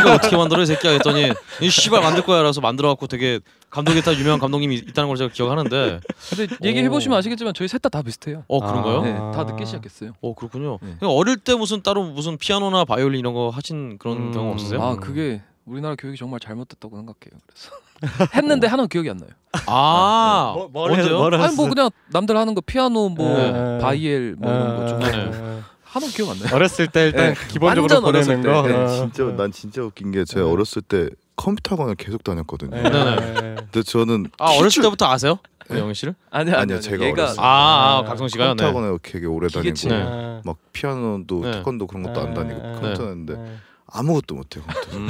이거 0.00 0.12
어떻게 0.14 0.36
만들어 0.36 0.60
이 0.62 0.66
새끼야 0.66 0.90
했더니 0.92 1.32
이 1.60 1.70
씨발 1.70 2.02
만들 2.02 2.22
거야 2.24 2.42
라서 2.42 2.60
만들어갖고 2.60 3.06
되게 3.06 3.38
감독이 3.70 4.02
다 4.02 4.12
유명한 4.12 4.40
감독님이 4.40 4.74
있다는 4.74 5.06
걸 5.08 5.16
제가 5.16 5.32
기억하는데 5.32 6.00
근데 6.30 6.56
얘기해 6.64 6.88
보시면 6.88 7.16
아시겠지만 7.18 7.54
저희 7.54 7.68
셋 7.68 7.80
다 7.80 7.88
다 7.88 8.02
비슷해요. 8.02 8.42
어 8.48 8.58
그런가요? 8.60 9.02
네, 9.02 9.12
다 9.36 9.44
늦게 9.44 9.64
시작했어요. 9.64 10.12
어 10.20 10.34
그렇군요. 10.34 10.78
네. 10.82 10.96
어릴 11.02 11.36
때 11.36 11.54
무슨 11.54 11.80
따로 11.82 12.02
무슨 12.02 12.36
피아노나 12.38 12.84
바이올린 12.84 13.20
이런 13.20 13.34
거 13.34 13.50
하신 13.50 13.98
그런 13.98 14.16
음. 14.16 14.32
경험 14.32 14.52
없으세요? 14.54 14.82
아 14.82 14.96
그게 14.96 15.40
우리나라 15.64 15.94
교육이 15.94 16.18
정말 16.18 16.40
잘못됐다고 16.40 16.96
생각해요. 16.96 17.38
그래서 17.46 17.70
했는데 18.34 18.66
하나도 18.66 18.88
기억이 18.88 19.08
안 19.10 19.18
나요. 19.18 19.30
아, 19.66 20.52
뭐- 20.56 20.68
뭘 20.72 20.90
해서- 20.92 21.02
언제요? 21.02 21.18
뭘 21.18 21.34
아니 21.34 21.54
뭐? 21.54 21.68
그냥 21.68 21.90
남들 22.08 22.36
하는 22.36 22.54
거 22.54 22.60
피아노 22.62 23.08
뭐 23.10 23.28
네. 23.38 23.78
바이엘 23.80 24.34
뭐 24.38 24.50
이런 24.52 24.76
거좀 24.76 24.98
네. 24.98 25.30
네. 25.30 25.60
하나도 25.92 26.12
기억 26.12 26.30
안 26.30 26.38
나요. 26.38 26.48
어렸을 26.54 26.86
때 26.88 27.06
일단 27.06 27.34
네. 27.34 27.40
기본적으로 27.48 28.00
보내는 28.00 28.42
때. 28.42 28.48
거 28.48 28.62
네, 28.66 28.74
어. 28.74 28.86
진짜 28.88 29.24
난 29.36 29.50
진짜 29.52 29.82
웃긴 29.82 30.12
게 30.12 30.24
제가 30.24 30.46
네. 30.46 30.52
어렸을 30.52 30.82
때 30.82 31.08
컴퓨터 31.36 31.74
학원을 31.74 31.96
계속 31.96 32.22
다녔거든요. 32.22 32.70
네. 32.80 33.56
근데 33.56 33.82
저는 33.82 34.26
아 34.38 34.50
어렸을 34.52 34.82
때부터 34.82 35.06
아세요? 35.10 35.38
그 35.66 35.78
영희 35.78 35.94
씨를? 35.94 36.14
아니야 36.30 36.58
아니요, 36.60 36.80
제가 36.80 37.04
얘가 37.04 37.22
어렸을 37.22 37.36
때. 37.36 37.42
아, 37.42 37.98
아 37.98 38.04
각성 38.06 38.28
씨가요. 38.28 38.48
컴퓨터 38.50 38.64
네. 38.64 38.68
학원에 38.76 38.98
되게 39.02 39.26
오래 39.26 39.48
다니고 39.48 39.62
기계치. 39.62 39.88
네. 39.88 40.40
막 40.44 40.56
피아노도 40.72 41.40
네. 41.42 41.52
태권도 41.52 41.86
그런 41.86 42.02
것도 42.04 42.20
안 42.20 42.34
다니고 42.34 42.60
네. 42.60 42.72
컴퓨터 42.74 43.02
했는데 43.08 43.58
아무것도 43.86 44.34
못해요. 44.36 44.64
컴퓨터. 44.64 44.96
음. 44.96 45.08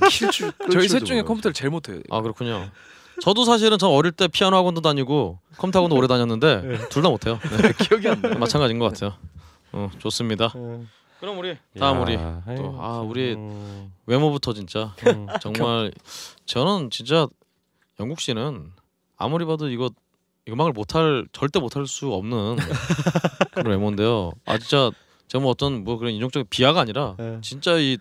킬 0.08 0.30
줄 0.30 0.52
저희 0.72 0.88
셋 0.88 1.04
중에 1.04 1.22
컴퓨터를 1.22 1.52
제일 1.54 1.70
못해요. 1.70 2.00
아 2.10 2.20
그렇군요. 2.22 2.68
저도 3.20 3.44
사실은 3.44 3.76
저 3.78 3.88
어릴 3.88 4.12
때 4.12 4.28
피아노 4.28 4.56
학원도 4.56 4.80
다니고 4.80 5.38
컴퓨터 5.58 5.80
학원도 5.80 5.96
오래 5.96 6.08
다녔는데 6.08 6.88
둘 6.90 7.02
다 7.02 7.10
못해요. 7.10 7.38
네. 7.60 7.72
기억이 7.84 8.08
안 8.08 8.20
나요. 8.22 8.34
마찬가지인 8.38 8.78
것 8.78 8.92
같아요. 8.92 9.14
어 9.72 9.90
좋습니다. 9.98 10.52
네. 10.54 10.84
그럼 11.20 11.38
우리 11.38 11.56
다음 11.78 12.02
우리 12.02 12.16
또, 12.16 12.76
아, 12.80 12.98
우리 13.00 13.36
외모부터 14.06 14.52
진짜 14.52 14.94
정말 15.40 15.92
저는 16.46 16.90
진짜 16.90 17.28
영국 18.00 18.20
씨는 18.20 18.72
아무리 19.16 19.44
봐도 19.44 19.68
이거 19.68 19.90
음악을 20.48 20.72
못할 20.72 21.26
절대 21.32 21.60
못할 21.60 21.86
수 21.86 22.12
없는 22.12 22.56
그런 23.54 23.66
외모인데요. 23.66 24.32
아 24.44 24.58
진짜 24.58 24.90
제가 25.28 25.40
뭐 25.42 25.52
어떤 25.52 25.84
뭐 25.84 25.96
그런 25.96 26.12
인종적인 26.12 26.48
비하가 26.50 26.80
아니라 26.80 27.14
네. 27.18 27.38
진짜 27.40 27.78
이 27.78 27.98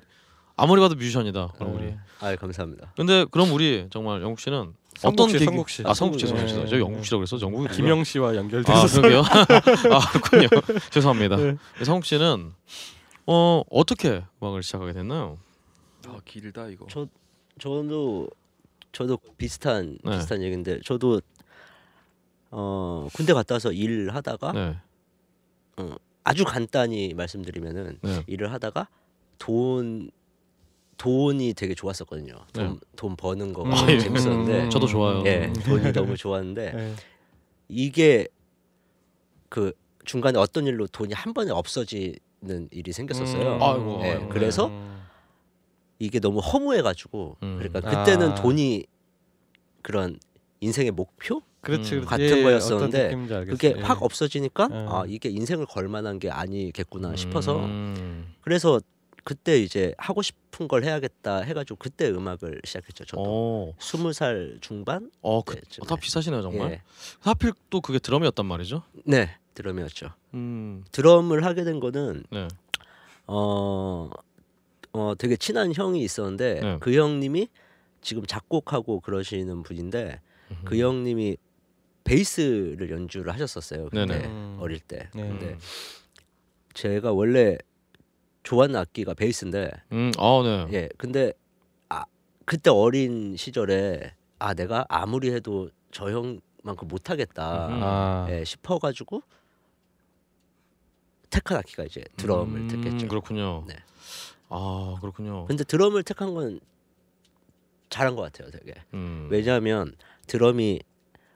아무리 0.56 0.82
봐도 0.82 0.96
뮤지션이다. 0.96 1.50
그럼 1.58 1.76
우리. 1.76 1.94
아 2.20 2.36
감사합니다. 2.36 2.94
근데 2.96 3.26
그럼 3.30 3.52
우리 3.52 3.88
정말 3.92 4.22
영국 4.22 4.40
씨는 4.40 4.74
어떤 5.10 5.28
씨, 5.30 5.34
계기- 5.34 5.46
성국 5.46 5.70
씨. 5.70 5.84
아 5.86 5.94
성국 5.94 6.20
씨, 6.20 6.28
성국 6.28 6.48
성국 6.48 6.62
씨. 6.62 6.66
씨. 6.68 6.72
저 6.72 6.80
영국 6.80 7.06
씨라고 7.06 7.26
그래서 7.26 7.46
영국이 7.46 7.74
김영 7.76 8.04
씨와 8.04 8.30
아 8.32 8.36
연결돼서 8.36 9.02
그러게요. 9.02 9.22
아 9.94 10.12
그렇군요. 10.22 10.48
죄송합니다. 10.90 11.36
네. 11.38 11.58
성국 11.84 12.06
씨는 12.06 12.52
어 13.28 13.64
어떻게 13.70 14.24
음악을 14.42 14.64
시작하게 14.64 14.94
됐나요? 14.94 15.38
아 16.08 16.18
길다 16.26 16.68
이거. 16.68 16.86
저 16.90 17.08
저도 17.60 18.28
저도 18.92 19.18
비슷한 19.38 19.98
네. 20.04 20.18
비슷한 20.18 20.42
얘기인데 20.42 20.80
저도 20.86 21.22
어 22.52 23.08
군대 23.14 23.34
갔다 23.34 23.56
와서 23.56 23.72
일 23.72 24.10
하다가 24.12 24.52
네. 24.54 24.78
아주 26.24 26.44
간단히 26.46 27.14
말씀드리면은 27.14 27.98
네. 28.02 28.24
일을 28.28 28.52
하다가 28.52 28.88
돈 29.40 30.12
돈이 31.02 31.56
되게 31.56 31.74
좋았었거든요. 31.74 32.36
돈, 32.54 32.74
네. 32.74 32.80
돈 32.96 33.16
버는 33.16 33.54
거가 33.54 33.70
음. 33.70 33.74
아, 33.74 33.92
예. 33.92 33.98
재밌었는데 33.98 34.70
저도 34.70 34.86
좋아요. 34.86 35.24
예 35.26 35.52
돈이 35.66 35.92
너무 35.94 36.16
좋았는데 36.16 36.72
네. 36.74 36.94
이게 37.70 38.28
그 39.50 39.74
중간에 40.06 40.38
어떤 40.38 40.68
일로 40.68 40.86
돈이 40.86 41.14
한 41.16 41.34
번에 41.34 41.50
없어지는 41.50 42.20
일이 42.70 42.92
생겼었어요. 42.94 43.56
음. 43.56 43.64
아이고, 43.64 44.00
예, 44.04 44.12
아이고. 44.12 44.30
그래서 44.30 44.68
음. 44.68 45.02
이게 45.98 46.20
너무 46.20 46.38
허무해가지고 46.38 47.38
음. 47.42 47.58
그러니까 47.60 47.82
그때는 47.82 48.34
아. 48.34 48.36
돈이 48.36 48.86
그런 49.82 50.20
인생의 50.60 50.92
목표 50.92 51.42
그렇지 51.62 51.96
음. 51.96 52.06
그렇지. 52.06 52.06
같은 52.06 52.38
예, 52.38 52.44
거였었는데. 52.44 53.46
그게 53.48 53.74
예. 53.76 53.82
확 53.82 54.04
없어지니까 54.04 54.70
예. 54.72 54.76
아 54.88 55.04
이게 55.08 55.30
인생을 55.30 55.66
걸 55.66 55.88
만한 55.88 56.20
게 56.20 56.30
아니겠구나 56.30 57.16
싶어서 57.16 57.58
음. 57.58 58.36
그래서 58.42 58.80
그때 59.24 59.60
이제 59.60 59.94
하고 59.98 60.22
싶은 60.22 60.68
걸 60.68 60.84
해야겠다 60.84 61.42
해가지고 61.42 61.78
그때 61.78 62.10
음악을 62.10 62.62
시작했죠. 62.64 63.06
저도 63.06 63.24
어, 63.26 63.74
스무 63.80 64.14
살 64.14 64.58
중반 64.62 65.12
어, 65.22 65.44
그, 65.44 65.56
때쯤에. 65.56 65.88
다 65.88 65.96
비슷하시네요 65.96 66.42
정말. 66.42 66.72
예. 66.72 66.82
하필 67.20 67.54
또 67.70 67.82
그게 67.82 68.00
드럼이었단 68.00 68.46
말이죠. 68.46 68.84
네 69.06 69.38
드럼이었죠. 69.54 70.10
음, 70.34 70.84
드럼을 70.92 71.46
하게 71.46 71.64
된 71.64 71.80
거는 71.80 72.24
네. 72.32 72.48
어, 73.28 74.10
어 74.94 75.14
되게 75.18 75.36
친한 75.36 75.74
형이 75.74 76.04
있었는데 76.04 76.60
네. 76.62 76.78
그 76.80 76.94
형님이 76.94 77.48
지금 78.02 78.26
작곡하고 78.26 79.00
그러시는 79.02 79.64
분인데 79.64 80.20
그 80.66 80.78
형님이 80.78 81.38
베이스를 82.04 82.90
연주를 82.90 83.32
하셨었어요. 83.34 83.86
그때 83.86 84.06
네네. 84.06 84.26
음. 84.26 84.58
어릴 84.60 84.80
때. 84.80 85.10
네. 85.14 85.28
근데 85.28 85.58
제가 86.74 87.12
원래 87.12 87.58
좋아하는 88.44 88.76
악기가 88.76 89.14
베이스인데 89.14 89.72
음, 89.92 90.12
아, 90.18 90.42
네. 90.44 90.68
예 90.74 90.90
근데 90.98 91.34
아 91.90 92.04
그때 92.46 92.70
어린 92.70 93.36
시절에 93.38 94.14
아 94.40 94.54
내가 94.54 94.86
아무리 94.90 95.32
해도 95.32 95.70
저 95.92 96.10
형만큼 96.10 96.88
못하겠다 96.88 97.68
음. 97.68 97.80
아. 97.84 98.28
예, 98.30 98.44
싶어가지고 98.44 99.22
택한 101.30 101.58
악기가 101.58 101.84
이제 101.84 102.04
드럼을 102.18 102.60
음, 102.60 102.68
택했죠. 102.68 103.08
그렇군요. 103.08 103.64
네. 103.68 103.76
아, 104.50 104.98
그렇군요. 105.00 105.46
근데 105.46 105.64
드럼을 105.64 106.04
택한 106.04 106.34
건 106.34 106.60
잘한 107.90 108.16
것 108.16 108.22
같아요, 108.22 108.52
되게. 108.52 108.74
음. 108.94 109.28
왜냐하면 109.32 109.96
드럼이 110.28 110.82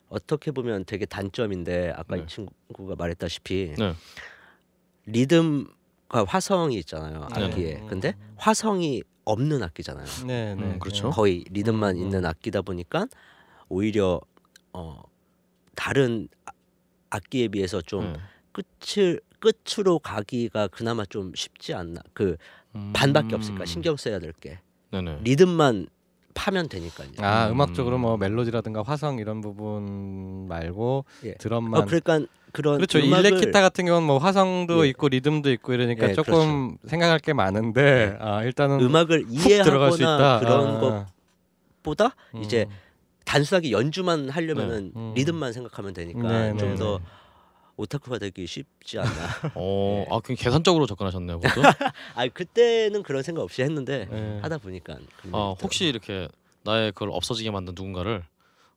어떻게 0.10 0.52
보면 0.52 0.86
되게 0.86 1.06
단점인데 1.06 1.94
아까 1.96 2.18
네. 2.18 2.24
이 2.24 2.28
친구가 2.28 2.96
말했다시피 2.98 3.76
네. 3.78 3.94
리듬과 5.06 5.72
화성이 6.24 6.78
있잖아요 6.80 7.28
네. 7.36 7.44
악기에. 7.46 7.84
근데 7.88 8.14
화성이 8.38 9.04
없는 9.26 9.64
악기잖아요. 9.64 10.06
네, 10.28 10.56
네. 10.56 10.64
음, 10.64 10.80
그렇죠. 10.80 11.10
거의 11.10 11.44
리듬만 11.50 11.96
음, 11.96 12.02
있는 12.02 12.26
악기다 12.26 12.62
보니까 12.62 13.08
오히려 13.70 14.22
어 14.74 15.02
다른 15.76 16.28
아- 16.46 16.52
악기에 17.10 17.48
비해서 17.50 17.82
좀 17.82 18.14
네. 18.14 18.20
끝을 18.52 19.20
끝으로 19.40 20.00
가기가 20.00 20.68
그나마 20.68 21.06
좀 21.06 21.34
쉽지 21.36 21.74
않나. 21.74 22.02
그 22.14 22.38
음. 22.76 22.92
반밖에 22.94 23.36
없으니까 23.36 23.66
신경 23.66 23.96
써야 23.96 24.20
될 24.20 24.32
게. 24.34 24.60
네네. 24.92 25.20
리듬만 25.24 25.88
파면 26.36 26.68
되니까요. 26.70 27.10
아 27.20 27.48
음. 27.48 27.54
음악적으로 27.54 27.98
뭐 27.98 28.18
멜로디라든가 28.18 28.84
화성 28.84 29.20
이런 29.20 29.42
부분 29.42 30.48
말고 30.48 31.06
예. 31.24 31.34
드럼만 31.36 31.82
어, 31.82 31.86
그러니까 31.86 32.20
그런 32.56 32.78
그렇죠 32.78 33.00
음악을 33.00 33.26
일렉 33.26 33.42
기타 33.42 33.62
같은 33.62 33.86
경우는 33.86 34.08
뭐 34.08 34.18
화성도 34.18 34.86
예. 34.86 34.90
있고 34.90 35.10
리듬도 35.10 35.52
있고 35.52 35.74
이러니까 35.74 36.10
예, 36.10 36.14
조금 36.14 36.78
생각할 36.88 37.20
게 37.20 37.34
많은데 37.34 38.18
아 38.20 38.44
일단은 38.44 38.80
음악을 38.80 39.26
이해하거나 39.30 40.40
그런 40.40 40.78
아, 40.78 41.06
것보다 41.84 42.16
음. 42.34 42.42
이제 42.42 42.66
단순하게 43.26 43.72
연주만 43.72 44.30
하려면은 44.30 44.92
네. 44.96 45.00
음. 45.00 45.14
리듬만 45.16 45.52
생각하면 45.52 45.94
되니까 45.94 46.22
네, 46.22 46.54
네, 46.54 46.58
좀더 46.58 47.00
네. 47.00 47.06
오타쿠가 47.78 48.20
되기 48.20 48.48
쉽지 48.48 49.00
않나. 49.00 49.12
어, 49.56 50.06
예. 50.08 50.14
아, 50.16 50.20
그냥 50.22 50.38
계산적으로 50.40 50.86
접근하셨네요, 50.86 51.42
그것도. 51.42 51.62
아 52.16 52.28
그때는 52.30 53.04
그런 53.04 53.22
생각 53.22 53.42
없이 53.42 53.64
했는데 53.64 54.08
네. 54.10 54.40
하다 54.42 54.60
보니까. 54.60 54.96
아. 55.34 55.56
혹시 55.62 55.86
이렇게 55.86 56.30
나의 56.64 56.94
그걸 56.94 57.10
없어지게 57.12 57.52
만든 57.52 57.74
누군가를 57.76 58.24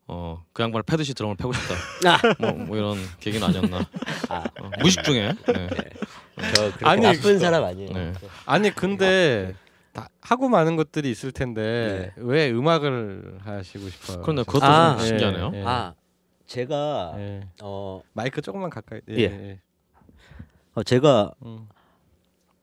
어, 0.08 0.44
그 0.52 0.62
양반을 0.62 0.82
패듯이 0.84 1.14
드럼을 1.14 1.36
패고 1.36 1.52
싶다. 1.52 1.74
아, 2.08 2.34
뭐, 2.38 2.52
뭐 2.52 2.76
이런 2.76 2.96
계기는 3.20 3.46
아니었나. 3.46 3.78
아, 4.30 4.44
어, 4.60 4.70
무의식 4.80 5.04
중에. 5.04 5.32
네. 5.46 5.68
저 6.54 6.62
그렇게 6.70 6.86
아니, 6.86 7.02
나쁜 7.02 7.38
사람 7.38 7.64
아니에요. 7.64 7.92
네. 7.92 8.12
아니 8.46 8.70
근데 8.74 9.54
다 9.92 10.08
하고 10.20 10.48
많은 10.48 10.76
것들이 10.76 11.10
있을 11.10 11.32
텐데 11.32 12.12
왜 12.16 12.50
음악을 12.50 13.38
하시고 13.42 13.88
싶어요? 13.90 14.22
그런데 14.22 14.42
그것도 14.44 14.64
아, 14.64 14.96
좀 14.96 15.06
신기하네요. 15.06 15.50
예. 15.54 15.64
아 15.66 15.94
제가 16.46 17.14
예. 17.18 17.40
어, 17.62 18.00
마이크 18.12 18.40
조금만 18.40 18.70
가까이 18.70 19.00
예. 19.10 19.14
예. 19.16 19.22
예. 19.24 19.60
어 20.74 20.82
제가 20.84 21.32
음, 21.44 21.68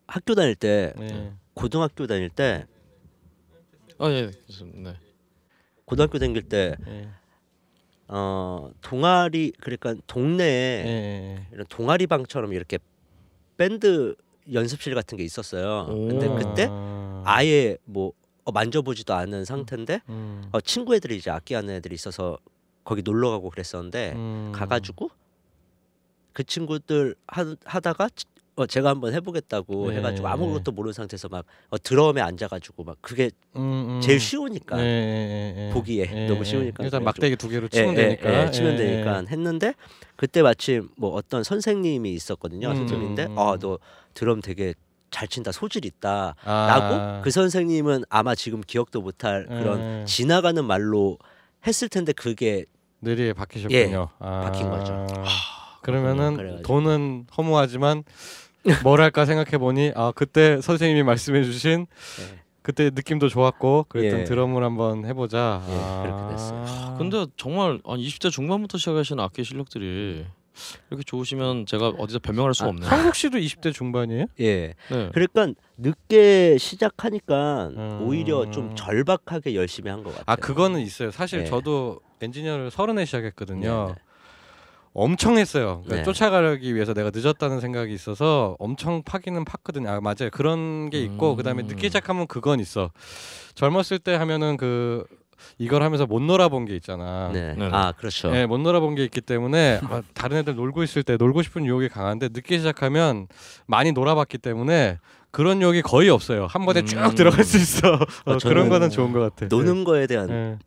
학교 0.08 0.34
다닐 0.36 0.56
때 0.56 0.94
예. 1.02 1.34
고등학교 1.54 2.08
다닐 2.08 2.30
때 2.30 2.66
아 3.98 4.10
예. 4.10 4.32
네. 4.74 4.94
고등학교 5.86 6.18
다닐 6.20 6.42
때 6.42 6.76
예. 6.88 7.10
어, 8.08 8.70
동아리 8.82 9.52
그러니까 9.60 9.96
동네에 10.08 10.84
예, 10.86 10.90
예. 11.40 11.48
이런 11.52 11.66
동아리 11.70 12.06
방처럼 12.08 12.54
이렇게 12.54 12.78
밴드 13.58 14.16
연습실 14.54 14.94
같은 14.94 15.18
게 15.18 15.24
있었어요. 15.24 15.88
근데 15.88 16.28
오. 16.28 16.36
그때 16.36 16.68
아. 16.70 17.24
아예 17.26 17.78
뭐 17.86 18.12
어, 18.44 18.52
만져보지도 18.52 19.14
않은 19.14 19.44
상태인데 19.46 20.02
음. 20.10 20.44
어, 20.52 20.62
친구 20.62 20.96
애들이 20.96 21.18
이제 21.18 21.32
악기하는 21.32 21.74
애들이 21.76 21.96
있어서 21.96 22.38
거기 22.84 23.02
놀러 23.02 23.32
가고 23.32 23.50
그랬었는데 23.50 24.14
음. 24.16 24.52
가가지고 24.54 25.10
그 26.34 26.44
친구들 26.44 27.16
하, 27.28 27.56
하다가 27.66 28.10
치- 28.10 28.26
어, 28.56 28.66
제가 28.66 28.90
한번 28.90 29.14
해보겠다고 29.14 29.92
네. 29.92 29.98
해가지고 29.98 30.28
아무것도 30.30 30.72
모르는 30.72 30.94
상태에서 30.94 31.28
막 31.28 31.46
어, 31.70 31.78
드럼에 31.78 32.22
앉아가지고 32.22 32.86
막 32.86 32.98
그게 33.02 33.32
음, 33.58 33.98
음. 33.98 34.02
제일 34.02 34.20
쉬우니까 34.20 34.80
예, 34.80 34.84
예, 34.84 35.68
예. 35.68 35.74
보기에 35.74 36.28
너무 36.28 36.46
쉬우니까 36.46 36.84
일단 36.84 37.04
막대기 37.04 37.36
두 37.36 37.50
개로 37.50 37.66
예, 37.66 37.70
치면 37.70 37.94
예, 37.94 37.96
되니까 37.96 38.46
예, 38.46 38.52
치면 38.52 38.74
예, 38.74 38.78
되니까 38.78 39.26
했는데 39.30 39.74
그때 40.16 40.42
마침 40.42 40.88
뭐 40.96 41.12
어떤 41.12 41.44
선생님이 41.44 42.14
있었거든요 42.14 42.70
음. 42.70 42.76
선생님인데 42.76 43.30
어너 43.36 43.78
드럼 44.14 44.42
되게 44.42 44.74
잘 45.12 45.28
친다 45.28 45.52
소질 45.52 45.84
있다 45.86 46.36
아. 46.44 46.68
라고 46.68 47.22
그 47.24 47.32
선생님은 47.32 48.06
아마 48.10 48.36
지금 48.36 48.62
기억도 48.62 49.02
못할 49.02 49.46
그런 49.48 50.02
예. 50.02 50.06
지나가는 50.06 50.64
말로 50.64 51.18
했을 51.68 51.90
텐데 51.90 52.14
그게 52.14 52.66
뇌리에 53.00 53.34
박히셨군요. 53.34 54.10
아. 54.20 54.42
박힌 54.42 54.70
거죠. 54.70 55.06
그러면은 55.82 56.36
그래가지고. 56.36 56.68
돈은 56.68 57.28
허무하지만 57.38 58.04
뭘 58.84 59.02
할까 59.02 59.26
생각해 59.26 59.58
보니 59.58 59.92
아 59.96 60.12
그때 60.16 60.60
선생님이 60.62 61.04
말씀해주신 61.04 61.88
예. 62.22 62.40
그때 62.62 62.90
느낌도 62.94 63.30
좋았고 63.30 63.86
그랬던 63.90 64.22
예. 64.22 64.24
드럼을 64.24 64.64
한번 64.64 65.06
해보자. 65.06 65.62
예, 65.70 65.74
아. 65.80 66.02
그렇게 66.04 66.32
됐어요. 66.36 66.96
근데 66.98 67.26
정말 67.38 67.80
한 67.86 68.00
20대 68.00 68.32
중반부터 68.32 68.78
시작하신 68.80 69.20
악기 69.20 69.44
실력들이 69.44 70.26
이렇게 70.90 71.04
좋으시면 71.04 71.66
제가 71.66 71.90
어디서 71.90 72.20
변명할 72.20 72.54
수가 72.56 72.68
아, 72.68 72.70
없네요. 72.70 72.90
성국 72.90 73.14
씨도 73.16 73.38
20대 73.38 73.74
중반이에요? 73.74 74.26
예 74.40 74.74
네. 74.90 75.10
그러니까 75.14 75.48
늦게 75.78 76.58
시작하니까 76.58 77.68
음. 77.76 78.00
오히려 78.02 78.50
좀 78.52 78.74
절박하게 78.76 79.54
열심히 79.54 79.92
한 79.92 80.02
것 80.02 80.12
같아요 80.12 80.24
아 80.26 80.36
그거는 80.36 80.80
있어요. 80.80 81.12
사실 81.12 81.42
예. 81.42 81.46
저도 81.46 82.00
엔지니어를 82.22 82.72
서른에 82.72 83.04
시작했거든요. 83.06 83.88
네, 83.90 83.94
네. 83.94 84.02
엄청 84.96 85.38
했어요. 85.38 85.82
그러니까 85.84 85.96
네. 85.98 86.04
쫓아가기 86.04 86.74
위해서 86.74 86.94
내가 86.94 87.12
늦었다는 87.14 87.60
생각이 87.60 87.94
있어서 87.94 88.56
엄청 88.60 89.04
파기는 89.04 89.44
팠거든요. 89.44 89.88
아 89.88 90.00
맞아요. 90.00 90.30
그런 90.32 90.90
게 90.90 91.02
있고 91.02 91.32
음. 91.32 91.36
그다음에 91.36 91.64
늦게 91.64 91.90
시작하면 91.90 92.28
그건 92.28 92.62
있어. 92.62 92.92
젊었을 93.56 94.00
때 94.00 94.16
하면은 94.16 94.56
그 94.56 95.04
이걸 95.58 95.84
하면서 95.84 96.06
못 96.06 96.22
놀아본 96.22 96.64
게 96.64 96.76
있잖아. 96.78 97.30
네. 97.34 97.54
네. 97.56 97.70
아 97.74 97.92
그렇죠 97.92 98.34
예, 98.34 98.46
못 98.46 98.58
놀아본 98.60 98.96
게 98.96 99.04
있기 99.04 99.20
때문에 99.20 99.82
아, 99.84 100.02
다른 100.14 100.38
애들 100.38 100.56
놀고 100.56 100.82
있을 100.84 101.04
때 101.04 101.18
놀고 101.18 101.42
싶은 101.42 101.66
유혹이 101.66 101.90
강한데 101.90 102.30
늦게 102.32 102.58
시작하면 102.58 103.28
많이 103.68 103.92
놀아봤기 103.92 104.38
때문에 104.38 104.98
그런 105.32 105.62
유혹이 105.62 105.82
거의 105.82 106.10
없어요. 106.10 106.48
한 106.50 106.66
번에 106.66 106.86
쭉 106.86 106.98
음. 106.98 107.16
들어갈 107.16 107.44
수 107.44 107.58
있어. 107.58 107.96
어, 107.96 108.34
아, 108.34 108.38
그런 108.42 108.70
거는 108.70 108.90
좋은 108.90 109.12
것 109.12 109.20
같아. 109.20 109.48
노는 109.54 109.84
거에 109.84 110.08
대한 110.08 110.30
예. 110.30 110.58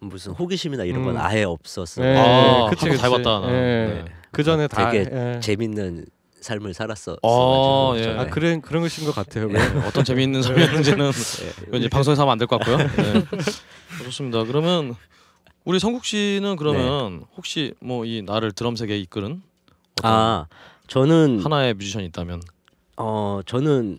무슨 0.00 0.32
호기심이나 0.32 0.84
이런 0.84 1.04
건 1.04 1.16
음. 1.16 1.20
아예 1.20 1.42
없었어요 1.44 2.06
예, 2.06 2.16
아, 2.16 2.70
그치, 2.70 2.88
한번 2.88 2.98
다 3.00 3.08
그치. 3.08 3.28
해봤다. 3.28 3.48
예. 3.48 3.52
네. 3.52 4.04
그 4.30 4.42
전에 4.44 4.68
다 4.68 4.90
되게 4.90 5.10
예. 5.12 5.40
재밌는 5.40 6.06
삶을 6.40 6.72
살았어. 6.72 7.16
어, 7.22 7.94
예. 7.96 8.16
아 8.16 8.26
그런 8.26 8.60
그런 8.60 8.82
것인 8.82 9.04
것 9.06 9.12
같아요. 9.14 9.46
왜? 9.46 9.54
네, 9.54 9.86
어떤 9.86 10.04
재미있는 10.04 10.42
소리였는지는 10.42 11.10
예. 11.74 11.78
이제 11.78 11.88
방송에서 11.88 12.22
하면 12.22 12.32
안 12.32 12.38
될 12.38 12.46
것 12.46 12.58
같고요. 12.60 12.76
네. 12.96 14.04
좋습니다. 14.04 14.44
그러면 14.44 14.94
우리 15.64 15.80
성국 15.80 16.04
씨는 16.04 16.54
그러면 16.56 17.24
혹시 17.36 17.74
뭐 17.80 18.04
이 18.04 18.22
나를 18.22 18.52
드럼 18.52 18.76
세계에 18.76 18.98
이끄는 18.98 19.42
아 20.04 20.46
저는 20.86 21.40
하나의 21.42 21.74
뮤지션이 21.74 22.06
있다면 22.06 22.40
어 22.98 23.40
저는 23.44 23.98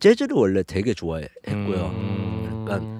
재즈를 0.00 0.36
원래 0.36 0.62
되게 0.62 0.94
좋아했고요. 0.94 1.86
음. 1.86 2.66
약간 2.68 2.95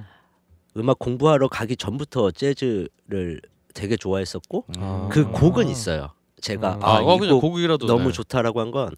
음악 0.77 0.99
공부하러 0.99 1.49
가기 1.49 1.77
전부터 1.77 2.31
재즈를 2.33 3.41
되게 3.75 3.97
좋아했었고 3.97 4.65
아. 4.79 5.09
그 5.13 5.31
곡은 5.31 5.69
있어요. 5.69 6.11
제가 6.41 6.77
음. 6.77 6.83
아, 6.83 6.97
아, 6.97 6.99
어, 7.03 7.17
이 7.17 7.19
그냥 7.19 7.41
곡 7.41 7.51
곡이라도 7.53 7.87
너무 7.87 8.05
네. 8.09 8.13
좋다라고 8.13 8.61
한 8.61 8.71
건 8.71 8.91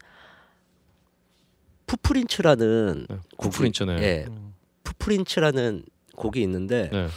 푸프린츠라는 1.87 3.07
네, 3.09 3.17
푸프린츠네. 3.41 4.03
예, 4.03 4.25
음. 4.29 4.55
푸프린츠라는 4.85 5.85
곡이 6.17 6.43
있는데 6.43 6.91
네. 6.93 7.09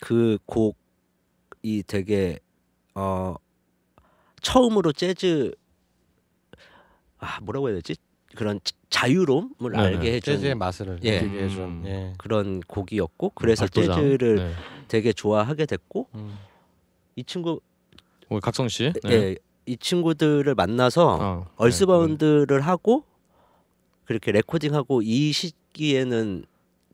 그 0.00 0.38
곡이 0.46 1.82
되게 1.86 2.38
어 2.94 3.34
처음으로 4.40 4.92
재즈 4.92 5.52
아 7.18 7.40
뭐라고 7.42 7.68
해야 7.68 7.76
되지 7.76 7.96
그런 8.36 8.60
자- 8.62 8.72
자유로움을 8.90 9.72
네네. 9.72 9.78
알게 9.78 10.12
해준 10.14 10.34
재즈의 10.36 10.54
맛을 10.54 11.00
예. 11.02 11.20
느끼게 11.20 11.44
해준. 11.44 11.62
음. 11.64 11.82
예. 11.86 12.12
그런 12.18 12.60
곡이었고 12.60 13.30
그래서 13.34 13.62
발도장. 13.66 13.96
재즈를 14.00 14.36
네. 14.36 14.52
되게 14.88 15.12
좋아하게 15.12 15.66
됐고 15.66 16.08
음. 16.14 16.38
이 17.16 17.24
친구 17.24 17.60
우리 18.28 18.40
각성 18.40 18.68
씨. 18.68 18.92
네. 19.04 19.10
예, 19.12 19.36
이 19.66 19.76
친구들을 19.76 20.54
만나서 20.54 21.18
어, 21.20 21.46
얼스바운드를 21.56 22.60
하고 22.60 23.04
그렇게 24.04 24.30
레코딩하고 24.32 25.02
이 25.02 25.32
시기에는 25.32 26.44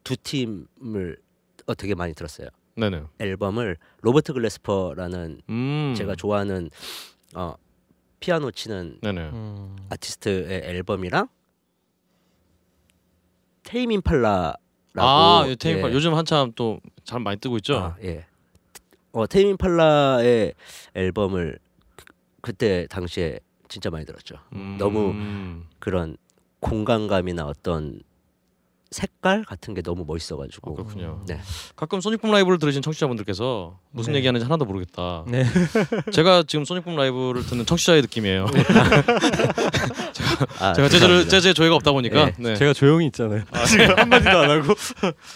두 0.05 0.17
팀을 0.17 1.19
어, 1.67 1.75
되게 1.75 1.95
많이 1.95 2.15
들었어요. 2.15 2.49
네. 2.75 2.89
네네. 2.89 3.05
앨범을 3.19 3.77
로버트 4.01 4.33
글래스퍼라는 4.33 5.43
음. 5.51 5.95
제가 5.97 6.15
좋아하는 6.15 6.71
어, 7.35 7.55
피아노 8.23 8.51
치는 8.53 8.99
네네. 9.03 9.21
음. 9.21 9.77
아티스트의 9.91 10.63
앨범이랑 10.65 11.29
테임 13.65 13.91
임팔라라고 13.93 14.57
아, 14.97 15.45
예, 15.49 15.55
테임 15.57 15.89
예. 15.89 15.93
요즘 15.93 16.15
한참 16.15 16.53
또 16.55 16.79
잘 17.05 17.19
많이 17.21 17.39
뜨고 17.41 17.57
있죠. 17.57 17.79
아, 17.79 17.97
예. 18.05 18.27
어 19.13 19.27
테임 19.27 19.49
임팔라의 19.49 20.55
앨범을 20.95 21.59
그, 21.97 22.05
그때 22.41 22.87
당시에 22.89 23.41
진짜 23.69 23.91
많이 23.91 24.07
들었죠. 24.07 24.37
음. 24.53 24.77
너무 24.79 25.13
그런 25.79 26.17
공간감이나 26.61 27.45
어떤 27.45 28.01
색깔 28.93 29.45
같은 29.45 29.75
게 29.75 29.83
너무 29.83 30.05
멋있어가지고 30.07 30.71
어, 30.71 30.75
그렇군요. 30.75 31.23
네. 31.27 31.41
가끔 31.75 32.01
소닉붐 32.01 32.31
라이브를 32.31 32.59
들으신 32.59 32.83
청취자분들께서 32.83 33.79
무슨 33.91 34.13
네. 34.13 34.19
얘기하는지 34.19 34.45
하나도 34.45 34.65
모르겠다. 34.65 35.25
네. 35.27 35.45
제가 36.13 36.45
지금 36.47 36.65
소닉붐 36.65 36.95
라이브를 36.95 37.45
듣는 37.47 37.67
청취자의 37.67 38.03
느낌이에요. 38.03 38.47
아, 40.61 40.73
제가 40.75 40.89
재즈를. 40.89 41.29
재즈에 41.29 41.53
조예가 41.53 41.75
없다 41.77 41.93
보니까. 41.93 42.27
네. 42.27 42.33
네. 42.39 42.57
제가 42.57 42.73
조용히 42.73 43.07
있잖아요. 43.07 43.43
지금 43.67 43.99
한 43.99 44.09
마디도 44.09 44.31
안 44.31 44.51
하고. 44.51 44.75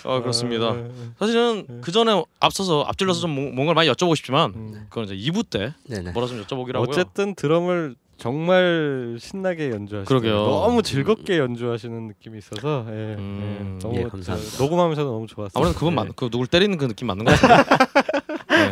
아, 0.04 0.20
그렇습니다. 0.20 0.68
어, 0.70 0.88
사실은 1.18 1.80
그 1.80 1.92
전에 1.92 2.22
앞서서 2.40 2.82
앞질러서 2.88 3.20
좀 3.20 3.30
뭐- 3.30 3.44
뭔가를 3.52 3.74
많이 3.74 3.88
여쭤보고 3.90 4.16
싶지만 4.16 4.52
음. 4.54 4.86
그건 4.88 5.04
이제 5.04 5.14
2부 5.30 5.48
때 5.48 5.74
네네. 5.88 6.12
뭐라 6.12 6.28
좀 6.28 6.42
여쭤보기라고요. 6.44 6.88
어쨌든 6.88 7.34
드럼을 7.34 7.94
정말 8.16 9.16
신나게 9.20 9.70
연주하시고 9.70 10.08
그러게요. 10.08 10.34
너무 10.36 10.82
즐겁게 10.82 11.38
연주하시는 11.38 12.06
느낌이 12.08 12.38
있어서 12.38 12.86
예, 12.88 13.14
음. 13.18 13.76
예, 13.76 13.78
너무 13.82 13.96
예, 13.98 14.02
저- 14.04 14.08
감사합니다. 14.08 14.58
녹음하면서도 14.64 15.10
너무 15.10 15.26
좋았어요. 15.26 15.52
아무래도 15.54 15.78
그분 15.78 15.92
예. 15.92 15.96
맞, 15.96 16.16
그 16.16 16.30
누굴 16.30 16.46
때리는 16.46 16.76
그 16.78 16.88
느낌 16.88 17.08
맞는 17.08 17.24
것 17.26 17.38
같아요. 17.38 17.62
네. 18.48 18.70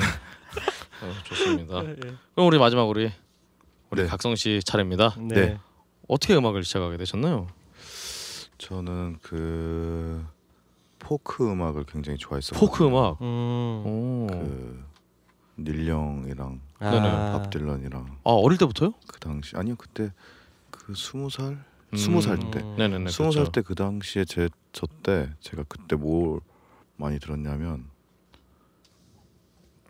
어, 1.03 1.12
좋습니다. 1.24 1.84
예. 1.84 1.95
그럼 2.34 2.47
우리 2.49 2.59
마지막 2.59 2.84
우리 2.84 3.12
우리 3.90 4.03
네. 4.03 4.09
각성 4.09 4.34
씨 4.34 4.61
차례입니다. 4.64 5.14
네. 5.18 5.34
네. 5.34 5.59
어떻게 6.09 6.34
음악을 6.34 6.64
시작하게 6.64 6.97
되셨나요? 6.97 7.47
저는 8.59 9.18
그 9.22 10.24
포크 10.99 11.51
음악을 11.51 11.84
굉장히 11.84 12.16
좋아했어요. 12.18 12.59
포크 12.59 12.86
음악. 12.86 13.20
음. 13.20 13.82
오. 13.84 14.26
그 14.30 14.84
닐 15.59 15.82
영이랑 15.82 16.61
네네. 16.91 17.32
밥 17.32 17.51
딜런이랑 17.51 18.18
아 18.24 18.30
어릴 18.30 18.59
때부터요? 18.59 18.93
그 19.07 19.18
당시 19.20 19.57
아니요 19.57 19.76
그때 19.76 20.12
그 20.70 20.95
스무 20.95 21.30
살 21.30 21.64
음. 21.93 21.97
스무 21.97 22.20
살 22.22 22.39
때. 22.51 22.61
네네네. 22.76 23.11
스무 23.11 23.30
그렇죠. 23.30 23.45
살때 23.45 23.62
그 23.62 23.74
당시에 23.74 24.24
제 24.24 24.49
저 24.72 24.87
때 25.05 25.30
제가 25.41 25.62
그때 25.68 25.95
뭘 25.95 26.41
많이 26.97 27.18
들었냐면 27.20 27.89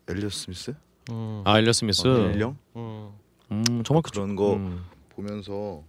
엘리엇 0.08 0.32
스미스, 0.32 0.74
음. 1.10 1.42
아 1.46 1.58
엘리어 1.58 1.72
스미스. 1.72 2.06
어, 2.06 2.28
닐령 2.32 2.58
음. 2.76 3.12
음 3.50 3.82
정말 3.84 4.02
그 4.02 4.10
그런 4.10 4.36
거 4.36 4.54
음. 4.56 4.84
보면서 5.10 5.82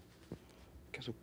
계속 0.94 1.16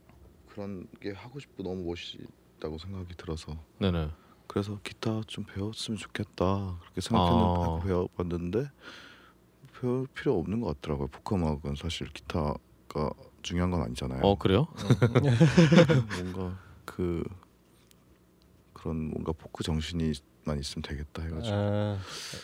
그런 0.50 0.86
게 1.00 1.12
하고 1.12 1.40
싶고 1.40 1.62
너무 1.62 1.84
멋있다고 1.86 2.76
생각이 2.78 3.14
들어서 3.16 3.56
네네. 3.78 4.10
그래서 4.46 4.78
기타 4.84 5.22
좀 5.26 5.44
배웠으면 5.44 5.96
좋겠다 5.96 6.76
그렇게 6.82 6.98
아. 6.98 7.00
생각했는데 7.00 7.86
배워봤는데 7.86 8.70
배울 9.82 10.06
필요 10.14 10.38
없는 10.38 10.60
것 10.60 10.80
같더라고요. 10.80 11.08
포크 11.08 11.34
음악은 11.34 11.74
사실 11.76 12.06
기타가 12.08 12.54
중요한 13.42 13.72
건 13.72 13.82
아니잖아요. 13.82 14.22
어 14.22 14.36
그래요? 14.36 14.68
뭔가 16.14 16.56
그 16.84 17.24
그런 18.74 19.10
뭔가 19.10 19.32
포크 19.32 19.64
정신이 19.64 20.12
만 20.44 20.58
있으면 20.60 20.82
되겠다 20.82 21.22
해가지고 21.24 21.56
아, 21.56 21.98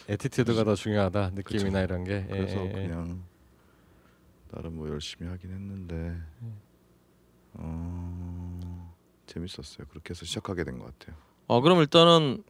attitude가 0.09 0.65
더 0.65 0.75
중요하다 0.75 1.31
느낌이나 1.35 1.83
이런 1.83 2.03
게. 2.05 2.27
예, 2.29 2.37
그래서 2.37 2.59
예, 2.59 2.67
예. 2.77 2.83
그냥 2.89 3.23
나름 4.51 4.77
뭐 4.77 4.89
열심히 4.89 5.29
하긴 5.31 5.51
했는데 5.53 6.17
어, 7.55 8.95
재밌었어요. 9.27 9.87
그렇게 9.91 10.11
해서 10.11 10.25
시작하게 10.25 10.65
된 10.65 10.79
것 10.81 10.87
같아요. 10.99 11.17
어 11.47 11.61
그럼 11.61 11.79
일단은 11.81 12.43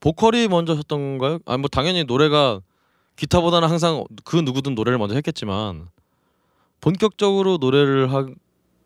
보컬이 0.00 0.48
먼저 0.48 0.72
하셨던 0.72 1.18
건가요? 1.18 1.38
아니 1.46 1.58
뭐 1.60 1.68
당연히 1.68 2.04
노래가 2.04 2.60
기타보다는 3.24 3.68
항상 3.68 4.04
그 4.24 4.36
누구든 4.36 4.74
노래를 4.74 4.98
먼저 4.98 5.14
했겠지만 5.14 5.88
본격적으로 6.80 7.58
노래를 7.58 8.10
하, 8.12 8.26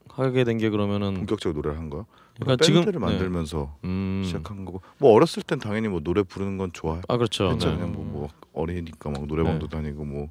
하게 0.08 0.42
된 0.42 0.58
게 0.58 0.70
그러면은 0.70 1.14
본격적으로 1.14 1.56
노래를 1.60 1.78
한 1.78 1.88
거요. 1.88 2.06
그러니까 2.40 2.64
밴드를 2.66 2.84
지금- 2.92 3.00
만들면서 3.00 3.76
음. 3.84 4.22
시작한 4.24 4.64
거고 4.64 4.82
뭐 4.98 5.12
어렸을 5.12 5.44
땐 5.44 5.60
당연히 5.60 5.86
뭐 5.86 6.00
노래 6.00 6.24
부르는 6.24 6.58
건 6.58 6.72
좋아요. 6.72 7.00
아 7.06 7.16
그렇죠. 7.16 7.48
했죠. 7.52 7.70
네. 7.76 7.84
뭐, 7.86 8.04
뭐 8.04 8.28
어리니까 8.52 9.10
막 9.10 9.24
노래방도 9.26 9.68
다니고 9.68 10.04
뭐 10.04 10.30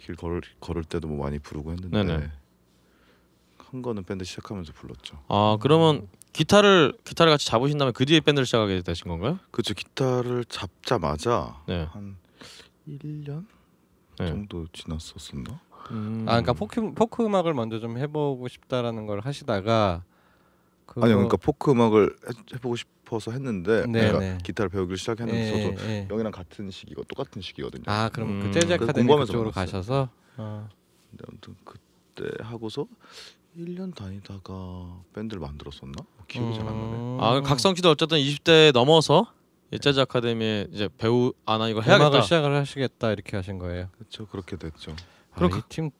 길 0.00 0.14
걸을 0.14 0.42
걸을 0.60 0.84
때도 0.84 1.08
뭐 1.08 1.24
많이 1.24 1.40
부르고 1.40 1.72
했는데 1.72 2.04
네네. 2.04 2.30
한 3.58 3.82
거는 3.82 4.04
밴드 4.04 4.24
시작하면서 4.24 4.72
불렀죠. 4.74 5.18
아 5.26 5.56
그러면 5.60 6.06
기타를 6.32 6.92
기타를 7.02 7.32
같이 7.32 7.46
잡으신 7.46 7.78
다음에 7.78 7.90
그 7.92 8.06
뒤에 8.06 8.20
밴드를 8.20 8.46
시작하게 8.46 8.82
되신 8.82 9.08
건가요? 9.08 9.38
그렇죠. 9.50 9.74
기타를 9.74 10.44
잡자마자 10.44 11.60
네. 11.66 11.88
한 11.90 12.16
1년 12.88 13.46
네. 14.18 14.28
정도 14.28 14.66
지났었었나? 14.72 15.60
음. 15.90 16.22
아 16.26 16.32
그러니까 16.32 16.52
포크 16.54 16.92
포크 16.92 17.24
음악을 17.24 17.54
먼저 17.54 17.78
좀 17.80 17.98
해보고 17.98 18.48
싶다라는 18.48 19.06
걸 19.06 19.20
하시다가 19.20 20.04
그거- 20.86 21.02
아니요, 21.04 21.16
그러니까 21.16 21.36
포크 21.36 21.70
음악을 21.70 22.16
해- 22.28 22.54
해보고 22.54 22.76
싶어서 22.76 23.30
했는데 23.30 23.84
네, 23.86 24.12
네. 24.12 24.38
기타를 24.42 24.70
배우기를 24.70 24.96
시작했는데 24.96 25.74
저도 25.74 25.84
예, 25.84 25.88
예. 25.90 26.06
영이랑 26.10 26.32
같은 26.32 26.70
시기고 26.70 27.04
똑같은 27.04 27.40
시기거든요. 27.42 27.84
아 27.86 28.08
그럼 28.10 28.30
음. 28.30 28.40
그 28.42 28.52
재즈 28.52 28.72
아카데미 28.72 29.08
만났어요. 29.08 29.50
가셔서 29.50 30.08
어. 30.38 30.68
근데 31.10 31.24
아무튼 31.28 31.54
그때 31.64 32.30
하고서 32.42 32.86
1년 33.56 33.94
다니다가 33.94 35.00
밴드를 35.14 35.40
만들었었나? 35.40 35.94
뭐 35.96 36.24
기억이 36.26 36.54
잘안 36.56 36.66
나네. 36.74 36.96
음. 36.96 37.18
아 37.20 37.40
각성 37.42 37.74
씨도 37.74 37.90
어쨌든 37.90 38.18
20대 38.18 38.72
넘어서 38.72 39.32
이 39.70 39.78
재즈 39.78 40.00
아카데미에 40.00 40.68
이제 40.72 40.88
배우 40.98 41.32
아 41.44 41.58
나 41.58 41.68
이거 41.68 41.80
해야겠다. 41.80 42.08
음악을 42.08 42.22
시작을 42.22 42.54
하시겠다 42.56 43.12
이렇게 43.12 43.36
하신 43.36 43.58
거예요. 43.58 43.88
그렇죠. 43.98 44.26
그렇게 44.26 44.56
됐죠. 44.56 44.94
그럼 45.34 45.50
그럼 45.50 45.62
이팀 45.68 45.90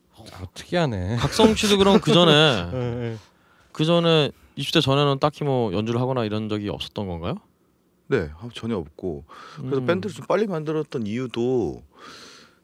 특이하네. 0.55 1.17
각성 1.17 1.55
씨도 1.55 1.79
그럼 1.79 2.01
그 2.01 2.13
전에 2.13 2.33
예, 2.73 3.13
예. 3.13 3.17
그 3.73 3.85
전에 3.85 4.33
20대 4.57 4.83
전에는 4.83 5.19
딱히 5.21 5.45
뭐 5.45 5.73
연주를 5.73 6.01
하거나 6.01 6.25
이런 6.25 6.49
적이 6.49 6.71
없었던 6.71 7.07
건가요? 7.07 7.37
네, 8.09 8.31
아, 8.39 8.49
전혀 8.55 8.77
없고 8.77 9.25
그래서 9.57 9.77
음. 9.79 9.87
밴드를 9.87 10.15
좀 10.15 10.25
빨리 10.27 10.47
만들었던 10.47 11.07
이유도 11.07 11.83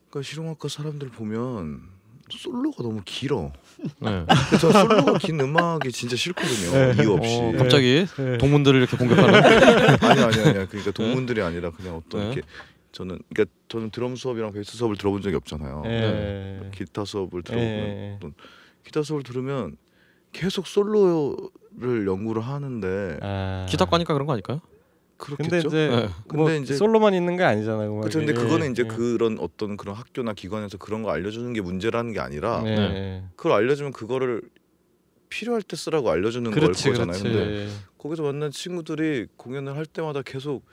그러니까 0.08 0.28
실용악과 0.28 0.68
사람들 0.68 1.10
보면 1.10 1.82
솔로가 2.30 2.82
너무 2.82 3.02
길어. 3.04 3.52
네. 4.00 4.24
저 4.60 4.70
솔로가 4.70 5.18
긴 5.18 5.40
음악이 5.40 5.92
진짜 5.92 6.16
싫거든요. 6.16 7.02
이유 7.02 7.12
없이. 7.12 7.36
어, 7.36 7.52
갑자기 7.58 8.06
예. 8.18 8.38
동문들을 8.38 8.80
이렇게 8.80 8.96
공격하는. 8.96 9.34
아니 10.02 10.20
아니 10.22 10.40
아니. 10.40 10.66
그러니까 10.68 10.90
동문들이 10.92 11.42
아니라 11.42 11.70
그냥 11.70 11.96
어떤 11.96 12.20
네. 12.20 12.26
이렇게 12.26 12.42
저는 12.92 13.18
그러니까 13.32 13.54
저는 13.68 13.90
드럼 13.90 14.16
수업이랑 14.16 14.52
베이스 14.52 14.76
수업을 14.76 14.96
들어본 14.96 15.22
적이 15.22 15.36
없잖아요. 15.36 15.82
예. 15.86 16.70
기타 16.74 17.04
수업을 17.04 17.40
예, 17.40 17.42
들어보면 17.42 17.78
예. 17.78 18.18
기타 18.84 19.02
수업을 19.02 19.22
들으면 19.22 19.76
계속 20.32 20.66
솔로를 20.66 22.06
연구를 22.06 22.42
하는데 22.42 23.18
아. 23.22 23.66
기타과니까 23.68 24.12
그런 24.14 24.26
거 24.26 24.32
아닐까요? 24.32 24.60
그렇겠죠. 25.16 25.48
근데 25.50 25.58
이제 25.68 25.88
네. 25.88 26.08
뭐 26.34 26.46
근데 26.46 26.58
이제- 26.62 26.74
솔로만 26.74 27.14
있는 27.14 27.36
게 27.36 27.44
아니잖아요. 27.44 27.88
음악이. 27.90 28.00
그렇죠. 28.10 28.18
근데 28.18 28.32
그거는 28.32 28.72
이제 28.72 28.82
예. 28.84 28.88
그런 28.88 29.38
어떤 29.40 29.76
그런 29.76 29.94
학교나 29.94 30.34
기관에서 30.34 30.76
그런 30.78 31.02
거 31.02 31.10
알려주는 31.10 31.52
게 31.52 31.60
문제라는 31.60 32.12
게 32.12 32.20
아니라 32.20 32.62
예. 32.66 32.74
네. 32.74 33.24
그걸 33.36 33.52
알려주면 33.52 33.92
그거를 33.92 34.42
필요할 35.28 35.62
때 35.62 35.76
쓰라고 35.76 36.10
알려주는 36.10 36.50
그렇지 36.50 36.84
걸 36.84 36.92
거잖아요. 36.92 37.22
그렇지. 37.22 37.36
근데 37.38 37.68
거기서 37.98 38.22
만난 38.22 38.50
친구들이 38.50 39.26
공연을 39.36 39.76
할 39.76 39.86
때마다 39.86 40.22
계속 40.22 40.64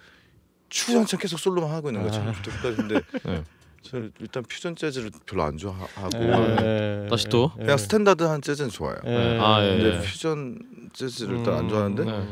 주장창 0.69 1.19
계속 1.19 1.37
솔로만 1.39 1.71
하고 1.71 1.89
있는 1.89 2.01
거예요. 2.01 2.13
아. 2.13 2.31
처음부터 2.33 2.51
끝까지. 2.51 2.75
근데 2.77 3.01
네. 3.25 3.43
저는 3.83 4.11
일단 4.19 4.43
퓨전 4.43 4.75
재즈를 4.75 5.09
별로 5.25 5.43
안 5.43 5.57
좋아하고 5.57 6.17
예. 6.61 7.07
다시 7.09 7.27
또? 7.29 7.51
예. 7.57 7.63
그냥 7.63 7.77
스탠다드한 7.77 8.41
재즈는 8.41 8.69
좋아요. 8.69 8.95
예. 9.05 9.37
아, 9.41 9.63
예. 9.65 9.77
근데 9.77 10.01
퓨전 10.07 10.59
재즈를 10.93 11.37
일단 11.39 11.55
안 11.55 11.69
좋아하는데 11.69 12.03
네. 12.05 12.27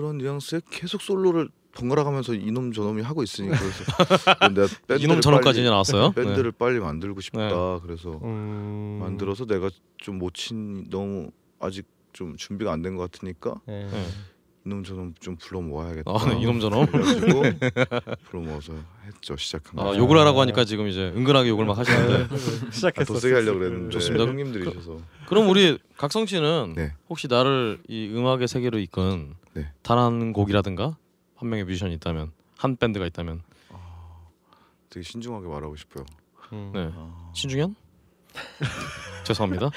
그런 0.00 0.16
뉘앙스에 0.18 0.62
계속 0.70 1.02
솔로를 1.02 1.48
번갈아 1.72 2.02
가면서 2.04 2.34
이놈 2.34 2.72
저놈이 2.72 3.02
하고 3.02 3.22
있으니까 3.22 3.56
그래서 3.58 3.84
내가 4.54 4.66
밴드를 4.88 5.02
이놈 5.02 5.20
저놈까지 5.20 5.62
나왔어요. 5.62 6.12
네. 6.16 6.24
밴드를 6.24 6.52
빨리 6.52 6.80
만들고 6.80 7.20
싶다. 7.20 7.78
그래서 7.80 8.18
음. 8.24 8.98
만들어서 9.00 9.44
내가 9.44 9.70
좀 9.98 10.18
못 10.18 10.32
친 10.34 10.88
너무 10.90 11.30
아직 11.60 11.86
좀 12.12 12.36
준비가 12.36 12.72
안 12.72 12.82
된 12.82 12.96
것 12.96 13.10
같으니까 13.12 13.54
예. 13.68 13.72
네. 13.72 14.06
이놈 14.66 14.84
저놈 14.84 15.14
좀 15.20 15.36
불러 15.36 15.60
모아야겠다. 15.60 16.10
아, 16.10 16.28
네, 16.28 16.40
이놈 16.40 16.60
저놈. 16.60 16.86
그래가지고 16.86 17.42
불러 18.24 18.42
모아서 18.42 18.72
했죠 19.06 19.36
시작한 19.36 19.76
거. 19.76 19.92
아, 19.92 19.96
욕을 19.96 20.18
하라고 20.18 20.40
하니까 20.40 20.64
지금 20.64 20.88
이제 20.88 21.12
은근하게 21.16 21.48
욕을 21.50 21.64
막 21.66 21.78
하시는데. 21.78 22.26
아, 22.34 22.70
시작했어. 22.70 23.14
더 23.14 23.20
세게 23.20 23.34
하려고 23.34 23.58
그랬는데 23.60 23.90
좋습니다. 23.90 24.24
형님들이셔서 24.26 24.98
그럼 25.28 25.48
우리 25.48 25.78
각성 25.96 26.26
씨는 26.26 26.74
네. 26.76 26.92
혹시 27.08 27.28
나를 27.28 27.78
이 27.88 28.10
음악의 28.14 28.48
세계로 28.48 28.78
이끈 28.80 29.34
네. 29.54 29.70
단한 29.82 30.32
곡이라든가 30.32 30.96
한 31.36 31.48
명의 31.48 31.64
뮤지션이 31.64 31.94
있다면 31.94 32.32
한 32.58 32.76
밴드가 32.76 33.06
있다면 33.06 33.42
되게 34.90 35.02
신중하게 35.04 35.46
말하고 35.48 35.76
싶어요. 35.76 36.04
음. 36.52 36.70
네. 36.74 36.90
아, 36.94 37.30
신중현? 37.34 37.74
죄송합니다. 39.24 39.70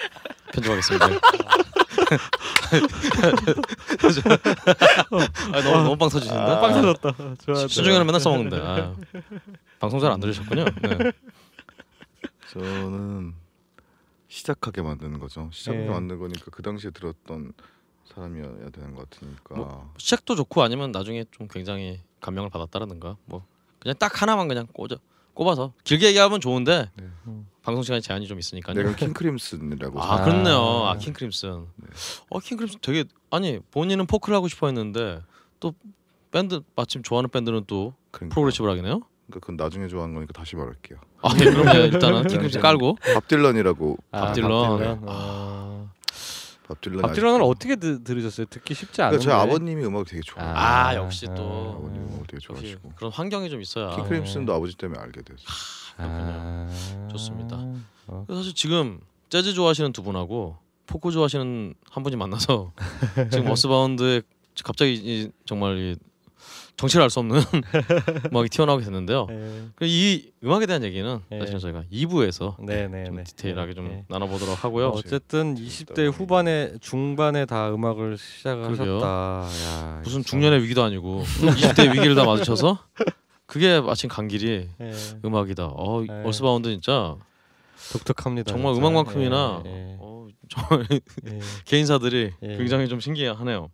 편집하겠습니다. 0.54 1.06
아, 5.54 5.62
너무 5.62 5.84
너무 5.84 5.98
빵 5.98 6.10
터지신다. 6.10 6.60
빵 6.60 6.74
터졌다. 6.74 7.36
좋아. 7.46 7.68
신중현은 7.68 8.06
맨날 8.06 8.20
써먹는데 8.22 8.58
아, 8.62 8.96
방송 9.80 10.00
잘 10.00 10.12
안 10.12 10.20
들으셨군요. 10.20 10.66
네. 10.82 11.12
저는 12.52 13.34
시작하게 14.28 14.82
만드는 14.82 15.20
거죠. 15.20 15.50
시작하게 15.52 15.86
예. 15.86 15.90
만드는 15.90 16.20
거니까 16.20 16.46
그 16.52 16.62
당시에 16.62 16.92
들었던 16.92 17.54
사람이어야 18.06 18.70
되는 18.72 18.94
것 18.96 19.10
같으니까. 19.10 19.56
뭐, 19.56 19.94
시작도 19.98 20.36
좋고 20.36 20.62
아니면 20.62 20.92
나중에 20.92 21.26
좀 21.32 21.48
굉장히 21.48 22.00
감명을 22.22 22.50
받았다라든가 22.50 23.18
뭐 23.26 23.46
그냥 23.80 23.96
딱 24.00 24.22
하나만 24.22 24.48
그냥 24.48 24.68
꽂아 24.74 24.98
꼽아서 25.34 25.74
길게 25.84 26.08
얘기하면 26.08 26.40
좋은데 26.40 26.90
네. 26.96 27.06
방송 27.64 27.82
시간이 27.82 28.02
제한이 28.02 28.28
좀 28.28 28.38
있으니까요. 28.40 28.76
내가 28.76 28.94
킹크림슨이라고. 28.96 30.02
아 30.02 30.16
아. 30.16 30.24
그렇네요. 30.24 30.58
아 30.86 30.98
킹크림슨. 30.98 31.66
네. 31.78 31.88
어 32.30 32.40
킹크림슨 32.40 32.80
되게 32.82 33.06
아니 33.32 33.60
본인은 33.72 34.06
포크를 34.06 34.36
하고 34.36 34.48
싶어 34.48 34.68
했는데 34.68 35.22
또 35.60 35.74
밴드 36.32 36.62
마침 36.76 37.02
좋아하는 37.04 37.30
밴드는 37.30 37.64
또 37.68 37.94
그러니까. 38.12 38.34
progressive 38.36 38.66
rock이네요. 38.68 39.00
그러니까 39.00 39.40
그건 39.40 39.56
나중에 39.56 39.88
좋아하는 39.88 40.14
거니까 40.14 40.34
다시 40.34 40.56
말할게요. 40.56 41.00
아 41.22 41.34
네, 41.34 41.46
그럼 41.46 41.76
예, 41.76 41.86
일단은 41.86 42.28
킹크림슨 42.28 42.60
깔고 42.62 42.98
밥 43.14 43.28
딜런이라고. 43.28 43.98
아, 44.12 44.22
밥 44.26 44.34
딜런. 44.34 44.78
딜런. 44.78 45.04
아. 45.08 45.90
밥 46.74 46.82
딜런. 46.82 47.02
밥 47.02 47.14
딜런을 47.14 47.42
아직도- 47.42 47.50
어떻게 47.50 47.76
드, 47.76 48.04
들으셨어요? 48.04 48.46
듣기 48.50 48.74
쉽지 48.74 48.94
그러니까 48.98 49.08
않은데. 49.18 49.24
저희 49.26 49.34
아버님이 49.36 49.86
음악을 49.86 50.06
되게 50.06 50.22
좋아해요. 50.24 50.54
아. 50.56 50.88
아, 50.90 50.96
역시 50.96 51.26
또 51.36 51.76
아버님 51.80 52.02
음악을 52.04 52.28
되게 52.28 52.40
좋아하시고. 52.40 52.92
그런 52.96 53.12
환경이 53.12 53.50
좀 53.50 53.62
있어야. 53.62 53.96
킹크림슨도 53.96 54.54
아버지 54.54 54.76
때문에 54.78 55.00
알게 55.00 55.22
됐어요. 55.22 55.46
아. 55.98 56.68
좋습니다. 57.12 57.58
어. 58.08 58.26
사실 58.28 58.54
지금 58.54 59.00
재즈 59.30 59.54
좋아하시는 59.54 59.92
두 59.94 60.04
분하고 60.04 60.58
포크 60.88 61.12
좋아하시는 61.12 61.74
한 61.90 62.04
분이 62.04 62.16
만나서 62.16 62.74
지금 63.32 63.46
머스바운드에 63.46 64.22
갑자기 64.64 64.94
이, 64.94 65.32
정말 65.46 65.78
이 65.78 65.96
정체를 66.76 67.04
알 67.04 67.10
수 67.10 67.20
없는 67.20 67.40
음악이 68.34 68.50
튀어나오게 68.50 68.84
됐는데요. 68.84 69.28
예. 69.30 69.64
그이 69.76 70.32
음악에 70.44 70.66
대한 70.66 70.84
얘기는 70.84 71.20
네. 71.30 71.40
사실은 71.40 71.60
저희가 71.60 71.84
2부에서 71.92 72.56
네, 72.66 72.88
네, 72.88 73.06
좀 73.06 73.16
네. 73.18 73.24
디테일하게 73.24 73.74
좀 73.76 73.88
네. 73.88 74.06
나눠보도록 74.10 74.64
하고요. 74.64 74.88
어쨌든 74.90 75.56
20대 75.56 76.12
후반에 76.12 76.74
중반에 76.82 77.46
다 77.46 77.70
음악을 77.74 78.18
시작을 78.18 78.64
그러게요. 78.76 78.96
하셨다. 78.96 79.50
야, 79.66 80.02
무슨. 80.04 80.24
중년의 80.24 80.64
위기도 80.64 80.84
아니고 80.84 81.24
20대 81.24 81.94
위기를 81.94 82.16
다 82.16 82.26
마주쳐서 82.26 82.80
그게 83.46 83.80
마침 83.80 84.10
간 84.10 84.28
길이 84.28 84.68
예. 84.82 84.92
음악이다. 85.24 85.66
어, 85.68 86.02
네. 86.02 86.24
얼스바운드 86.26 86.70
진짜 86.70 87.16
독특합니다. 87.92 88.52
정말 88.52 88.74
진짜. 88.74 88.88
음악만큼이나 88.88 89.62
예, 89.66 89.70
예, 89.70 89.98
어, 90.00 90.28
정말 90.50 90.88
예. 90.92 91.40
개인사들이 91.66 92.32
예. 92.42 92.58
굉장히 92.58 92.88
좀 92.90 93.00
신기하네요. 93.00 93.70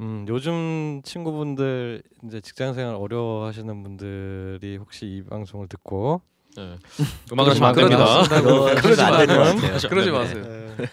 음, 0.00 0.24
요즘 0.28 1.00
친구분들 1.04 2.02
이제 2.26 2.40
직장 2.40 2.72
생활 2.74 2.94
어려워하시는 2.94 3.82
분들이 3.82 4.76
혹시 4.76 5.06
이 5.06 5.22
방송을 5.28 5.66
듣고 5.68 6.20
네. 6.56 6.76
음악을 7.32 7.50
하시면 7.50 7.68
안 7.68 7.78
음악을 7.78 7.90
됩니다. 7.90 8.18
하신다고 8.20 8.64
그러지 8.80 9.02
같아요. 9.02 9.88
그러지 9.88 10.10
네. 10.10 10.18
마세요. 10.18 10.44
네. 10.78 10.86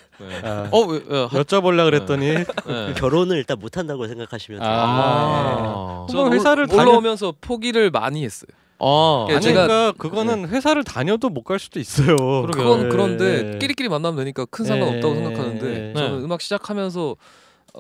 아, 0.43 0.67
어, 0.71 0.79
왜, 0.81 1.01
왜, 1.05 1.19
하, 1.23 1.27
여쭤보려 1.27 1.85
그랬더니 1.85 2.25
네. 2.65 2.93
결혼을 2.97 3.37
일단 3.37 3.59
못 3.59 3.77
한다고 3.77 4.07
생각하시면 4.07 4.59
돼요. 4.59 4.69
아. 4.69 6.03
아, 6.03 6.05
그거 6.09 6.31
회사를 6.31 6.65
다녀 6.67 6.81
올라오면서 6.89 7.35
포기를 7.41 7.91
많이 7.91 8.23
했어요. 8.23 8.47
아, 8.79 9.27
예, 9.29 9.35
아니 9.35 9.45
제가- 9.45 9.53
그러니까 9.67 9.91
그거는 9.97 10.49
회사를 10.49 10.83
다녀도 10.83 11.29
못 11.29 11.43
갈 11.43 11.59
수도 11.59 11.79
있어요. 11.79 12.15
그건 12.51 12.85
예, 12.85 12.89
그런데 12.89 13.53
예. 13.53 13.57
끼리끼리 13.59 13.87
만나면 13.87 14.17
되니까 14.17 14.45
큰 14.45 14.65
상관 14.65 14.89
없다고 14.95 15.13
예, 15.15 15.23
생각하는데 15.23 15.89
예. 15.89 15.93
저는 15.93 16.17
네. 16.19 16.23
음악 16.25 16.41
시작하면서 16.41 17.11
어, 17.11 17.15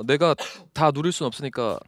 내가 0.05 0.35
다 0.73 0.91
누릴 0.91 1.11
순 1.11 1.27
없으니까 1.27 1.79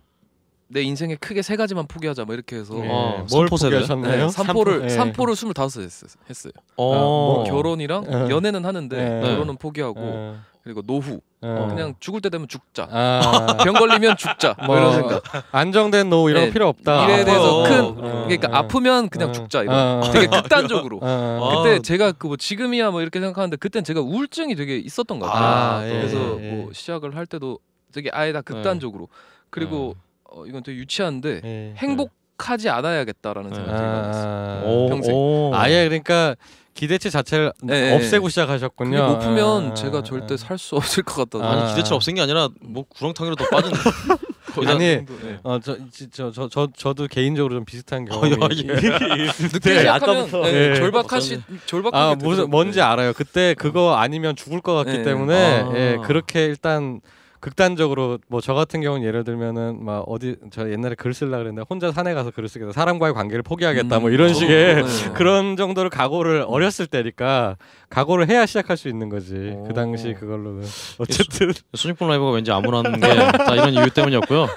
내 0.69 0.81
인생에 0.81 1.15
크게 1.15 1.41
세 1.41 1.55
가지만 1.55 1.87
포기하자 1.87 2.25
뭐 2.25 2.35
이렇게 2.35 2.57
해서 2.57 2.75
예. 2.83 2.87
어, 2.89 3.25
뭘? 3.31 3.47
포기하셨나요? 3.47 4.25
네, 4.25 4.29
삼포를 4.29 4.83
예. 4.83 4.89
삼포를 4.89 5.33
25에 5.33 5.83
했어요. 5.83 6.09
했어요. 6.29 6.51
어, 6.75 6.93
뭐 6.93 7.43
결혼이랑 7.45 8.03
어. 8.05 8.27
연애는 8.29 8.65
하는데 8.65 8.95
네. 8.97 9.21
결혼은 9.21 9.55
포기하고 9.55 9.95
어, 9.97 10.41
그리고 10.65 10.81
노후 10.81 11.21
어. 11.39 11.67
그냥 11.69 11.95
죽을 12.01 12.19
때 12.19 12.29
되면 12.29 12.49
죽자. 12.49 12.89
아, 12.91 13.55
병 13.63 13.75
걸리면 13.75 14.17
죽자. 14.17 14.55
뭐뭐 14.65 14.77
이런 14.77 14.93
생각. 14.95 15.23
안정된 15.53 16.09
노후 16.09 16.29
이런 16.31 16.41
네, 16.43 16.47
거 16.49 16.53
필요 16.53 16.67
없다. 16.67 17.05
미래에 17.07 17.23
대해서. 17.23 17.63
큰 17.63 17.79
어, 17.85 17.93
그러니까 18.25 18.49
어, 18.49 18.55
아프면 18.55 19.07
그냥 19.07 19.29
어, 19.29 19.31
죽자 19.31 19.61
이런. 19.63 20.03
어, 20.03 20.11
되게 20.11 20.27
극단적으로. 20.27 20.97
어, 21.01 21.49
아. 21.49 21.63
그때 21.63 21.81
제가 21.81 22.11
그 22.11 22.27
뭐 22.27 22.35
지금이야 22.35 22.91
뭐 22.91 23.01
이렇게 23.01 23.21
생각하는데 23.21 23.55
그땐 23.55 23.85
제가 23.85 24.01
우울증이 24.01 24.55
되게 24.55 24.75
있었던 24.79 25.17
것 25.19 25.27
같아요. 25.27 25.45
아, 25.45 25.87
예, 25.87 25.93
그래서 25.93 26.41
예, 26.41 26.51
뭐 26.51 26.73
시작을 26.73 27.15
할 27.15 27.25
때도 27.25 27.59
되게 27.97 28.11
아예 28.13 28.31
다 28.31 28.41
극단적으로 28.41 29.09
그리고 29.49 29.95
어, 30.29 30.45
이건 30.45 30.61
되게 30.61 30.77
유치한데 30.77 31.41
예. 31.43 31.73
행복 31.77 32.11
하지 32.37 32.69
않아야겠다라는 32.69 33.49
네. 33.49 33.55
생각이 33.55 33.75
들어요. 33.75 34.11
아, 34.13 34.61
오, 34.63 34.87
평생. 34.89 35.15
오. 35.15 35.51
아예 35.55 35.85
그러니까 35.87 36.35
기대치 36.75 37.09
자체를 37.09 37.51
네, 37.63 37.95
없애고 37.95 38.25
그게 38.25 38.29
시작하셨군요. 38.29 38.97
높으면 39.07 39.71
아, 39.71 39.73
제가 39.73 39.97
아, 39.99 40.03
절대 40.03 40.35
아. 40.35 40.37
살수 40.37 40.75
없을 40.75 41.01
것 41.01 41.27
같다. 41.27 41.43
아니 41.49 41.61
아. 41.63 41.67
기대치 41.69 41.91
없앤 41.95 42.13
게 42.13 42.21
아니라 42.21 42.49
뭐 42.61 42.83
구렁텅이로 42.87 43.35
더 43.35 43.45
빠진. 43.49 43.71
아니, 44.67 44.77
네. 44.79 45.05
어, 45.43 45.59
저, 45.59 45.77
저, 46.11 46.31
저, 46.31 46.47
저, 46.49 46.67
저 46.75 46.93
도 46.93 47.07
개인적으로 47.07 47.53
좀 47.55 47.65
비슷한 47.65 48.07
어, 48.09 48.21
경험이 48.21 48.67
야, 48.69 48.73
예. 48.73 49.27
네, 49.27 49.31
시작하면 49.31 49.87
아까부터. 49.87 50.41
네, 50.43 50.51
네. 50.69 50.75
절박하시 50.75 51.41
절박하게 51.67 51.97
아 51.97 52.15
무슨. 52.15 52.49
뭔지 52.49 52.81
알아요. 52.81 53.13
그때 53.13 53.53
그거 53.55 53.95
아니면 53.95 54.35
죽을 54.35 54.61
것 54.61 54.73
같기 54.75 54.97
네. 54.99 55.03
때문에 55.03 55.61
아. 55.61 55.71
예, 55.75 55.97
그렇게 56.05 56.45
일단 56.45 57.01
극단적으로 57.39 58.19
뭐 58.27 58.41
저 58.41 58.53
같은 58.53 58.81
경우는 58.81 59.05
예를 59.05 59.23
들면은 59.23 59.83
막 59.83 59.99
어디 60.07 60.37
저 60.51 60.71
옛날에 60.71 60.95
글 60.95 61.13
쓰려 61.13 61.31
그랬는데 61.31 61.63
혼자 61.69 61.91
산에 61.91 62.13
가서 62.13 62.31
글을 62.31 62.47
쓰겠다 62.47 62.71
사람과의 62.71 63.13
관계를 63.13 63.43
포기하겠다 63.43 63.99
뭐 63.99 64.09
음, 64.09 64.13
이런 64.13 64.29
저도 64.29 64.39
식의 64.39 64.75
네. 64.75 64.83
그런 65.15 65.57
정도로 65.57 65.89
각오를 65.89 66.45
어렸을 66.47 66.87
때니까 66.87 67.57
각오를 67.89 68.29
해야 68.29 68.45
시작할 68.45 68.77
수 68.77 68.87
있는 68.87 69.09
거지 69.09 69.53
오. 69.55 69.63
그 69.65 69.73
당시 69.73 70.13
그걸로는 70.13 70.63
어쨌든 70.99 71.51
소닉붐 71.73 72.07
라이브가 72.07 72.31
왠지 72.31 72.51
암울한 72.51 72.99
게다 72.99 73.53
이런 73.55 73.73
이유 73.73 73.89
때문이었고요. 73.89 74.47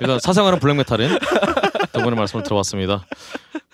일단 0.00 0.18
사생활은 0.18 0.58
black 0.58 0.80
metal인 0.80 1.10
두 1.92 2.00
분의 2.02 2.16
말씀을 2.16 2.42
들어봤습니다. 2.42 3.04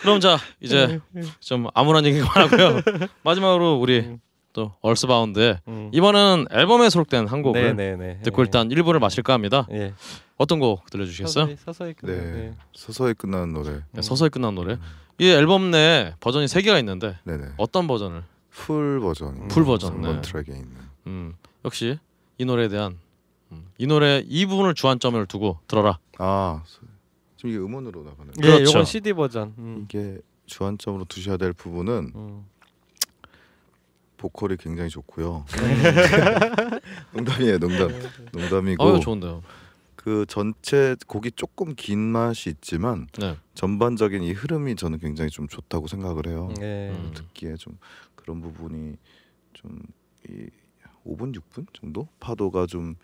그럼 0.01 0.21
자 0.21 0.37
이제 0.61 1.01
좀 1.41 1.67
암울한 1.75 2.05
얘기 2.07 2.21
그만하고요. 2.21 2.81
마지막으로 3.23 3.77
우리 3.77 4.17
또 4.53 4.73
얼스바운드의 4.83 5.61
음. 5.69 5.91
이번은 5.93 6.47
앨범에 6.51 6.91
수록된 6.91 7.27
한 7.27 7.43
곡을 7.43 7.75
네네네 7.77 8.21
듣고 8.23 8.43
일단 8.43 8.69
1부를 8.69 8.99
마칠까 8.99 9.33
합니다. 9.33 9.67
예. 9.73 9.95
어떤 10.37 10.59
곡 10.61 10.89
들려주시겠어요? 10.91 11.45
서서히 11.47 11.57
서서히 11.57 11.95
끝내. 11.95 12.13
네. 12.17 12.55
서서히 12.75 13.15
끝나는 13.15 13.53
노래. 13.55 13.81
네, 13.93 14.03
서서히 14.03 14.29
끝난 14.31 14.55
노래. 14.55 14.79
이 15.19 15.29
앨범 15.29 15.71
내에 15.71 16.15
버전이 16.21 16.49
세 16.49 16.61
개가 16.63 16.79
있는데 16.81 17.17
네네. 17.25 17.53
어떤 17.57 17.87
버전을? 17.87 18.25
full 18.51 19.01
버전. 19.01 19.49
full 19.49 19.65
버전, 19.65 20.01
3번 20.03 20.17
네. 20.17 20.21
트랙에 20.23 20.53
있는. 20.59 20.77
음, 21.07 21.35
역시 21.65 21.99
이 22.39 22.45
노래에 22.45 22.69
대한 22.69 22.99
음, 23.53 23.67
이 23.79 23.87
노래 23.87 24.23
이 24.27 24.45
부분을 24.47 24.75
주안점을 24.75 25.25
두고 25.27 25.59
들어라. 25.67 25.99
아 26.19 26.63
서- 26.67 26.81
지금 27.37 27.51
이게 27.51 27.59
음원으로 27.59 28.03
나가는. 28.03 28.33
예, 28.39 28.41
그렇죠. 28.43 28.71
이건 28.71 28.85
CD 28.85 29.13
버전. 29.15 29.55
음. 29.59 29.83
이게 29.85 30.19
주안점으로 30.47 31.05
두셔야 31.07 31.37
될 31.39 31.53
부분은 31.55 32.13
음. 32.15 32.45
보컬이 34.23 34.57
굉장히 34.57 34.89
좋고요. 34.89 35.45
농담이에요, 37.13 37.59
농담. 37.59 37.91
농담이고 38.33 38.83
어유 38.85 39.01
좋은데요. 39.01 39.43
그 39.97 40.25
전체 40.29 40.97
곡이 41.07 41.33
조금 41.33 41.75
긴 41.77 41.99
맛이 41.99 42.51
있지만 42.51 43.09
네. 43.19 43.37
전반적인 43.55 44.23
이 44.23 44.33
흐름이 44.33 44.77
저는 44.77 44.99
굉장히 44.99 45.31
좀 45.31 45.49
좋다고 45.49 45.87
생각을 45.89 46.27
해요. 46.27 46.53
예. 46.61 46.91
음. 46.91 47.13
듣기에 47.15 47.55
좀 47.57 47.79
그런 48.15 48.41
부분이 48.41 48.97
좀 49.53 49.83
이 50.29 50.49
5분 51.05 51.35
6분 51.35 51.67
정도 51.73 52.09
파도가 52.21 52.67
좀 52.67 52.95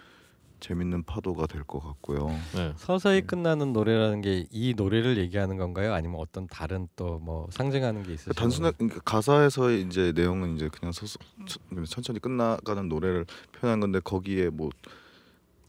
재밌는 0.61 1.05
파도가 1.05 1.47
될 1.47 1.65
것 1.65 1.81
같고요. 1.81 2.29
네. 2.55 2.73
서서히 2.77 3.21
끝나는 3.23 3.73
노래라는 3.73 4.21
게 4.21 4.47
이 4.51 4.75
노래를 4.77 5.17
얘기하는 5.19 5.57
건가요? 5.57 5.93
아니면 5.95 6.19
어떤 6.21 6.47
다른 6.47 6.89
또 6.97 7.19
뭐 7.21 7.47
상징하는 7.51 8.03
게 8.05 8.15
있으세요? 8.15 8.33
단순한 8.35 8.73
그러니까 8.77 9.01
가사에서의 9.01 9.83
이제 9.83 10.13
내용은 10.15 10.57
이제 10.57 10.69
그냥 10.69 10.93
서서 10.93 11.19
천- 11.47 11.85
천천히 11.85 12.19
끝나가는 12.21 12.89
노래를 12.89 13.27
표현한 13.53 13.81
건데 13.81 14.01
거기에 14.01 14.51
뭐 14.51 14.71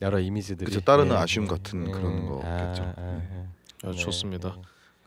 여러 0.02 0.20
이미지들이 0.20 0.66
그쵸, 0.66 0.80
따르는 0.80 1.16
아쉬움 1.16 1.48
같은 1.48 1.92
그런 1.92 2.26
거겠죠. 2.26 2.84
아, 2.84 2.94
아, 2.98 3.22
아, 3.84 3.92
네, 3.92 3.96
좋습니다. 3.98 4.56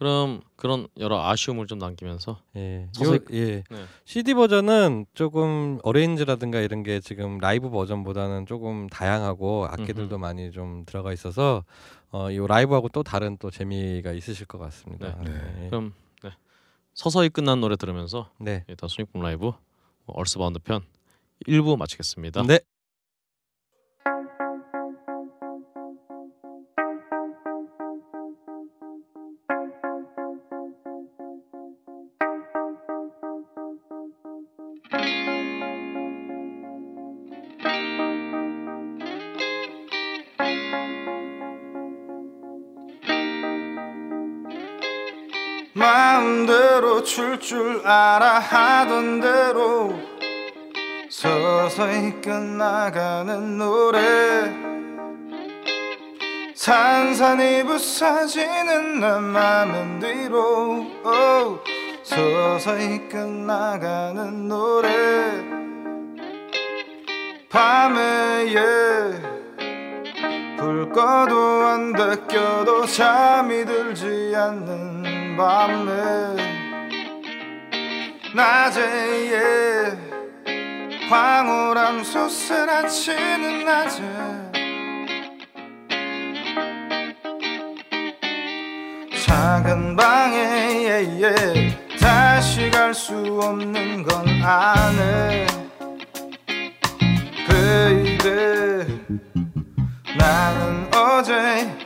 그럼 0.02 0.40
그런 0.56 0.88
여러 0.98 1.24
아쉬움을 1.24 1.68
좀 1.68 1.78
남기면서 1.78 2.40
예. 2.56 2.88
서서히 2.90 3.18
요, 3.18 3.20
예. 3.30 3.62
네. 3.70 3.84
CD 4.04 4.34
버전은 4.34 5.06
조금 5.14 5.78
arrange라든가 5.84 6.58
이런 6.58 6.82
게 6.82 6.98
지금 6.98 7.38
라이브 7.38 7.70
버전보다는 7.70 8.46
조금 8.46 8.88
다양하고 8.88 9.66
악기들도 9.66 10.16
음흠. 10.16 10.20
많이 10.20 10.50
좀 10.50 10.82
들어가 10.86 11.12
있어서 11.12 11.62
어, 12.10 12.32
이 12.32 12.38
라이브하고 12.44 12.88
또 12.88 13.04
다른 13.04 13.36
또 13.38 13.48
재미가 13.48 14.10
있으실 14.10 14.46
것 14.46 14.58
같습니다. 14.58 15.16
네. 15.22 15.30
네. 15.30 15.68
그럼 15.68 15.94
네. 16.24 16.30
서서히 16.94 17.28
끝난 17.28 17.60
노래 17.60 17.76
들으면서 17.76 18.28
네. 18.40 18.64
일단 18.66 18.88
소닉붐 18.88 19.22
라이브 19.22 19.52
얼스바운드 20.06 20.58
편 20.58 20.82
1부 21.46 21.76
마치겠습니다. 21.78 22.42
네. 22.42 22.58
줄 47.82 47.90
알아 47.90 48.38
하던 48.38 49.20
대로 49.20 49.92
서서히 51.10 52.20
끝나가는 52.22 53.58
노래. 53.58 53.98
산산이 56.54 57.64
부서지는 57.64 59.00
내 59.00 59.08
맘은 59.18 59.98
뒤로. 59.98 60.86
오, 61.04 61.58
서서히 62.04 63.08
끝나가는 63.08 64.46
노래. 64.46 64.88
밤에 67.50 68.46
예불 70.56 70.92
꺼도 70.92 71.36
안 71.66 71.92
데껴도 71.92 72.86
잠이 72.86 73.64
들지 73.64 74.32
않는 74.36 75.36
밤에 75.36 76.51
낮에 78.34 78.80
예 79.32 79.98
황홀함 81.08 82.02
솟아치는 82.02 83.64
낮에 83.64 84.02
작은 89.26 89.96
방에 89.96 90.36
예, 90.84 91.20
예, 91.20 91.78
다시 92.00 92.70
갈 92.70 92.94
수 92.94 93.14
없는 93.42 94.02
건 94.02 94.26
아네 94.42 95.46
베이베 97.48 98.86
나는 100.16 100.88
어제 100.94 101.81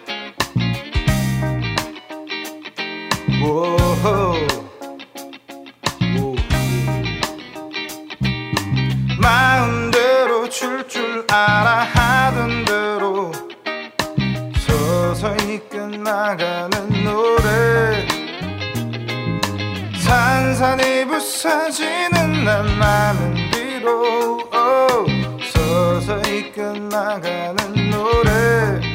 부서지는 21.47 22.45
내 22.45 22.75
맘은 22.77 23.51
뒤로 23.53 24.37
오, 24.39 25.07
서서히 25.41 26.51
끝나가는 26.51 27.57
노래 27.89 28.86